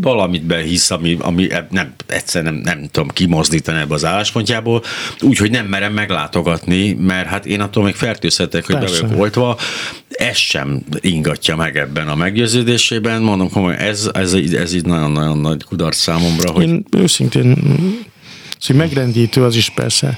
valamit 0.00 0.42
behisz, 0.42 0.90
ami, 0.90 1.16
ami 1.20 1.48
nem, 1.70 1.94
egyszer 2.06 2.42
nem, 2.42 2.54
nem 2.54 2.88
tudom 2.90 3.08
kimozdítani 3.08 3.80
ebbe 3.80 3.94
az 3.94 4.04
álláspontjából, 4.04 4.82
úgyhogy 5.20 5.50
nem 5.50 5.66
merem 5.66 5.92
meglátogatni, 5.92 6.92
mert 6.92 7.28
hát 7.28 7.46
én 7.46 7.60
attól 7.60 7.84
még 7.84 7.94
fertőzhetek, 7.94 8.66
hogy 8.66 8.78
Persze. 8.78 9.00
be 9.00 9.06
vagyok 9.06 9.20
oltva, 9.20 9.58
ez 10.08 10.36
sem 10.36 10.82
ingatja 11.00 11.56
meg 11.56 11.76
ebben 11.76 12.08
a 12.08 12.14
meggyőződésében, 12.14 13.22
mondom 13.22 13.50
komolyan, 13.50 13.78
ez, 13.78 14.10
ez, 14.12 14.32
ez 14.34 14.74
így 14.74 14.86
nagyon-nagyon 14.86 15.38
nagy 15.38 15.64
kudarc 15.64 15.96
számomra. 15.96 16.50
Hogy... 16.50 16.62
Én 16.62 16.84
őszintén, 16.90 17.56
szóval 18.58 18.86
megrendítő 18.86 19.44
az 19.44 19.56
is 19.56 19.70
persze, 19.70 20.16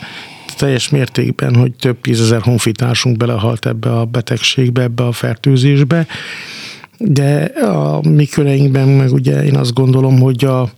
teljes 0.56 0.88
mértékben, 0.88 1.54
hogy 1.54 1.72
több 1.72 2.00
tízezer 2.00 2.40
honfitársunk 2.40 3.16
belehalt 3.16 3.66
ebbe 3.66 3.98
a 3.98 4.04
betegségbe, 4.04 4.82
ebbe 4.82 5.04
a 5.04 5.12
fertőzésbe, 5.12 6.06
de 7.02 7.44
a 7.44 8.08
mi 8.08 8.26
köreinkben 8.26 8.88
meg 8.88 9.12
ugye 9.12 9.44
én 9.44 9.56
azt 9.56 9.72
gondolom, 9.72 10.20
hogy, 10.20 10.44
a, 10.44 10.70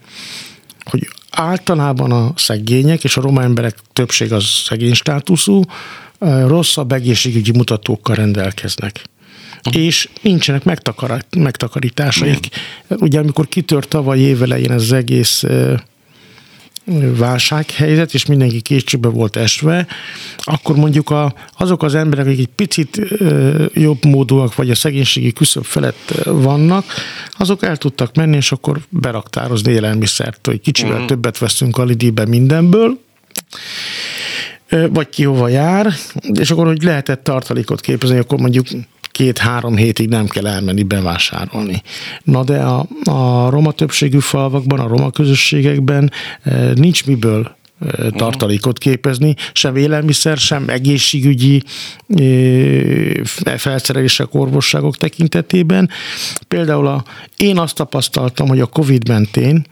hogy 0.84 1.08
általában 1.30 2.12
a 2.12 2.32
szegények 2.36 3.04
és 3.04 3.16
a 3.16 3.20
roma 3.20 3.42
emberek 3.42 3.76
többség 3.92 4.32
az 4.32 4.44
szegény 4.44 4.94
státuszú, 4.94 5.62
rosszabb 6.46 6.92
egészségügyi 6.92 7.50
mutatókkal 7.52 8.14
rendelkeznek. 8.14 9.04
És 9.70 10.08
nincsenek 10.22 10.64
megtakarításaik. 11.30 12.48
Ugye 12.88 13.18
amikor 13.18 13.48
kitört 13.48 13.88
tavaly 13.88 14.18
évelején 14.18 14.70
ez 14.70 14.82
az 14.82 14.92
egész 14.92 15.44
válsághelyzet, 17.16 18.14
és 18.14 18.26
mindenki 18.26 18.60
kétségbe 18.60 19.08
volt 19.08 19.36
esve, 19.36 19.86
akkor 20.38 20.76
mondjuk 20.76 21.10
a, 21.10 21.34
azok 21.56 21.82
az 21.82 21.94
emberek, 21.94 22.26
akik 22.26 22.38
egy 22.38 22.48
picit 22.56 22.98
ö, 23.10 23.64
jobb 23.72 24.04
módúak, 24.04 24.54
vagy 24.54 24.70
a 24.70 24.74
szegénységi 24.74 25.32
küszöb 25.32 25.64
felett 25.64 26.12
vannak, 26.24 26.84
azok 27.30 27.62
el 27.62 27.76
tudtak 27.76 28.14
menni, 28.14 28.36
és 28.36 28.52
akkor 28.52 28.80
beraktározni 28.88 29.72
élelmiszert, 29.72 30.46
hogy 30.46 30.60
kicsivel 30.60 30.92
uh-huh. 30.92 31.06
többet 31.06 31.38
veszünk 31.38 31.78
a 31.78 31.84
Lidibe 31.84 32.26
mindenből, 32.26 32.98
vagy 34.90 35.08
ki 35.08 35.24
hova 35.24 35.48
jár, 35.48 35.94
és 36.32 36.50
akkor, 36.50 36.66
hogy 36.66 36.82
lehetett 36.82 37.24
tartalékot 37.24 37.80
képezni, 37.80 38.18
akkor 38.18 38.38
mondjuk 38.38 38.66
két-három 39.12 39.76
hétig 39.76 40.08
nem 40.08 40.26
kell 40.26 40.46
elmenni 40.46 40.82
bevásárolni. 40.82 41.82
Na 42.24 42.44
de 42.44 42.58
a, 42.58 42.86
a 43.04 43.50
roma 43.50 43.72
többségű 43.72 44.18
falvakban, 44.18 44.80
a 44.80 44.86
roma 44.86 45.10
közösségekben 45.10 46.10
eh, 46.42 46.72
nincs 46.74 47.06
miből 47.06 47.56
eh, 47.80 48.10
tartalékot 48.10 48.78
képezni, 48.78 49.34
sem 49.52 49.76
élelmiszer, 49.76 50.36
sem 50.36 50.68
egészségügyi 50.68 51.62
eh, 52.08 53.24
felszerelések, 53.56 54.34
orvosságok 54.34 54.96
tekintetében. 54.96 55.90
Például 56.48 56.86
a, 56.86 57.04
én 57.36 57.58
azt 57.58 57.74
tapasztaltam, 57.74 58.48
hogy 58.48 58.60
a 58.60 58.66
Covid 58.66 59.08
mentén 59.08 59.66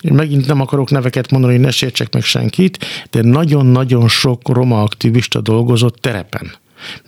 én 0.00 0.12
megint 0.12 0.46
nem 0.46 0.60
akarok 0.60 0.90
neveket 0.90 1.30
mondani, 1.30 1.52
hogy 1.52 1.62
ne 1.62 1.70
sértsek 1.70 2.14
meg 2.14 2.22
senkit, 2.22 2.86
de 3.10 3.22
nagyon-nagyon 3.22 4.08
sok 4.08 4.48
roma 4.48 4.82
aktivista 4.82 5.40
dolgozott 5.40 5.96
terepen 5.96 6.52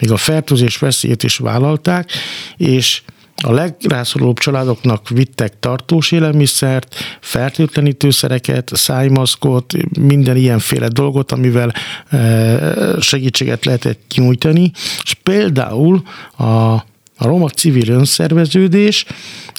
még 0.00 0.10
a 0.10 0.16
fertőzés 0.16 0.76
veszélyét 0.78 1.22
is 1.22 1.36
vállalták, 1.36 2.10
és 2.56 3.02
a 3.42 3.52
legrászorulóbb 3.52 4.38
családoknak 4.38 5.08
vittek 5.08 5.58
tartós 5.60 6.12
élelmiszert, 6.12 6.94
fertőtlenítőszereket, 7.20 8.70
szájmaszkot, 8.74 9.72
minden 10.00 10.36
ilyenféle 10.36 10.88
dolgot, 10.88 11.32
amivel 11.32 11.72
e, 12.08 13.00
segítséget 13.00 13.64
lehetett 13.64 14.00
nyújtani, 14.14 14.70
és 15.02 15.14
például 15.22 16.02
a 16.36 16.84
a 17.16 17.26
roma 17.26 17.48
civil 17.48 17.88
önszerveződés, 17.88 19.04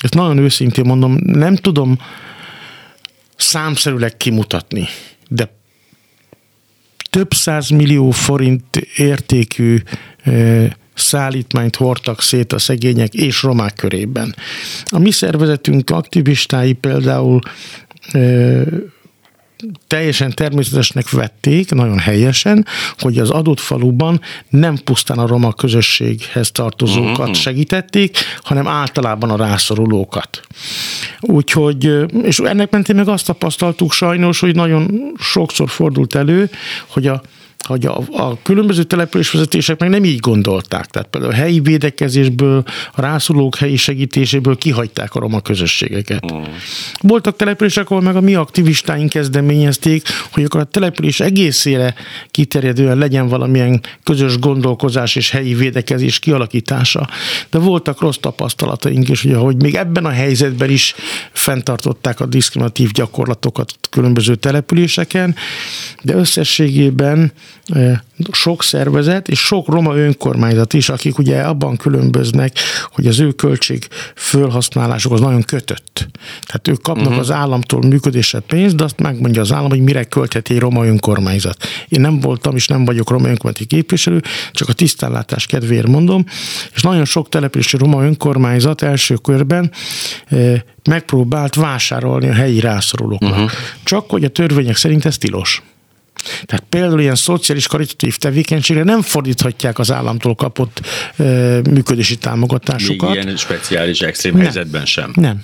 ezt 0.01 0.13
nagyon 0.13 0.37
őszintén 0.37 0.85
mondom, 0.85 1.17
nem 1.23 1.55
tudom 1.55 1.97
számszerűleg 3.35 4.17
kimutatni, 4.17 4.87
de 5.27 5.56
több 7.09 7.33
száz 7.33 7.69
millió 7.69 8.11
forint 8.11 8.77
értékű 8.95 9.77
szállítmányt 10.93 11.75
hordtak 11.75 12.21
szét 12.21 12.53
a 12.53 12.59
szegények 12.59 13.13
és 13.13 13.43
romák 13.43 13.73
körében. 13.73 14.35
A 14.85 14.99
mi 14.99 15.11
szervezetünk 15.11 15.89
aktivistái 15.89 16.73
például 16.73 17.39
teljesen 19.87 20.31
természetesnek 20.33 21.09
vették, 21.09 21.71
nagyon 21.71 21.99
helyesen, 21.99 22.65
hogy 22.97 23.17
az 23.17 23.29
adott 23.29 23.59
faluban 23.59 24.21
nem 24.49 24.77
pusztán 24.83 25.17
a 25.17 25.27
roma 25.27 25.53
közösséghez 25.53 26.51
tartozókat 26.51 27.19
uh-huh. 27.19 27.35
segítették, 27.35 28.17
hanem 28.41 28.67
általában 28.67 29.29
a 29.29 29.35
rászorulókat. 29.35 30.41
Úgyhogy, 31.19 31.91
és 32.23 32.39
ennek 32.39 32.71
mentén 32.71 32.95
meg 32.95 33.07
azt 33.07 33.25
tapasztaltuk 33.25 33.91
sajnos, 33.91 34.39
hogy 34.39 34.55
nagyon 34.55 35.13
sokszor 35.19 35.69
fordult 35.69 36.15
elő, 36.15 36.49
hogy 36.87 37.07
a 37.07 37.21
hogy 37.67 37.85
a, 37.85 37.99
a 38.11 38.41
különböző 38.41 38.83
településvezetések 38.83 39.79
meg 39.79 39.89
nem 39.89 40.03
így 40.03 40.19
gondolták. 40.19 40.85
Tehát 40.85 41.07
például 41.07 41.33
a 41.33 41.35
helyi 41.35 41.59
védekezésből, 41.59 42.63
a 42.93 43.01
rászulók 43.01 43.55
helyi 43.55 43.75
segítéséből 43.75 44.57
kihagyták 44.57 45.15
a 45.15 45.19
roma 45.19 45.41
közösségeket. 45.41 46.33
Mm. 46.33 46.41
Voltak 47.01 47.35
települések, 47.35 47.89
ahol 47.89 48.01
meg 48.01 48.15
a 48.15 48.21
mi 48.21 48.35
aktivistáink 48.35 49.09
kezdeményezték, 49.09 50.07
hogy 50.31 50.43
akkor 50.43 50.59
a 50.59 50.63
település 50.63 51.19
egészére 51.19 51.95
kiterjedően 52.31 52.97
legyen 52.97 53.27
valamilyen 53.27 53.81
közös 54.03 54.39
gondolkozás 54.39 55.15
és 55.15 55.29
helyi 55.29 55.53
védekezés 55.53 56.19
kialakítása. 56.19 57.09
De 57.49 57.57
voltak 57.57 58.01
rossz 58.01 58.17
tapasztalataink 58.17 59.09
is, 59.09 59.21
hogy 59.21 59.61
még 59.61 59.75
ebben 59.75 60.05
a 60.05 60.09
helyzetben 60.09 60.69
is 60.69 60.95
fenntartották 61.31 62.19
a 62.19 62.25
diszkriminatív 62.25 62.91
gyakorlatokat 62.91 63.73
különböző 63.89 64.35
településeken, 64.35 65.35
de 66.01 66.13
összességében 66.13 67.31
sok 68.31 68.63
szervezet 68.63 69.27
és 69.27 69.39
sok 69.39 69.67
roma 69.67 69.95
önkormányzat 69.95 70.73
is, 70.73 70.89
akik 70.89 71.17
ugye 71.17 71.41
abban 71.41 71.77
különböznek, 71.77 72.57
hogy 72.91 73.07
az 73.07 73.19
ő 73.19 73.31
költség 73.31 73.87
fölhasználásuk 74.15 75.11
az 75.11 75.19
nagyon 75.19 75.41
kötött. 75.41 76.07
Tehát 76.45 76.67
ők 76.67 76.81
kapnak 76.81 77.05
uh-huh. 77.05 77.19
az 77.19 77.31
államtól 77.31 77.81
működésre 77.81 78.39
pénzt, 78.39 78.75
de 78.75 78.83
azt 78.83 78.99
megmondja 78.99 79.41
az 79.41 79.51
állam, 79.51 79.69
hogy 79.69 79.81
mire 79.81 80.03
költheti 80.03 80.53
egy 80.53 80.59
roma 80.59 80.85
önkormányzat. 80.85 81.57
Én 81.87 82.01
nem 82.01 82.19
voltam 82.19 82.55
és 82.55 82.67
nem 82.67 82.85
vagyok 82.85 83.09
roma 83.09 83.27
önkormányzati 83.27 83.65
képviselő, 83.65 84.21
csak 84.51 84.69
a 84.69 84.73
tisztánlátás 84.73 85.45
kedvéért 85.45 85.87
mondom, 85.87 86.25
és 86.73 86.81
nagyon 86.81 87.05
sok 87.05 87.29
települési 87.29 87.77
roma 87.77 88.03
önkormányzat 88.03 88.81
első 88.81 89.15
körben 89.15 89.71
megpróbált 90.89 91.55
vásárolni 91.55 92.29
a 92.29 92.33
helyi 92.33 92.59
rászorulóknak. 92.59 93.31
Uh-huh. 93.31 93.51
Csak 93.83 94.09
hogy 94.09 94.23
a 94.23 94.29
törvények 94.29 94.75
szerint 94.75 95.05
ez 95.05 95.17
tilos. 95.17 95.61
Tehát 96.45 96.63
például 96.69 97.01
ilyen 97.01 97.15
szociális 97.15 97.67
karitatív 97.67 98.17
tevékenységre 98.17 98.83
nem 98.83 99.01
fordíthatják 99.01 99.79
az 99.79 99.91
államtól 99.91 100.35
kapott 100.35 100.81
e, 101.17 101.23
működési 101.69 102.17
támogatásokat. 102.17 103.09
Még 103.09 103.23
ilyen 103.23 103.37
speciális 103.37 104.01
extrém 104.01 104.33
nem. 104.33 104.41
helyzetben 104.41 104.85
sem. 104.85 105.11
Nem. 105.15 105.43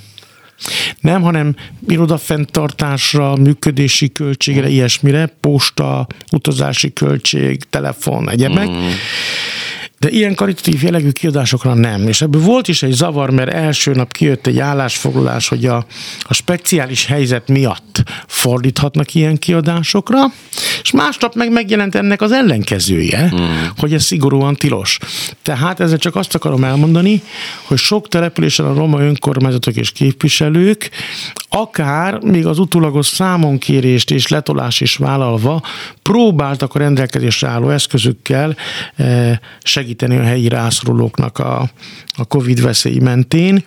Nem, 1.00 1.22
hanem 1.22 1.56
irodafenntartásra, 1.88 3.36
működési 3.36 4.12
költségre, 4.12 4.68
mm. 4.68 4.72
ilyesmire, 4.72 5.26
posta, 5.40 6.08
utazási 6.32 6.94
költség, 6.94 7.64
telefon, 7.70 8.30
egyebek. 8.30 8.70
Mm. 8.70 8.90
De 10.04 10.10
ilyen 10.10 10.36
karitatív 10.36 10.84
jellegű 10.84 11.10
kiadásokra 11.10 11.74
nem. 11.74 12.08
És 12.08 12.22
ebből 12.22 12.42
volt 12.42 12.68
is 12.68 12.84
egy 12.84 12.92
zavar, 12.92 13.30
mert 13.30 13.54
első 13.54 13.92
nap 13.92 14.12
kijött 14.12 14.48
egy 14.48 14.60
állásfoglalás, 14.60 15.48
hogy 15.48 15.66
a, 15.66 15.86
a 16.22 16.34
speciális 16.34 17.06
helyzet 17.06 17.48
miatt 17.48 18.04
fordíthatnak 18.28 19.14
ilyen 19.14 19.38
kiadásokra, 19.38 20.20
és 20.82 20.92
másnap 20.92 21.36
meg 21.36 21.52
megjelent 21.52 21.96
ennek 21.96 22.22
az 22.22 22.32
ellenkezője, 22.32 23.32
mm. 23.36 23.66
hogy 23.78 23.94
ez 23.94 24.04
szigorúan 24.04 24.56
tilos. 24.56 25.00
Tehát 25.42 25.80
ezzel 25.80 25.98
csak 25.98 26.16
azt 26.16 26.36
akarom 26.36 26.64
elmondani, 26.64 27.22
hogy 27.64 27.78
sok 27.78 28.08
településen 28.08 28.66
a 28.66 28.74
roma 28.74 29.02
önkormányzatok 29.02 29.76
és 29.76 29.92
képviselők 29.92 30.90
akár 31.56 32.20
még 32.20 32.46
az 32.46 32.60
utólagos 32.60 33.06
számonkérést 33.06 34.12
és 34.12 34.28
letolás 34.28 34.82
is 34.82 34.96
vállalva 34.96 35.62
próbáltak 36.02 36.76
a 36.76 36.80
rendelkezésre 36.80 37.48
álló 37.48 37.70
eszközökkel 37.70 38.56
eh, 38.96 39.38
segíteni 39.94 40.18
a 40.18 40.30
helyi 40.30 40.48
rászorulóknak 40.48 41.40
a, 41.40 41.70
a 42.18 42.26
Covid 42.26 42.62
veszély 42.62 43.00
mentén. 43.00 43.64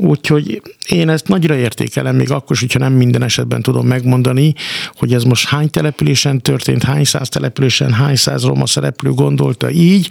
Úgyhogy 0.00 0.62
én 0.88 1.08
ezt 1.08 1.28
nagyra 1.28 1.54
értékelem, 1.54 2.16
még 2.16 2.30
akkor 2.30 2.50
is, 2.50 2.60
hogyha 2.60 2.78
nem 2.78 2.92
minden 2.92 3.22
esetben 3.22 3.62
tudom 3.62 3.86
megmondani, 3.86 4.54
hogy 4.94 5.12
ez 5.12 5.22
most 5.22 5.46
hány 5.46 5.70
településen 5.70 6.40
történt, 6.40 6.82
hány 6.82 7.04
száz 7.04 7.28
településen, 7.28 7.92
hány 7.92 8.16
száz 8.16 8.44
roma 8.44 8.66
szereplő 8.66 9.10
gondolta 9.10 9.70
így, 9.70 10.08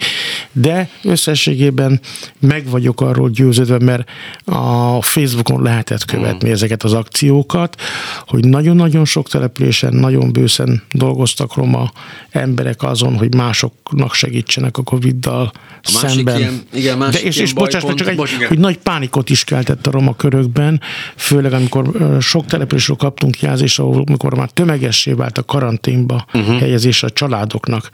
de 0.52 0.90
összességében 1.02 2.00
meg 2.38 2.68
vagyok 2.68 3.00
arról 3.00 3.30
győződve, 3.30 3.78
mert 3.78 4.08
a 4.44 5.02
Facebookon 5.02 5.62
lehetett 5.62 6.04
követni 6.04 6.48
mm. 6.48 6.52
ezeket 6.52 6.82
az 6.82 6.92
akciókat, 6.92 7.80
hogy 8.26 8.44
nagyon-nagyon 8.44 9.04
sok 9.04 9.28
településen, 9.28 9.94
nagyon 9.94 10.32
bőszen 10.32 10.82
dolgoztak 10.92 11.54
roma 11.54 11.92
emberek 12.30 12.82
azon, 12.82 13.16
hogy 13.16 13.34
másoknak 13.34 14.14
segítsenek 14.14 14.76
a 14.76 14.82
Covid-dal 14.82 15.52
a 15.82 15.88
szemben. 15.88 16.38
Ilyen, 16.38 16.62
igen, 16.72 16.98
másik 16.98 17.22
de 17.22 17.26
és, 17.26 17.36
és 17.36 17.52
bocsáss, 17.52 17.84
csak 17.94 18.08
egy, 18.08 18.20
hogy 18.48 18.58
nagy 18.58 18.78
pánikot 18.78 19.30
is 19.30 19.44
keltett 19.44 19.77
a 19.86 19.90
roma 19.90 20.16
körökben, 20.16 20.80
főleg 21.16 21.52
amikor 21.52 22.16
sok 22.20 22.46
településről 22.46 22.96
kaptunk 22.96 23.40
jelzést, 23.40 23.78
ahol 23.78 24.04
amikor 24.06 24.36
már 24.36 24.50
tömegessé 24.50 25.12
vált 25.12 25.38
a 25.38 25.44
karanténba 25.44 26.26
uh-huh. 26.32 26.58
helyezés 26.58 27.02
a 27.02 27.10
családoknak, 27.10 27.90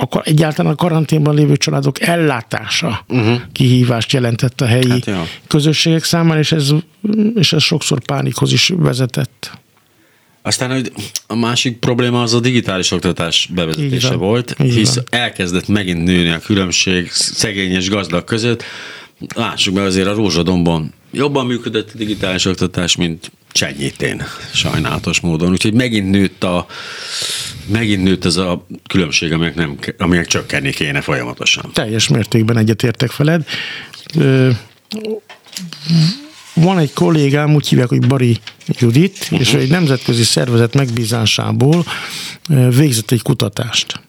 akkor, 0.00 0.22
egyáltalán 0.24 0.72
a 0.72 0.74
karanténban 0.74 1.34
lévő 1.34 1.56
családok 1.56 2.00
ellátása 2.00 3.04
uh-huh. 3.08 3.40
kihívást 3.52 4.12
jelentett 4.12 4.60
a 4.60 4.66
helyi 4.66 5.02
hát, 5.06 5.40
közösségek 5.46 6.04
számára, 6.04 6.38
és 6.38 6.52
ez, 6.52 6.70
és 7.34 7.52
ez 7.52 7.62
sokszor 7.62 8.00
pánikhoz 8.00 8.52
is 8.52 8.72
vezetett. 8.76 9.58
Aztán 10.42 10.70
hogy 10.70 10.92
a 11.26 11.34
másik 11.34 11.78
probléma 11.78 12.22
az 12.22 12.34
a 12.34 12.40
digitális 12.40 12.90
oktatás 12.90 13.48
bevezetése 13.54 14.14
volt, 14.14 14.54
hisz 14.58 14.98
elkezdett 15.10 15.68
megint 15.68 16.04
nőni 16.04 16.28
a 16.28 16.38
különbség 16.38 17.10
szegény 17.10 17.70
és 17.70 17.88
gazdag 17.88 18.24
között. 18.24 18.64
Lássuk 19.34 19.74
be 19.74 19.82
azért 19.82 20.06
a 20.06 20.14
Rózsadomban 20.14 20.92
jobban 21.14 21.46
működött 21.46 21.90
a 21.94 21.96
digitális 21.96 22.44
oktatás, 22.44 22.96
mint 22.96 23.32
Csenyítén, 23.52 24.22
sajnálatos 24.54 25.20
módon. 25.20 25.50
Úgyhogy 25.50 25.72
megint 25.74 26.10
nőtt 26.10 26.44
a 26.44 26.66
megint 27.66 28.02
nőtt 28.02 28.24
ez 28.24 28.36
a 28.36 28.66
különbség, 28.88 29.32
amelyek, 29.32 29.54
nem, 29.54 29.78
amelyek 29.98 30.26
csökkenni 30.26 30.70
kéne 30.70 31.00
folyamatosan. 31.00 31.70
Teljes 31.72 32.08
mértékben 32.08 32.56
egyetértek 32.56 33.16
veled. 33.16 33.44
Van 36.54 36.78
egy 36.78 36.92
kollégám, 36.92 37.54
úgy 37.54 37.68
hívják, 37.68 37.88
hogy 37.88 38.06
Bari 38.06 38.38
Judit, 38.66 39.18
uh-huh. 39.22 39.40
és 39.40 39.52
egy 39.52 39.70
nemzetközi 39.70 40.22
szervezet 40.22 40.74
megbízásából 40.74 41.84
végzett 42.68 43.10
egy 43.10 43.22
kutatást 43.22 44.00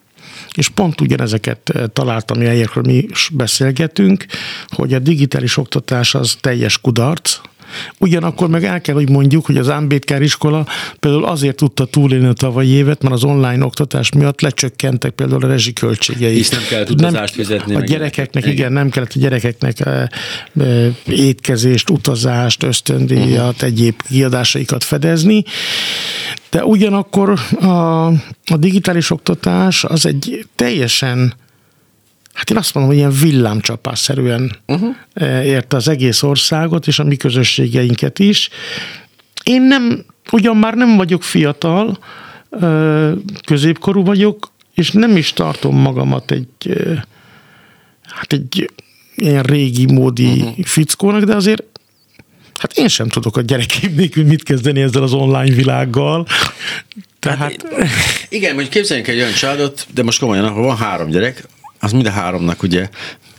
és 0.56 0.68
pont 0.68 1.00
ugyanezeket 1.00 1.72
találtam, 1.92 2.36
amelyekről 2.36 2.84
mi 2.86 2.94
is 2.94 3.30
beszélgetünk, 3.32 4.24
hogy 4.66 4.94
a 4.94 4.98
digitális 4.98 5.56
oktatás 5.56 6.14
az 6.14 6.36
teljes 6.40 6.80
kudarc, 6.80 7.40
Ugyanakkor 7.98 8.48
meg 8.48 8.64
el 8.64 8.80
kell, 8.80 8.94
hogy 8.94 9.10
mondjuk, 9.10 9.46
hogy 9.46 9.56
az 9.56 9.70
Ámbétkár 9.70 10.22
iskola 10.22 10.66
például 11.00 11.24
azért 11.24 11.56
tudta 11.56 11.84
túlélni 11.84 12.26
a 12.26 12.32
tavalyi 12.32 12.68
évet, 12.68 13.02
mert 13.02 13.14
az 13.14 13.24
online 13.24 13.64
oktatás 13.64 14.12
miatt 14.12 14.40
lecsökkentek 14.40 15.10
például 15.10 15.44
a 15.44 15.48
rezsiköltségei. 15.48 16.34
Hisz 16.34 16.50
nem 16.50 16.62
kellett 16.68 16.90
utazást 16.90 17.34
fizetni. 17.34 17.74
A 17.74 17.80
gyerekeknek, 17.80 18.42
igen, 18.42 18.54
igen, 18.56 18.72
nem 18.72 18.90
kellett 18.90 19.12
a 19.14 19.18
gyerekeknek 19.18 19.80
e, 19.80 20.10
e, 20.60 20.92
étkezést, 21.06 21.90
utazást, 21.90 22.62
ösztöndíjat, 22.62 23.54
uh-huh. 23.54 23.68
egyéb 23.68 24.02
kiadásaikat 24.08 24.84
fedezni. 24.84 25.44
De 26.50 26.64
ugyanakkor 26.64 27.38
a, 27.60 28.06
a 28.44 28.56
digitális 28.58 29.10
oktatás 29.10 29.84
az 29.84 30.06
egy 30.06 30.46
teljesen 30.54 31.34
hát 32.36 32.50
én 32.50 32.56
azt 32.56 32.74
mondom, 32.74 32.92
hogy 32.92 33.00
ilyen 33.00 33.18
villámcsapásszerűen 33.20 34.56
uh-huh. 34.66 34.96
érte 35.44 35.76
az 35.76 35.88
egész 35.88 36.22
országot, 36.22 36.86
és 36.86 36.98
a 36.98 37.04
mi 37.04 37.16
közösségeinket 37.16 38.18
is. 38.18 38.48
Én 39.42 39.62
nem, 39.62 40.04
ugyan 40.32 40.56
már 40.56 40.74
nem 40.74 40.96
vagyok 40.96 41.22
fiatal, 41.22 41.98
középkorú 43.44 44.04
vagyok, 44.04 44.52
és 44.74 44.90
nem 44.90 45.16
is 45.16 45.32
tartom 45.32 45.76
magamat 45.76 46.30
egy, 46.30 46.76
hát 48.02 48.32
egy 48.32 48.70
ilyen 49.14 49.42
régi 49.42 49.92
módi 49.92 50.30
uh-huh. 50.30 50.64
fickónak, 50.64 51.22
de 51.24 51.34
azért 51.34 51.62
hát 52.58 52.72
én 52.76 52.88
sem 52.88 53.08
tudok 53.08 53.36
a 53.36 53.40
gyerekeim 53.40 53.94
nélkül 53.94 54.24
mit 54.24 54.42
kezdeni 54.42 54.80
ezzel 54.80 55.02
az 55.02 55.12
online 55.12 55.54
világgal. 55.54 56.26
Tehát... 57.18 57.38
Hát, 57.38 57.88
igen, 58.28 58.50
mondjuk 58.50 58.74
képzeljünk 58.74 59.08
egy 59.08 59.18
olyan 59.18 59.32
családot, 59.32 59.86
de 59.94 60.02
most 60.02 60.18
komolyan, 60.18 60.44
ahol 60.44 60.62
van 60.62 60.76
három 60.76 61.10
gyerek, 61.10 61.46
az 61.80 61.92
mind 61.92 62.06
a 62.06 62.10
háromnak 62.10 62.62
ugye 62.62 62.88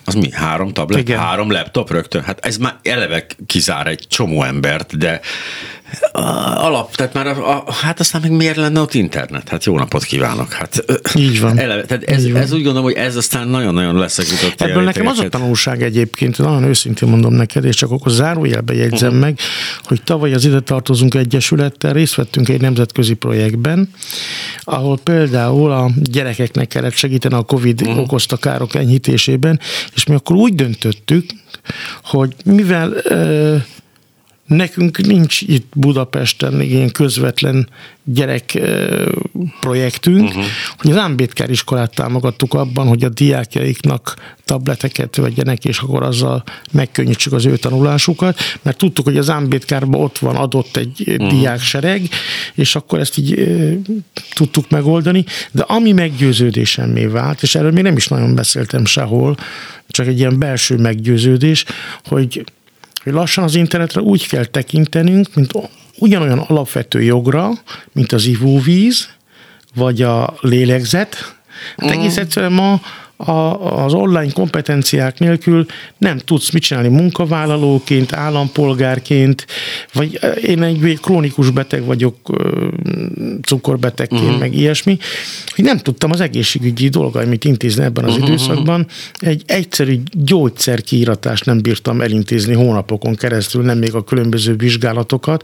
az 0.06 0.14
mi? 0.14 0.32
Három 0.32 0.74
tablet? 0.74 1.00
Igen. 1.00 1.20
Három 1.20 1.52
laptop 1.52 1.92
rögtön? 1.92 2.24
Hát 2.24 2.46
ez 2.46 2.58
már 2.58 2.76
eleve 2.84 3.26
kizár 3.46 3.88
egy 3.88 4.06
csomó 4.08 4.44
embert, 4.44 4.98
de 4.98 5.20
alap, 6.12 6.96
tehát 6.96 7.14
már 7.14 7.28
a, 7.28 7.64
a, 7.68 7.74
hát 7.74 8.00
aztán 8.00 8.22
meg 8.22 8.32
miért 8.32 8.56
lenne 8.56 8.80
ott 8.80 8.94
internet? 8.94 9.50
Hát 9.50 9.66
jó 9.66 9.78
napot 9.78 10.04
kívánok. 10.04 10.54
Hát, 10.54 10.86
Így 11.16 11.40
van. 11.42 11.60
Eleve, 11.60 11.82
tehát 11.82 12.04
ez, 12.04 12.26
Így 12.26 12.32
van. 12.32 12.42
ez 12.42 12.52
úgy 12.52 12.64
gondolom, 12.64 12.84
hogy 12.84 12.94
ez 12.94 13.16
aztán 13.16 13.48
nagyon-nagyon 13.48 13.96
leszekütött. 13.96 14.62
Ebből 14.62 14.84
nekem 14.84 15.08
az 15.08 15.20
a 15.20 15.30
tanulság 15.30 15.84
egyébként, 15.84 16.38
nagyon 16.38 16.64
őszintén 16.64 17.10
mondom 17.10 17.34
neked, 17.34 17.66
és 17.66 17.76
csak 17.76 17.92
akkor 17.92 18.12
zárójelbe 18.12 18.74
jegyzem 18.74 19.08
uh-huh. 19.08 19.24
meg, 19.24 19.40
hogy 19.84 20.04
tavaly 20.04 20.34
az 20.34 20.46
ide 20.46 20.60
tartozunk 20.60 21.14
egyesülettel, 21.14 21.94
részt 21.94 22.16
vettünk 22.16 22.50
egy 22.50 22.62
nemzetközi 22.62 23.14
projektben, 23.14 23.90
ahol 24.62 24.98
például 25.04 25.72
a 25.72 25.92
gyerekeknek 25.96 26.68
kellett 26.68 26.94
segíteni 26.94 27.36
a 27.36 27.42
Covid 27.42 27.82
uh-huh. 27.82 28.00
okozta 28.00 28.38
károk 28.38 28.76
enyhítésében, 28.76 29.60
és 29.96 30.06
mi 30.06 30.16
akkor 30.16 30.36
úgy 30.36 30.56
döntöttük, 30.56 31.26
hogy 32.04 32.36
mivel 32.46 32.94
uh, 33.10 33.62
Nekünk 34.48 34.98
nincs 34.98 35.42
itt 35.42 35.68
Budapesten 35.76 36.62
ilyen 36.62 36.92
közvetlen 36.92 37.70
gyerek 38.04 38.60
projektünk, 39.60 40.28
uh-huh. 40.28 40.44
hogy 40.78 40.92
az 40.92 40.98
Ámbétkár 40.98 41.50
iskolát 41.50 41.96
támogattuk 41.96 42.54
abban, 42.54 42.88
hogy 42.88 43.04
a 43.04 43.10
diákjaiknak 43.10 44.16
tableteket 44.46 45.16
vegyenek, 45.16 45.66
és 45.66 45.80
akkor 45.80 46.04
azzal 46.04 46.44
megkönnyítsük 46.72 47.34
az 47.34 47.46
ő 47.46 47.58
tanulásukat, 47.58 48.40
mert 48.62 48.78
tudtuk, 48.78 49.06
hogy 49.06 49.18
az 49.18 49.30
Ámbétkárban 49.30 50.02
ott 50.02 50.18
van 50.18 50.36
adott 50.36 50.78
egy 50.78 51.04
uh-huh. 51.08 51.30
diáksereg, 51.30 52.10
és 52.54 52.76
akkor 52.76 53.00
ezt 53.00 53.18
így 53.18 53.40
e, 53.40 53.78
tudtuk 54.34 54.70
megoldani, 54.70 55.26
de 55.52 55.62
ami 55.62 55.92
meggyőződésemmé 55.92 57.06
vált, 57.06 57.44
és 57.44 57.56
erről 57.56 57.72
még 57.72 57.84
nem 57.84 57.98
is 57.98 58.08
nagyon 58.08 58.36
beszéltem 58.36 58.86
sehol, 58.86 59.38
csak 59.88 60.08
egy 60.08 60.20
ilyen 60.20 60.40
belső 60.40 60.78
meggyőződés, 60.78 61.66
hogy 62.06 62.44
hogy 63.08 63.16
lassan 63.16 63.44
az 63.44 63.56
internetre 63.56 64.02
úgy 64.02 64.28
kell 64.28 64.46
tekintenünk, 64.46 65.28
mint 65.34 65.52
ugyanolyan 65.98 66.40
alapvető 66.40 67.02
jogra, 67.02 67.50
mint 67.92 68.12
az 68.12 68.26
ivóvíz, 68.26 69.10
vagy 69.76 70.02
a 70.02 70.34
lélegzet. 70.42 71.36
Hát 71.78 71.92
egész 71.92 72.18
egyszerűen 72.18 72.52
ma 72.52 72.82
a, 73.18 73.32
az 73.84 73.94
online 73.94 74.32
kompetenciák 74.32 75.20
nélkül 75.20 75.66
nem 75.98 76.18
tudsz 76.18 76.52
mit 76.52 76.62
csinálni 76.62 76.90
munkavállalóként, 76.90 78.14
állampolgárként, 78.14 79.46
vagy 79.94 80.20
én 80.44 80.64
egy 80.64 81.00
krónikus 81.02 81.50
beteg 81.50 81.86
vagyok, 81.86 82.16
cukorbetegként, 83.42 84.22
uh-huh. 84.22 84.40
meg 84.40 84.56
ilyesmi, 84.56 84.98
hogy 85.56 85.66
nem 85.66 85.78
tudtam 85.78 86.12
az 86.12 86.22
egészségügyi 86.22 86.90
dolgaimit 86.90 87.46
intézni 87.46 87.84
ebben 87.84 88.04
az 88.04 88.14
uh-huh. 88.14 88.28
időszakban. 88.28 88.88
Egy 89.20 89.44
egyszerű 89.46 90.00
gyógyszerkiíratást 90.12 91.46
nem 91.46 91.62
bírtam 91.62 92.02
elintézni 92.02 92.54
hónapokon 92.54 93.16
keresztül, 93.16 93.64
nem 93.64 93.78
még 93.78 93.94
a 93.94 94.04
különböző 94.04 94.56
vizsgálatokat. 94.56 95.44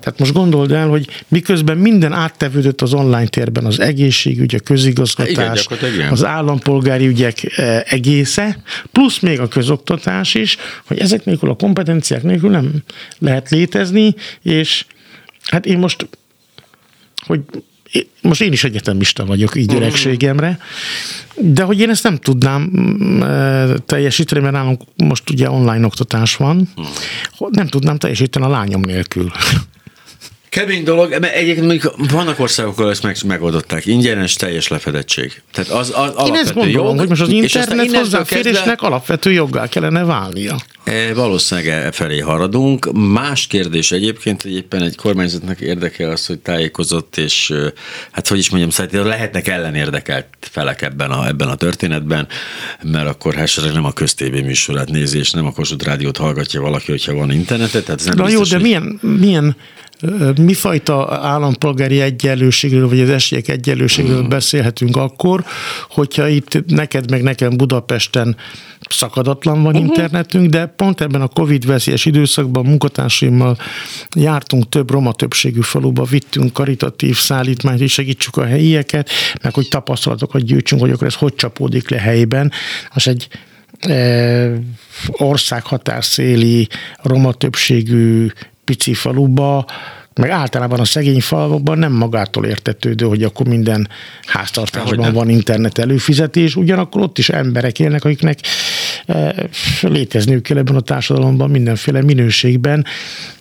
Tehát 0.00 0.18
most 0.18 0.32
gondold 0.32 0.72
el, 0.72 0.88
hogy 0.88 1.08
miközben 1.28 1.76
minden 1.76 2.12
áttevődött 2.12 2.80
az 2.80 2.92
online 2.94 3.26
térben, 3.26 3.64
az 3.64 3.80
egészségügy, 3.80 4.54
a 4.54 4.58
közigazgatás, 4.58 5.66
igen, 5.94 6.10
az 6.10 6.24
állampolgári 6.24 7.07
ügyek 7.08 7.58
e, 7.58 7.84
egésze, 7.88 8.62
plusz 8.92 9.18
még 9.18 9.40
a 9.40 9.48
közoktatás 9.48 10.34
is, 10.34 10.56
hogy 10.86 10.98
ezek 10.98 11.24
nélkül 11.24 11.50
a 11.50 11.54
kompetenciák 11.54 12.22
nélkül 12.22 12.50
nem 12.50 12.72
lehet 13.18 13.50
létezni, 13.50 14.14
és 14.42 14.84
hát 15.42 15.66
én 15.66 15.78
most, 15.78 16.08
hogy 17.26 17.40
most 18.22 18.40
én 18.40 18.52
is 18.52 18.64
egyetemista 18.64 19.24
vagyok 19.24 19.56
így 19.56 19.66
mhm. 19.66 19.76
öregségemre, 19.76 20.58
de 21.36 21.62
hogy 21.62 21.80
én 21.80 21.90
ezt 21.90 22.02
nem 22.02 22.16
tudnám 22.16 22.70
mm, 22.80 23.22
e, 23.22 23.78
teljesíteni, 23.78 24.40
mert 24.40 24.54
nálunk 24.54 24.82
most 24.96 25.30
ugye 25.30 25.50
online 25.50 25.86
oktatás 25.86 26.36
van, 26.36 26.68
mhm. 26.76 26.86
nem 27.50 27.66
tudnám 27.66 27.98
teljesíteni 27.98 28.44
a 28.44 28.48
lányom 28.48 28.80
nélkül. 28.80 29.30
Kemény 30.48 30.84
dolog, 30.84 31.10
mert 31.20 31.34
egyébként 31.34 31.66
mondjuk 31.66 32.10
vannak 32.10 32.40
országok, 32.40 32.78
ahol 32.78 32.90
ezt 32.90 33.02
meg, 33.02 33.16
megoldották. 33.26 33.86
Ingyenes, 33.86 34.34
teljes 34.34 34.68
lefedettség. 34.68 35.42
Tehát 35.52 35.70
az, 35.70 35.92
az 35.94 36.26
Én 36.26 36.34
ezt 36.34 36.54
gondolom, 36.54 36.86
jog, 36.86 36.98
hogy 36.98 37.08
most 37.08 37.20
az 37.20 37.28
internet 37.28 37.96
hozzáférésnek 37.96 38.64
kezdve... 38.64 38.86
alapvető 38.86 39.32
joggá 39.32 39.66
kellene 39.68 40.04
válnia. 40.04 40.56
E, 40.84 41.14
valószínűleg 41.14 41.84
e 41.84 41.92
felé 41.92 42.18
haradunk. 42.18 42.92
Más 42.92 43.46
kérdés 43.46 43.92
egyébként, 43.92 44.42
hogy 44.42 44.54
éppen 44.54 44.82
egy 44.82 44.96
kormányzatnak 44.96 45.60
érdekel 45.60 46.10
az, 46.10 46.26
hogy 46.26 46.38
tájékozott, 46.38 47.16
és 47.16 47.52
hát 48.10 48.28
hogy 48.28 48.38
is 48.38 48.50
mondjam, 48.50 48.70
szerintem 48.70 49.06
lehetnek 49.06 49.48
ellenérdekelt 49.48 50.26
felek 50.40 50.82
ebben 50.82 51.10
a, 51.10 51.26
ebben 51.26 51.48
a 51.48 51.54
történetben, 51.54 52.28
mert 52.82 53.08
akkor 53.08 53.34
hát 53.34 53.72
nem 53.72 53.84
a 53.84 53.92
köztévé 53.92 54.40
műsorát 54.40 54.88
nézi, 54.88 55.18
és 55.18 55.30
nem 55.30 55.46
a 55.46 55.52
Kossuth 55.52 55.84
Rádiót 55.84 56.16
hallgatja 56.16 56.60
valaki, 56.60 56.90
hogyha 56.90 57.14
van 57.14 57.30
internetet. 57.30 57.84
Tehát 57.84 58.00
ez 58.00 58.06
nem 58.06 58.16
Na 58.16 58.24
biztos, 58.24 58.50
jó, 58.50 58.58
de 58.58 58.62
hogy... 58.62 58.64
milyen, 58.64 58.98
milyen 59.18 59.56
mifajta 60.40 61.18
állampolgári 61.22 62.00
egyenlőségről, 62.00 62.88
vagy 62.88 63.00
az 63.00 63.10
esélyek 63.10 63.48
egyenlőségről 63.48 64.22
mm. 64.22 64.28
beszélhetünk 64.28 64.96
akkor, 64.96 65.44
hogyha 65.90 66.28
itt 66.28 66.64
neked 66.66 67.10
meg 67.10 67.22
nekem 67.22 67.56
Budapesten 67.56 68.36
szakadatlan 68.88 69.62
van 69.62 69.74
uh-huh. 69.74 69.88
internetünk, 69.88 70.50
de 70.50 70.66
pont 70.66 71.00
ebben 71.00 71.20
a 71.20 71.28
Covid 71.28 71.66
veszélyes 71.66 72.04
időszakban 72.04 72.64
munkatársaimmal 72.64 73.58
jártunk 74.16 74.68
több 74.68 74.90
roma 74.90 75.12
többségű 75.12 75.60
faluba, 75.60 76.04
vittünk 76.04 76.52
karitatív 76.52 77.16
szállítmányt, 77.16 77.80
és 77.80 77.92
segítsük 77.92 78.36
a 78.36 78.44
helyieket, 78.44 79.10
meg 79.42 79.54
hogy 79.54 79.68
tapasztalatokat 79.68 80.44
gyűjtsünk, 80.44 80.80
hogy 80.80 80.90
akkor 80.90 81.06
ez 81.06 81.14
hogy 81.14 81.34
csapódik 81.34 81.88
le 81.88 81.98
helyben. 81.98 82.52
Most 82.94 83.08
egy 83.08 83.28
e, 83.80 84.50
országhatárszéli 85.08 86.68
roma 87.02 87.32
többségű 87.32 88.26
pici 88.68 88.94
faluba, 88.94 89.66
meg 90.14 90.30
általában 90.30 90.80
a 90.80 90.84
szegény 90.84 91.20
falvakban 91.20 91.78
nem 91.78 91.92
magától 91.92 92.44
értetődő, 92.44 93.06
hogy 93.06 93.22
akkor 93.22 93.46
minden 93.46 93.88
háztartásban 94.26 95.12
van 95.12 95.28
internet 95.28 95.78
előfizetés, 95.78 96.56
ugyanakkor 96.56 97.02
ott 97.02 97.18
is 97.18 97.28
emberek 97.28 97.78
élnek, 97.78 98.04
akiknek 98.04 98.38
létezniük 99.80 100.42
kell 100.42 100.56
ebben 100.56 100.76
a 100.76 100.80
társadalomban 100.80 101.50
mindenféle 101.50 102.02
minőségben, 102.02 102.86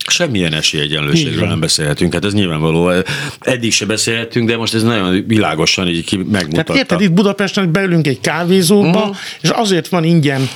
Semmilyen 0.10 0.54
esélyegyenlőségről 0.54 1.48
nem 1.48 1.60
beszélhetünk, 1.60 2.14
hát 2.14 2.26
ez 2.26 2.34
nyilvánvaló. 2.34 2.92
Eddig 3.40 3.72
se 3.72 3.86
beszélhetünk, 3.86 4.50
de 4.50 4.58
most 4.58 4.74
ez 4.74 4.84
nagyon 4.84 5.24
világosan 5.28 5.88
így 5.88 6.18
megmutatta. 6.32 6.64
Tehát 6.64 6.82
érted, 6.82 7.02
itt 7.02 7.12
Budapesten 7.12 7.72
beülünk 7.72 8.08
egy 8.08 8.20
kávézóba, 8.20 9.00
uh-huh. 9.00 9.16
és 9.42 9.50
azért 9.50 9.88
van 9.88 10.04
ingyen 10.04 10.50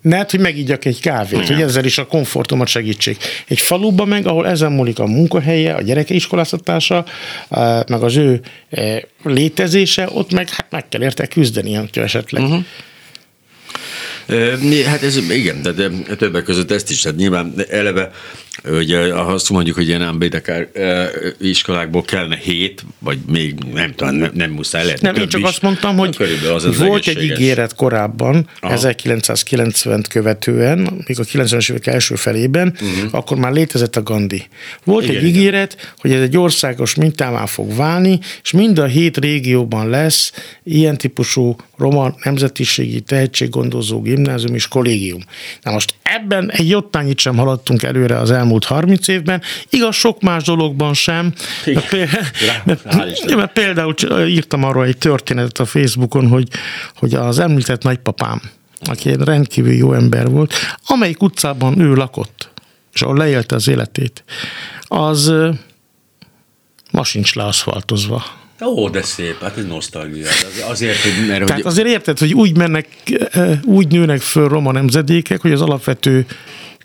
net, 0.00 0.30
hogy 0.30 0.40
megígyak 0.40 0.84
egy 0.84 1.00
kávét, 1.00 1.32
uh-huh. 1.32 1.54
hogy 1.54 1.62
ezzel 1.62 1.84
is 1.84 1.98
a 1.98 2.06
komfortomat 2.06 2.68
segítsék. 2.68 3.16
Egy 3.48 3.60
faluba 3.60 4.04
meg, 4.04 4.26
ahol 4.26 4.46
ezen 4.46 4.72
múlik 4.72 4.98
a 4.98 5.06
munkahelye, 5.06 5.74
a 5.74 5.82
gyereke 5.82 6.14
iskoláztatása, 6.14 7.04
eh, 7.48 7.80
meg 7.88 8.02
az 8.02 8.16
ő 8.16 8.40
eh, 8.70 9.00
létezése, 9.24 10.08
ott 10.12 10.32
meg 10.32 10.48
hát 10.48 10.66
meg 10.70 10.88
kell 10.88 11.02
érte 11.02 11.26
küzdeni, 11.26 11.80
esetleg 11.92 12.42
uh-huh. 12.42 12.64
Hát 14.86 15.02
ez 15.02 15.16
igen, 15.16 15.62
de, 15.62 15.72
többek 16.16 16.44
között 16.44 16.70
ezt 16.70 16.90
is, 16.90 17.00
tehát 17.00 17.18
nyilván 17.18 17.54
eleve 17.68 18.10
hogy 18.64 18.92
azt 18.92 19.50
mondjuk, 19.50 19.76
hogy 19.76 19.88
ilyen 19.88 20.02
ambédekár 20.02 20.68
iskolákból 21.40 22.02
kellene 22.02 22.36
hét, 22.36 22.84
vagy 22.98 23.18
még 23.26 23.54
nem 23.72 23.94
tudom, 23.94 24.14
nem, 24.14 24.30
nem 24.34 24.50
muszáj 24.50 24.84
lehet. 24.84 25.00
Nem, 25.00 25.14
én 25.14 25.28
csak 25.28 25.40
is. 25.40 25.46
azt 25.46 25.62
mondtam, 25.62 25.96
hogy 25.96 26.16
az 26.54 26.64
az 26.64 26.78
volt 26.78 27.06
egy 27.06 27.22
ígéret 27.22 27.74
korábban, 27.74 28.48
Aha. 28.60 28.74
1990-t 28.78 30.04
követően, 30.08 30.78
még 31.06 31.18
a 31.18 31.24
90-es 31.24 31.70
évek 31.70 31.86
első 31.86 32.14
felében, 32.14 32.68
uh-huh. 32.74 33.14
akkor 33.14 33.36
már 33.36 33.52
létezett 33.52 33.96
a 33.96 34.02
Gandhi. 34.02 34.46
Volt 34.84 35.04
igen, 35.04 35.16
egy 35.16 35.24
ígéret, 35.24 35.72
igen. 35.72 35.86
hogy 35.98 36.12
ez 36.12 36.20
egy 36.20 36.36
országos 36.36 36.94
mintává 36.94 37.46
fog 37.46 37.76
válni, 37.76 38.18
és 38.42 38.50
mind 38.50 38.78
a 38.78 38.84
hét 38.84 39.16
régióban 39.16 39.88
lesz 39.88 40.32
ilyen 40.64 40.96
típusú 40.96 41.56
roma 41.76 42.14
nemzetiségi 42.22 43.00
tehetséggondozó 43.00 44.00
gimnázium 44.00 44.54
és 44.54 44.68
kollégium. 44.68 45.20
Na 45.62 45.70
most 45.70 45.94
ebben 46.02 46.50
egy 46.50 46.68
jottányit 46.68 47.18
sem 47.18 47.36
haladtunk 47.36 47.82
előre 47.82 48.18
az 48.18 48.30
elmúlt 48.30 48.47
30 48.64 49.08
évben, 49.08 49.42
igaz 49.70 49.94
sok 49.94 50.20
más 50.20 50.44
dologban 50.44 50.94
sem. 50.94 51.32
Mert, 52.64 52.84
mert, 52.84 53.34
mert 53.34 53.52
például 53.52 53.94
írtam 54.36 54.64
arról 54.64 54.84
egy 54.84 54.98
történetet 54.98 55.58
a 55.58 55.64
Facebookon, 55.64 56.28
hogy, 56.28 56.48
hogy 56.94 57.14
az 57.14 57.38
említett 57.38 57.82
nagypapám, 57.82 58.40
aki 58.80 59.10
egy 59.10 59.20
rendkívül 59.20 59.72
jó 59.72 59.92
ember 59.92 60.30
volt, 60.30 60.54
amelyik 60.86 61.22
utcában 61.22 61.80
ő 61.80 61.94
lakott, 61.94 62.50
és 62.92 63.02
ahol 63.02 63.16
leélte 63.16 63.54
az 63.54 63.68
életét, 63.68 64.24
az 64.82 65.32
ma 66.90 67.04
sincs 67.04 67.34
leaszfaltozva 67.34 68.24
Ó, 68.64 68.88
de 68.88 69.02
szép, 69.02 69.40
hát 69.40 69.56
ez 69.56 69.66
nosztalgia. 69.66 70.28
Azért, 70.68 71.00
hogy, 71.00 71.26
mert, 71.28 71.44
Tehát 71.44 71.62
hogy... 71.62 71.70
azért 71.72 71.88
érted, 71.88 72.18
hogy 72.18 72.34
úgy 72.34 72.56
mennek, 72.56 72.88
úgy 73.64 73.88
nőnek 73.88 74.20
föl 74.20 74.48
roma 74.48 74.72
nemzedékek, 74.72 75.40
hogy 75.40 75.52
az 75.52 75.60
alapvető 75.60 76.26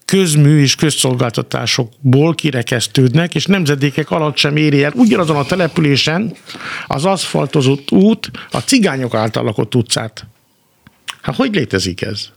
közmű 0.06 0.62
és 0.62 0.76
közszolgáltatásokból 0.76 2.36
kirekesztődnek, 2.36 3.36
és 3.36 3.45
nemzedékek 3.45 4.12
alatt 4.12 4.38
sem 4.38 4.56
éri 4.56 4.84
el 4.84 4.91
ugyanazon 4.95 5.36
a 5.36 5.45
településen 5.45 6.36
az 6.88 7.06
aszfaltozott 7.06 7.91
út 7.91 8.32
a 8.51 8.60
cigányok 8.60 9.16
által 9.16 9.43
lakott 9.43 9.76
utcát. 9.76 10.26
Hát 11.22 11.36
hogy 11.36 11.56
létezik 11.56 12.01
ez? 12.01 12.30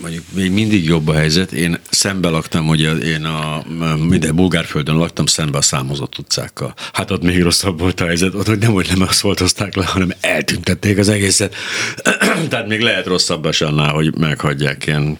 Mondjuk 0.00 0.24
még 0.32 0.52
mindig 0.52 0.84
jobb 0.84 1.08
a 1.08 1.14
helyzet. 1.14 1.52
Én 1.52 1.78
szembe 1.90 2.28
laktam, 2.28 2.66
hogy 2.66 2.80
én 3.04 3.24
a 3.24 3.62
minden 4.08 4.36
bulgárföldön 4.36 4.96
laktam 4.96 5.26
szembe 5.26 5.58
a 5.58 5.62
számozott 5.62 6.18
utcákkal. 6.18 6.74
Hát 6.92 7.10
ott 7.10 7.22
még 7.22 7.42
rosszabb 7.42 7.80
volt 7.80 8.00
a 8.00 8.04
helyzet, 8.04 8.34
ott 8.34 8.46
hogy 8.46 8.58
nem, 8.58 8.72
hogy 8.72 8.86
nem 8.90 9.02
aszfaltozták 9.02 9.74
le, 9.74 9.84
hanem 9.84 10.12
eltüntették 10.20 10.98
az 10.98 11.08
egészet. 11.08 11.54
Tehát 12.48 12.68
még 12.68 12.80
lehet 12.80 13.06
rosszabb 13.06 13.46
is 13.46 13.60
annál, 13.60 13.92
hogy 13.92 14.14
meghagyják 14.18 14.86
ilyen, 14.86 15.18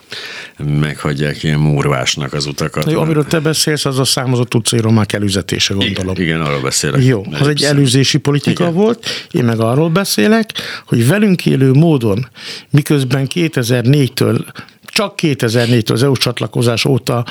meghagyják 0.57 1.43
ilyen 1.43 1.59
múrvásnak 1.59 2.33
az 2.33 2.45
utakat. 2.45 2.91
Jó, 2.91 2.99
amiről 2.99 3.25
te 3.25 3.39
beszélsz, 3.39 3.85
az 3.85 3.99
a 3.99 4.05
számozott 4.05 4.55
utcai 4.55 4.79
romák 4.79 5.13
előzetése, 5.13 5.73
gondolom. 5.73 6.15
Igen, 6.15 6.27
igen 6.27 6.41
arról 6.41 6.61
beszélek. 6.61 7.03
Jó, 7.03 7.25
az 7.31 7.47
egy 7.47 7.63
előzési 7.63 8.17
politika 8.17 8.63
igen. 8.63 8.73
volt, 8.73 9.05
én 9.31 9.43
meg 9.43 9.59
arról 9.59 9.89
beszélek, 9.89 10.51
hogy 10.85 11.07
velünk 11.07 11.45
élő 11.45 11.71
módon, 11.71 12.29
miközben 12.69 13.27
2004-től 13.33 14.34
csak 14.83 15.13
2004-től 15.21 15.93
az 15.93 16.03
EU 16.03 16.15
csatlakozás 16.15 16.85
óta 16.85 17.25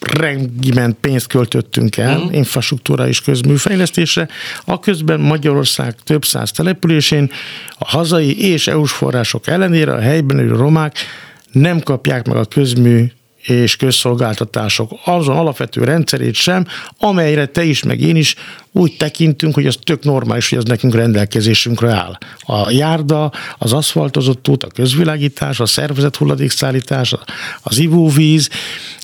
rengimen 0.00 0.96
pénzt 1.00 1.26
költöttünk 1.26 1.96
el 1.96 2.16
uh-huh. 2.16 2.34
infrastruktúra 2.34 3.08
és 3.08 3.20
közműfejlesztésre, 3.20 4.28
a 4.64 4.80
közben 4.80 5.20
Magyarország 5.20 5.94
több 6.04 6.24
száz 6.24 6.50
településén 6.50 7.30
a 7.78 7.88
hazai 7.88 8.50
és 8.50 8.66
EU-s 8.66 8.92
források 8.92 9.46
ellenére 9.46 9.92
a 9.92 10.00
helyben 10.00 10.38
élő 10.38 10.52
romák 10.52 10.96
nem 11.52 11.80
kapják 11.80 12.26
meg 12.26 12.36
a 12.36 12.44
közmű 12.44 13.04
és 13.48 13.76
közszolgáltatások 13.76 14.90
azon 15.04 15.36
alapvető 15.36 15.84
rendszerét 15.84 16.34
sem, 16.34 16.66
amelyre 16.98 17.46
te 17.46 17.64
is, 17.64 17.82
meg 17.82 18.00
én 18.00 18.16
is 18.16 18.34
úgy 18.72 18.96
tekintünk, 18.96 19.54
hogy 19.54 19.66
az 19.66 19.78
tök 19.82 20.04
normális, 20.04 20.48
hogy 20.48 20.58
az 20.58 20.64
nekünk 20.64 20.94
rendelkezésünkre 20.94 21.92
áll. 21.92 22.18
A 22.40 22.70
járda, 22.70 23.32
az 23.58 23.72
aszfaltozott 23.72 24.48
út, 24.48 24.64
a 24.64 24.66
közvilágítás, 24.66 25.60
a 25.60 25.66
szervezet 25.66 26.16
hulladékszállítás, 26.16 27.14
az 27.62 27.78
ivóvíz, 27.78 28.48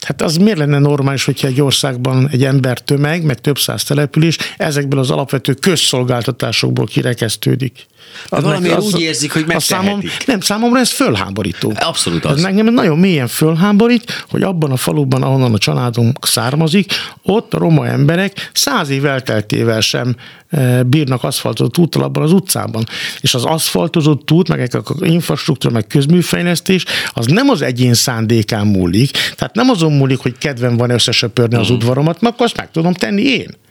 hát 0.07 0.23
az 0.23 0.37
miért 0.37 0.59
lenne 0.59 0.79
normális, 0.79 1.25
hogyha 1.25 1.47
egy 1.47 1.61
országban 1.61 2.29
egy 2.31 2.45
ember 2.45 2.79
tömeg, 2.79 3.25
meg 3.25 3.41
több 3.41 3.59
száz 3.59 3.83
település 3.83 4.37
ezekből 4.57 5.01
az 5.01 5.11
alapvető 5.11 5.55
közszolgáltatásokból 5.55 6.87
kirekesztődik. 6.87 7.87
Az 8.29 8.43
valamiért 8.43 8.77
az, 8.77 8.95
úgy 8.95 9.01
érzik, 9.01 9.33
hogy 9.33 9.45
a 9.49 9.61
számom, 9.61 10.03
Nem, 10.27 10.41
számomra 10.41 10.79
ez 10.79 10.91
fölháborító. 10.91 11.73
Abszolút 11.81 12.25
az. 12.25 12.37
Ez 12.37 12.45
engem 12.45 12.67
nagyon 12.67 12.99
mélyen 12.99 13.27
fölháborít, 13.27 14.25
hogy 14.31 14.43
abban 14.43 14.71
a 14.71 14.77
faluban, 14.77 15.23
ahonnan 15.23 15.55
a 15.55 15.59
családunk 15.59 16.19
származik, 16.27 16.93
ott 17.23 17.55
a 17.55 17.59
roma 17.59 17.87
emberek 17.87 18.51
száz 18.53 18.89
év 18.89 19.07
elteltével 19.07 19.81
sem 19.81 20.17
e, 20.49 20.83
bírnak 20.83 21.25
aszfaltozott 21.25 21.79
úttal 21.79 22.03
abban 22.03 22.23
az 22.23 22.33
utcában. 22.33 22.87
És 23.21 23.35
az 23.35 23.45
aszfaltozott 23.45 24.31
út, 24.31 24.49
meg 24.49 24.71
az 24.85 25.03
infrastruktúra, 25.03 25.75
meg 25.75 25.87
közműfejlesztés, 25.87 26.85
az 27.13 27.27
nem 27.27 27.49
az 27.49 27.63
egyén 27.63 27.95
szándékán 27.95 28.67
múlik. 28.67 29.11
Tehát 29.11 29.55
nem 29.55 29.69
azon 29.69 29.93
múlik, 29.93 30.19
hogy 30.19 30.39
kedvem 30.39 30.77
van 30.77 30.91
összesöpörni 30.91 31.57
az 31.57 31.67
mhm. 31.67 31.75
udvaromat, 31.75 32.21
mert 32.21 32.35
akkor 32.35 32.47
azt 32.47 32.57
meg 32.57 32.71
tudom 32.71 32.93
tenni 32.93 33.23
én 33.23 33.63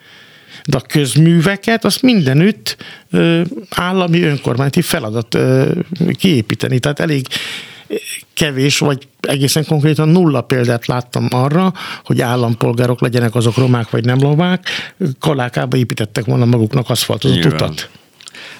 de 0.65 0.77
a 0.77 0.81
közműveket 0.87 1.85
azt 1.85 2.01
mindenütt 2.01 2.77
állami 3.69 4.21
önkormányzati 4.21 4.81
feladat 4.81 5.37
kiépíteni. 6.17 6.79
Tehát 6.79 6.99
elég 6.99 7.27
kevés, 8.33 8.77
vagy 8.77 9.07
egészen 9.19 9.65
konkrétan 9.65 10.09
nulla 10.09 10.41
példát 10.41 10.85
láttam 10.85 11.27
arra, 11.29 11.73
hogy 12.03 12.21
állampolgárok 12.21 13.01
legyenek 13.01 13.35
azok 13.35 13.57
romák 13.57 13.89
vagy 13.89 14.05
nem 14.05 14.19
lovák, 14.19 14.67
kalákába 15.19 15.77
építettek 15.77 16.25
volna 16.25 16.45
maguknak 16.45 16.89
aszfaltozott 16.89 17.45
utat 17.45 17.89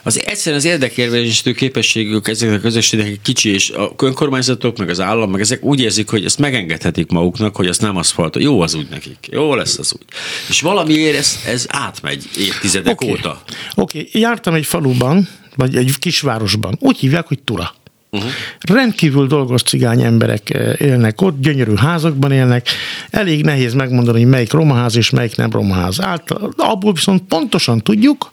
az 0.04 0.22
egyszerűen 0.26 0.62
az 0.62 0.66
érdekérvényesítő 0.66 1.52
képességük 1.52 2.28
ezeknek 2.28 2.58
a 2.58 2.62
közösségek 2.62 3.20
kicsi, 3.22 3.50
és 3.54 3.70
a 3.70 3.94
önkormányzatok, 3.98 4.78
meg 4.78 4.90
az 4.90 5.00
állam, 5.00 5.32
meg 5.32 5.42
ezek 5.42 5.64
úgy 5.64 5.80
érzik, 5.80 6.10
hogy 6.10 6.26
ezt 6.26 6.40
megengedhetik 6.40 7.12
maguknak, 7.12 7.56
hogy 7.56 7.68
ezt 7.68 7.82
nem 7.82 7.98
aszfalt. 7.98 8.36
Jó 8.36 8.62
az 8.62 8.74
úgy 8.74 8.88
nekik. 8.90 9.18
Jó 9.32 9.56
lesz 9.56 9.78
az 9.78 9.94
úgy. 9.94 10.06
És 10.50 10.62
valamiért 10.62 11.18
ez, 11.18 11.40
ez 11.46 11.66
átmegy 11.70 12.24
évtizedek 12.38 13.02
okay. 13.02 13.10
óta. 13.10 13.42
Oké, 13.76 14.00
okay. 14.00 14.22
jártam 14.22 14.54
egy 14.54 14.66
faluban, 14.66 15.30
vagy 15.56 15.76
egy 15.76 16.00
kisvárosban. 16.00 16.78
Úgy 16.80 16.98
hívják, 16.98 17.28
hogy 17.28 17.40
Tura. 17.40 17.74
Uh-huh. 18.14 18.30
Rendkívül 18.60 19.28
dolgos 19.28 19.62
cigány 19.62 20.02
emberek 20.02 20.50
eh, 20.50 20.74
élnek 20.78 21.22
ott, 21.22 21.40
gyönyörű 21.40 21.76
házakban 21.76 22.32
élnek. 22.32 22.68
Elég 23.10 23.44
nehéz 23.44 23.74
megmondani, 23.74 24.20
hogy 24.22 24.30
melyik 24.30 24.52
romaház 24.52 24.96
és 24.96 25.10
melyik 25.10 25.36
nem 25.36 25.52
romaház. 25.52 26.02
Által, 26.02 26.54
abból 26.58 26.94
viszont 26.94 27.24
pontosan 27.28 27.82
tudjuk, 27.82 28.30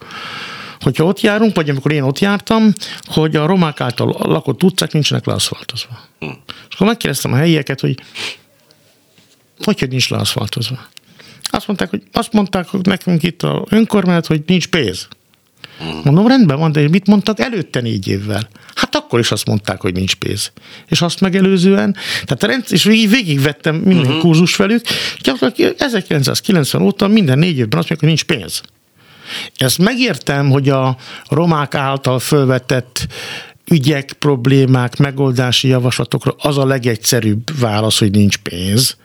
hogyha 0.80 1.04
ott 1.04 1.20
járunk, 1.20 1.54
vagy 1.54 1.70
amikor 1.70 1.92
én 1.92 2.02
ott 2.02 2.18
jártam, 2.18 2.72
hogy 3.04 3.36
a 3.36 3.46
romák 3.46 3.80
által 3.80 4.16
lakott 4.18 4.62
utcák 4.62 4.92
nincsenek 4.92 5.24
leaszfaltozva. 5.24 6.00
Hm. 6.18 6.26
És 6.68 6.74
akkor 6.74 6.86
megkérdeztem 6.86 7.32
a 7.32 7.36
helyieket, 7.36 7.80
hogy 7.80 7.94
hogy, 9.64 9.78
hogy 9.78 9.88
nincs 9.88 10.10
leaszfaltozva. 10.10 10.78
Azt 11.50 11.66
mondták, 11.66 11.90
hogy 11.90 12.02
azt 12.12 12.32
mondták 12.32 12.68
hogy 12.68 12.86
nekünk 12.86 13.22
itt 13.22 13.42
a 13.42 13.64
önkormányzat, 13.68 14.26
hogy 14.26 14.42
nincs 14.46 14.68
pénz. 14.68 15.08
Hm. 15.78 15.84
Mondom, 16.04 16.26
rendben 16.26 16.58
van, 16.58 16.72
de 16.72 16.88
mit 16.88 17.06
mondtak 17.06 17.40
előtte 17.40 17.80
négy 17.80 18.08
évvel? 18.08 18.48
Hát 18.74 18.94
akkor 18.94 19.18
is 19.18 19.30
azt 19.30 19.46
mondták, 19.46 19.80
hogy 19.80 19.94
nincs 19.94 20.14
pénz. 20.14 20.52
És 20.88 21.02
azt 21.02 21.20
megelőzően, 21.20 21.96
tehát 22.24 22.42
a 22.42 22.46
rend, 22.46 22.64
és 22.68 22.84
végig, 22.84 23.08
végigvettem 23.08 23.76
minden 23.76 24.06
uh-huh. 24.06 24.20
kurzus 24.20 24.56
velük, 24.56 24.84
gyakorlatilag 25.20 25.74
1990 25.78 26.82
óta 26.82 27.08
minden 27.08 27.38
négy 27.38 27.58
évben 27.58 27.78
azt 27.78 27.88
mondják, 27.88 27.98
hogy 27.98 28.08
nincs 28.08 28.24
pénz. 28.24 28.62
Ezt 29.56 29.78
megértem, 29.78 30.50
hogy 30.50 30.68
a 30.68 30.96
romák 31.28 31.74
által 31.74 32.18
fölvetett 32.18 33.06
ügyek, 33.70 34.12
problémák, 34.12 34.96
megoldási 34.96 35.68
javaslatokra 35.68 36.34
az 36.38 36.58
a 36.58 36.66
legegyszerűbb 36.66 37.58
válasz, 37.58 37.98
hogy 37.98 38.10
nincs 38.10 38.36
pénz. 38.36 38.96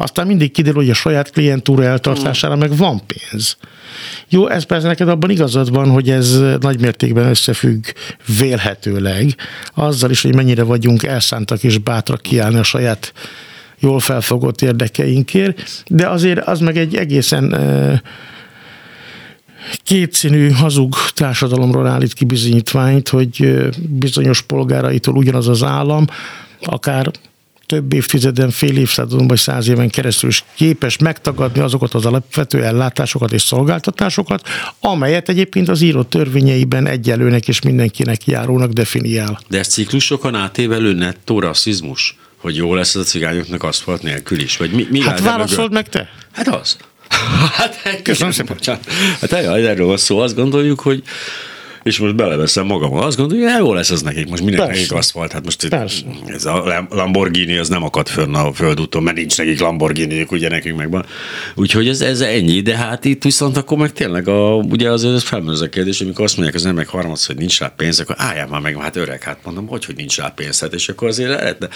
Aztán 0.00 0.26
mindig 0.26 0.52
kiderül, 0.52 0.80
hogy 0.80 0.90
a 0.90 0.94
saját 0.94 1.30
klientúra 1.30 1.84
eltartására 1.84 2.56
meg 2.56 2.76
van 2.76 3.02
pénz. 3.06 3.56
Jó, 4.28 4.48
ez 4.48 4.64
persze 4.64 4.86
neked 4.86 5.08
abban 5.08 5.30
igazad 5.30 5.70
van, 5.70 5.90
hogy 5.90 6.10
ez 6.10 6.40
nagymértékben 6.60 7.28
összefügg 7.28 7.84
vélhetőleg 8.38 9.34
azzal 9.74 10.10
is, 10.10 10.22
hogy 10.22 10.34
mennyire 10.34 10.62
vagyunk 10.62 11.02
elszántak 11.02 11.62
és 11.62 11.78
bátrak 11.78 12.22
kiállni 12.22 12.58
a 12.58 12.62
saját 12.62 13.12
jól 13.78 14.00
felfogott 14.00 14.62
érdekeinkért, 14.62 15.82
de 15.86 16.08
azért 16.08 16.38
az 16.38 16.60
meg 16.60 16.76
egy 16.76 16.96
egészen 16.96 17.54
kétszínű, 19.82 20.50
hazug 20.50 20.94
társadalomról 21.14 21.86
állít 21.86 22.12
ki 22.12 22.24
bizonyítványt, 22.24 23.08
hogy 23.08 23.58
bizonyos 23.78 24.42
polgáraitól 24.42 25.16
ugyanaz 25.16 25.48
az 25.48 25.62
állam, 25.62 26.04
akár 26.62 27.10
több 27.68 27.92
évtizeden, 27.92 28.50
fél 28.50 28.76
évszázadon 28.76 29.26
vagy 29.26 29.38
száz 29.38 29.68
éven 29.68 29.88
keresztül 29.88 30.28
is 30.28 30.44
képes 30.54 30.98
megtagadni 30.98 31.60
azokat 31.60 31.94
az 31.94 32.06
alapvető 32.06 32.64
ellátásokat 32.64 33.32
és 33.32 33.42
szolgáltatásokat, 33.42 34.48
amelyet 34.80 35.28
egyébként 35.28 35.68
az 35.68 35.80
írott 35.80 36.10
törvényeiben 36.10 36.86
egyelőnek 36.86 37.48
és 37.48 37.60
mindenkinek 37.60 38.26
járónak 38.26 38.70
definiál. 38.70 39.40
De 39.48 39.58
ez 39.58 39.68
ciklusokon 39.68 40.34
átévelő 40.34 40.92
nettó 40.92 41.40
rasszizmus? 41.40 42.16
Hogy 42.36 42.56
jó 42.56 42.74
lesz 42.74 42.94
az 42.94 43.00
a 43.00 43.04
cigányoknak 43.04 43.62
aszfalt 43.62 44.02
nélkül 44.02 44.40
is? 44.40 44.56
Vagy 44.56 44.70
mi, 44.70 44.86
mi 44.90 45.00
hát 45.00 45.20
válaszold 45.20 45.72
meg 45.72 45.88
te. 45.88 46.08
Hát 46.32 46.48
az. 46.48 46.76
Hát, 47.56 48.02
Köszönöm 48.02 48.32
szépen. 48.32 48.56
Hát 49.20 49.32
erről 49.32 49.86
van 49.86 49.96
szó, 49.96 50.18
azt 50.18 50.34
gondoljuk, 50.34 50.80
hogy 50.80 51.02
és 51.88 51.98
most 51.98 52.14
beleveszem 52.14 52.66
magam, 52.66 52.94
azt 52.94 53.16
gondolja, 53.16 53.50
hogy 53.50 53.60
jó 53.60 53.72
lesz 53.72 53.90
ez 53.90 54.02
nekik, 54.02 54.28
most 54.28 54.42
mindenki 54.42 54.72
nekik 54.72 54.92
aszfalt, 54.92 55.32
hát 55.32 55.44
most 55.44 55.68
Persze. 55.68 56.04
ez 56.26 56.44
a 56.44 56.86
Lamborghini 56.90 57.56
az 57.56 57.68
nem 57.68 57.82
akad 57.82 58.08
fönn 58.08 58.34
a 58.34 58.52
földúton, 58.52 59.02
mert 59.02 59.16
nincs 59.16 59.38
nekik 59.38 59.60
lamborghini 59.60 60.26
ugye 60.30 60.48
nekünk 60.48 60.76
megvan. 60.76 61.06
Úgyhogy 61.54 61.88
ez, 61.88 62.00
ez 62.00 62.20
ennyi, 62.20 62.60
de 62.60 62.76
hát 62.76 63.04
itt 63.04 63.22
viszont 63.22 63.56
akkor 63.56 63.78
meg 63.78 63.92
tényleg 63.92 64.28
a, 64.28 64.54
ugye 64.54 64.90
az, 64.90 65.04
az 65.04 65.22
felmerül 65.22 65.62
a 65.62 65.68
kérdés, 65.68 66.00
amikor 66.00 66.24
azt 66.24 66.36
mondják 66.36 66.56
az 66.56 66.66
emberek 66.66 66.88
harmadszor, 66.88 67.26
hogy 67.26 67.36
nincs 67.36 67.60
rá 67.60 67.72
pénz, 67.76 68.00
akkor 68.00 68.14
álljál 68.18 68.46
már 68.46 68.60
meg, 68.60 68.76
hát 68.76 68.96
öreg, 68.96 69.22
hát 69.22 69.38
mondom, 69.44 69.66
hogy, 69.66 69.84
hogy 69.84 69.96
nincs 69.96 70.16
rá 70.16 70.28
pénz, 70.28 70.60
hát 70.60 70.74
és 70.74 70.88
akkor 70.88 71.08
azért 71.08 71.30
lehetne, 71.30 71.68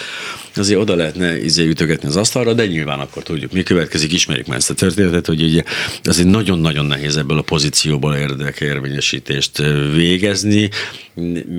azért 0.55 0.79
oda 0.79 0.95
lehetne 0.95 1.43
izé 1.43 1.65
ütögetni 1.67 2.07
az 2.07 2.15
asztalra, 2.15 2.53
de 2.53 2.65
nyilván 2.65 2.99
akkor 2.99 3.23
tudjuk, 3.23 3.51
mi 3.51 3.63
következik, 3.63 4.13
ismerik 4.13 4.47
már 4.47 4.57
ezt 4.57 4.69
a 4.69 4.73
történetet, 4.73 5.25
hogy 5.25 5.43
ugye 5.43 5.63
azért 6.03 6.27
nagyon-nagyon 6.27 6.85
nehéz 6.85 7.17
ebből 7.17 7.37
a 7.37 7.41
pozícióból 7.41 8.15
érdekérvényesítést 8.15 9.59
végezni, 10.03 10.69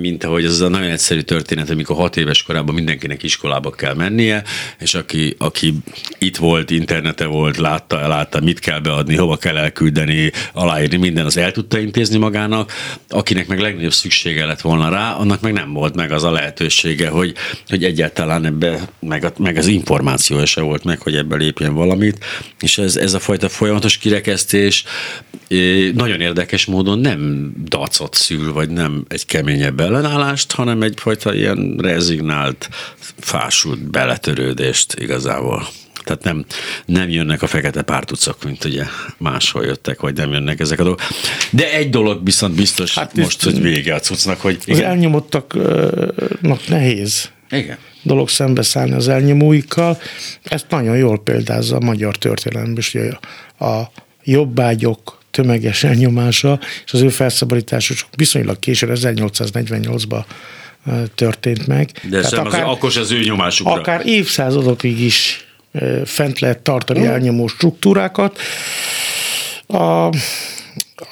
mint 0.01 0.23
ahogy 0.23 0.45
az 0.45 0.61
a 0.61 0.67
nagyon 0.67 0.89
egyszerű 0.89 1.19
történet, 1.19 1.69
amikor 1.69 1.95
hat 1.95 2.17
éves 2.17 2.43
korában 2.43 2.75
mindenkinek 2.75 3.23
iskolába 3.23 3.69
kell 3.69 3.93
mennie, 3.93 4.43
és 4.79 4.93
aki, 4.93 5.35
aki 5.37 5.73
itt 6.19 6.37
volt, 6.37 6.69
internete 6.69 7.25
volt, 7.25 7.57
látta, 7.57 8.07
látta, 8.07 8.39
mit 8.39 8.59
kell 8.59 8.79
beadni, 8.79 9.15
hova 9.15 9.37
kell 9.37 9.57
elküldeni, 9.57 10.31
aláírni, 10.53 10.97
minden, 10.97 11.25
az 11.25 11.37
el 11.37 11.51
tudta 11.51 11.79
intézni 11.79 12.17
magának, 12.17 12.71
akinek 13.09 13.47
meg 13.47 13.59
legnagyobb 13.59 13.93
szüksége 13.93 14.45
lett 14.45 14.61
volna 14.61 14.89
rá, 14.89 15.13
annak 15.13 15.41
meg 15.41 15.53
nem 15.53 15.73
volt 15.73 15.95
meg 15.95 16.11
az 16.11 16.23
a 16.23 16.31
lehetősége, 16.31 17.09
hogy, 17.09 17.33
hogy 17.67 17.83
egyáltalán 17.83 18.45
ebbe, 18.45 18.89
meg, 18.99 19.23
a, 19.23 19.33
meg 19.37 19.57
az 19.57 19.67
információ 19.67 20.45
se 20.45 20.61
volt 20.61 20.83
meg, 20.83 21.01
hogy 21.01 21.15
ebbe 21.15 21.35
lépjen 21.35 21.73
valamit, 21.73 22.25
és 22.59 22.77
ez, 22.77 22.95
ez 22.95 23.13
a 23.13 23.19
fajta 23.19 23.49
folyamatos 23.49 23.97
kirekesztés 23.97 24.83
nagyon 25.93 26.21
érdekes 26.21 26.65
módon 26.65 26.99
nem 26.99 27.53
dacot 27.65 28.15
szül, 28.25 28.53
vagy 28.53 28.69
nem 28.69 29.05
egy 29.07 29.25
keményebb 29.25 29.79
ellenállást, 29.79 30.51
hanem 30.51 30.81
egyfajta 30.81 31.33
ilyen 31.33 31.75
rezignált, 31.77 32.69
fásult 33.19 33.89
beletörődést 33.89 34.93
igazából. 34.99 35.67
Tehát 36.03 36.23
nem, 36.23 36.45
nem 36.85 37.09
jönnek 37.09 37.41
a 37.41 37.47
fekete 37.47 37.81
pártucok, 37.81 38.43
mint 38.43 38.63
ugye 38.63 38.83
máshol 39.17 39.65
jöttek, 39.65 39.99
vagy 40.01 40.15
nem 40.15 40.31
jönnek 40.31 40.59
ezek 40.59 40.79
a 40.79 40.83
dolgok. 40.83 41.01
De 41.51 41.73
egy 41.73 41.89
dolog 41.89 42.25
viszont 42.25 42.55
biztos 42.55 42.95
hát 42.95 43.15
most, 43.15 43.43
hogy 43.43 43.61
vége 43.61 43.93
a 43.93 43.99
cuccnak, 43.99 44.41
hogy... 44.41 44.57
Igen. 44.65 44.79
Az 44.79 44.85
elnyomottaknak 44.85 46.67
nehéz. 46.67 47.29
Igen 47.49 47.77
dolog 48.05 48.29
szembeszállni 48.29 48.93
az 48.93 49.07
elnyomóikkal. 49.07 49.97
Ezt 50.43 50.65
nagyon 50.69 50.97
jól 50.97 51.19
példázza 51.19 51.75
a 51.75 51.79
magyar 51.85 52.17
történelemben 52.17 52.77
is, 52.77 52.91
hogy 52.91 53.17
a 53.69 53.83
jobbágyok 54.23 55.19
tömeges 55.35 55.83
elnyomása, 55.83 56.59
és 56.85 56.93
az 56.93 57.01
ő 57.01 57.09
felszabadítása 57.09 57.93
csak 57.93 58.07
viszonylag 58.15 58.59
későn, 58.59 58.89
1848-ban 58.93 60.23
történt 61.15 61.67
meg. 61.67 61.91
De 62.09 62.17
ez 62.17 62.33
akár, 62.33 62.63
az, 62.63 62.69
akkor 62.69 62.97
az 62.97 63.11
ő 63.11 63.19
nyomásukra. 63.23 63.73
Akár 63.73 64.01
évszázadokig 64.05 64.99
is 64.99 65.45
fent 66.05 66.39
lehet 66.39 66.59
tartani 66.59 67.05
elnyomó 67.05 67.47
struktúrákat. 67.47 68.39
A, 69.67 70.09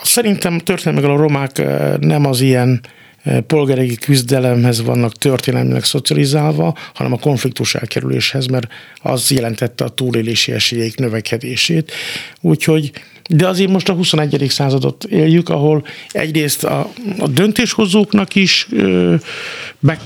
szerintem 0.03 0.59
történelmileg 0.59 1.11
a 1.11 1.21
romák 1.21 1.61
nem 1.99 2.25
az 2.25 2.41
ilyen 2.41 2.81
polgári 3.47 3.95
küzdelemhez 3.95 4.81
vannak 4.81 5.13
történelmileg 5.17 5.83
szocializálva, 5.83 6.77
hanem 6.93 7.13
a 7.13 7.17
konfliktus 7.17 7.75
elkerüléshez, 7.75 8.45
mert 8.45 8.67
az 9.01 9.31
jelentette 9.31 9.83
a 9.83 9.89
túlélési 9.89 10.51
esélyeik 10.51 10.97
növekedését. 10.97 11.91
Úgyhogy 12.41 12.91
de 13.29 13.47
azért 13.47 13.69
most 13.69 13.89
a 13.89 13.93
21. 13.93 14.45
századot 14.49 15.03
éljük, 15.03 15.49
ahol 15.49 15.85
egyrészt 16.09 16.63
a, 16.63 16.89
a 17.19 17.27
döntéshozóknak 17.27 18.35
is 18.35 18.67
ö, 18.71 19.15
be 19.79 19.99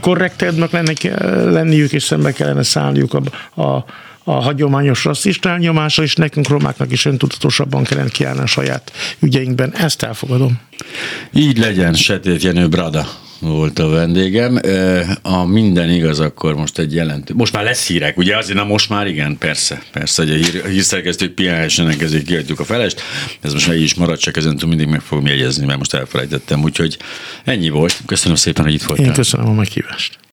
korrektebbnek 0.00 1.02
lenniük, 1.50 1.92
és 1.92 2.02
szembe 2.02 2.32
kellene 2.32 2.62
szállniuk 2.62 3.14
a, 3.14 3.22
a, 3.62 3.84
a 4.24 4.32
hagyományos 4.32 5.04
rasszista 5.04 5.48
elnyomással, 5.48 6.04
és 6.04 6.14
nekünk 6.14 6.48
romáknak 6.48 6.92
is 6.92 7.04
öntudatosabban 7.04 7.84
kellene 7.84 8.08
kiállni 8.08 8.40
a 8.40 8.46
saját 8.46 8.92
ügyeinkben. 9.20 9.74
Ezt 9.74 10.02
elfogadom. 10.02 10.60
Így 11.34 11.58
legyen, 11.58 11.94
Setét 11.94 12.42
Jenő 12.42 12.68
Brada 12.68 13.06
volt 13.40 13.78
a 13.78 13.88
vendégem. 13.88 14.60
A 15.22 15.44
minden 15.44 15.90
igaz, 15.90 16.20
akkor 16.20 16.54
most 16.54 16.78
egy 16.78 16.94
jelentő. 16.94 17.34
Most 17.34 17.52
már 17.52 17.64
lesz 17.64 17.86
hírek, 17.86 18.16
ugye? 18.16 18.36
Azért, 18.36 18.58
na 18.58 18.64
most 18.64 18.88
már 18.88 19.06
igen, 19.06 19.38
persze. 19.38 19.82
Persze, 19.92 20.22
hogy 20.22 20.32
a, 20.32 20.34
hír, 20.34 20.62
a 20.64 20.68
hírszerkesztők 20.68 21.32
pihenhessenek, 21.32 22.02
ezért 22.02 22.24
kiadjuk 22.24 22.60
a 22.60 22.64
felest. 22.64 23.02
Ez 23.40 23.52
most 23.52 23.72
így 23.72 23.82
is 23.82 23.94
marad, 23.94 24.18
csak 24.18 24.36
ezen 24.36 24.56
túl 24.56 24.68
mindig 24.68 24.86
meg 24.86 25.00
fogom 25.00 25.26
jegyezni, 25.26 25.66
mert 25.66 25.78
most 25.78 25.94
elfelejtettem. 25.94 26.62
Úgyhogy 26.62 26.98
ennyi 27.44 27.68
volt. 27.68 28.00
Köszönöm 28.06 28.36
szépen, 28.36 28.64
hogy 28.64 28.74
itt 28.74 28.82
voltál. 28.82 29.06
Én 29.06 29.12
köszönöm 29.12 29.48
a 29.48 29.52
meghívást. 29.52 30.19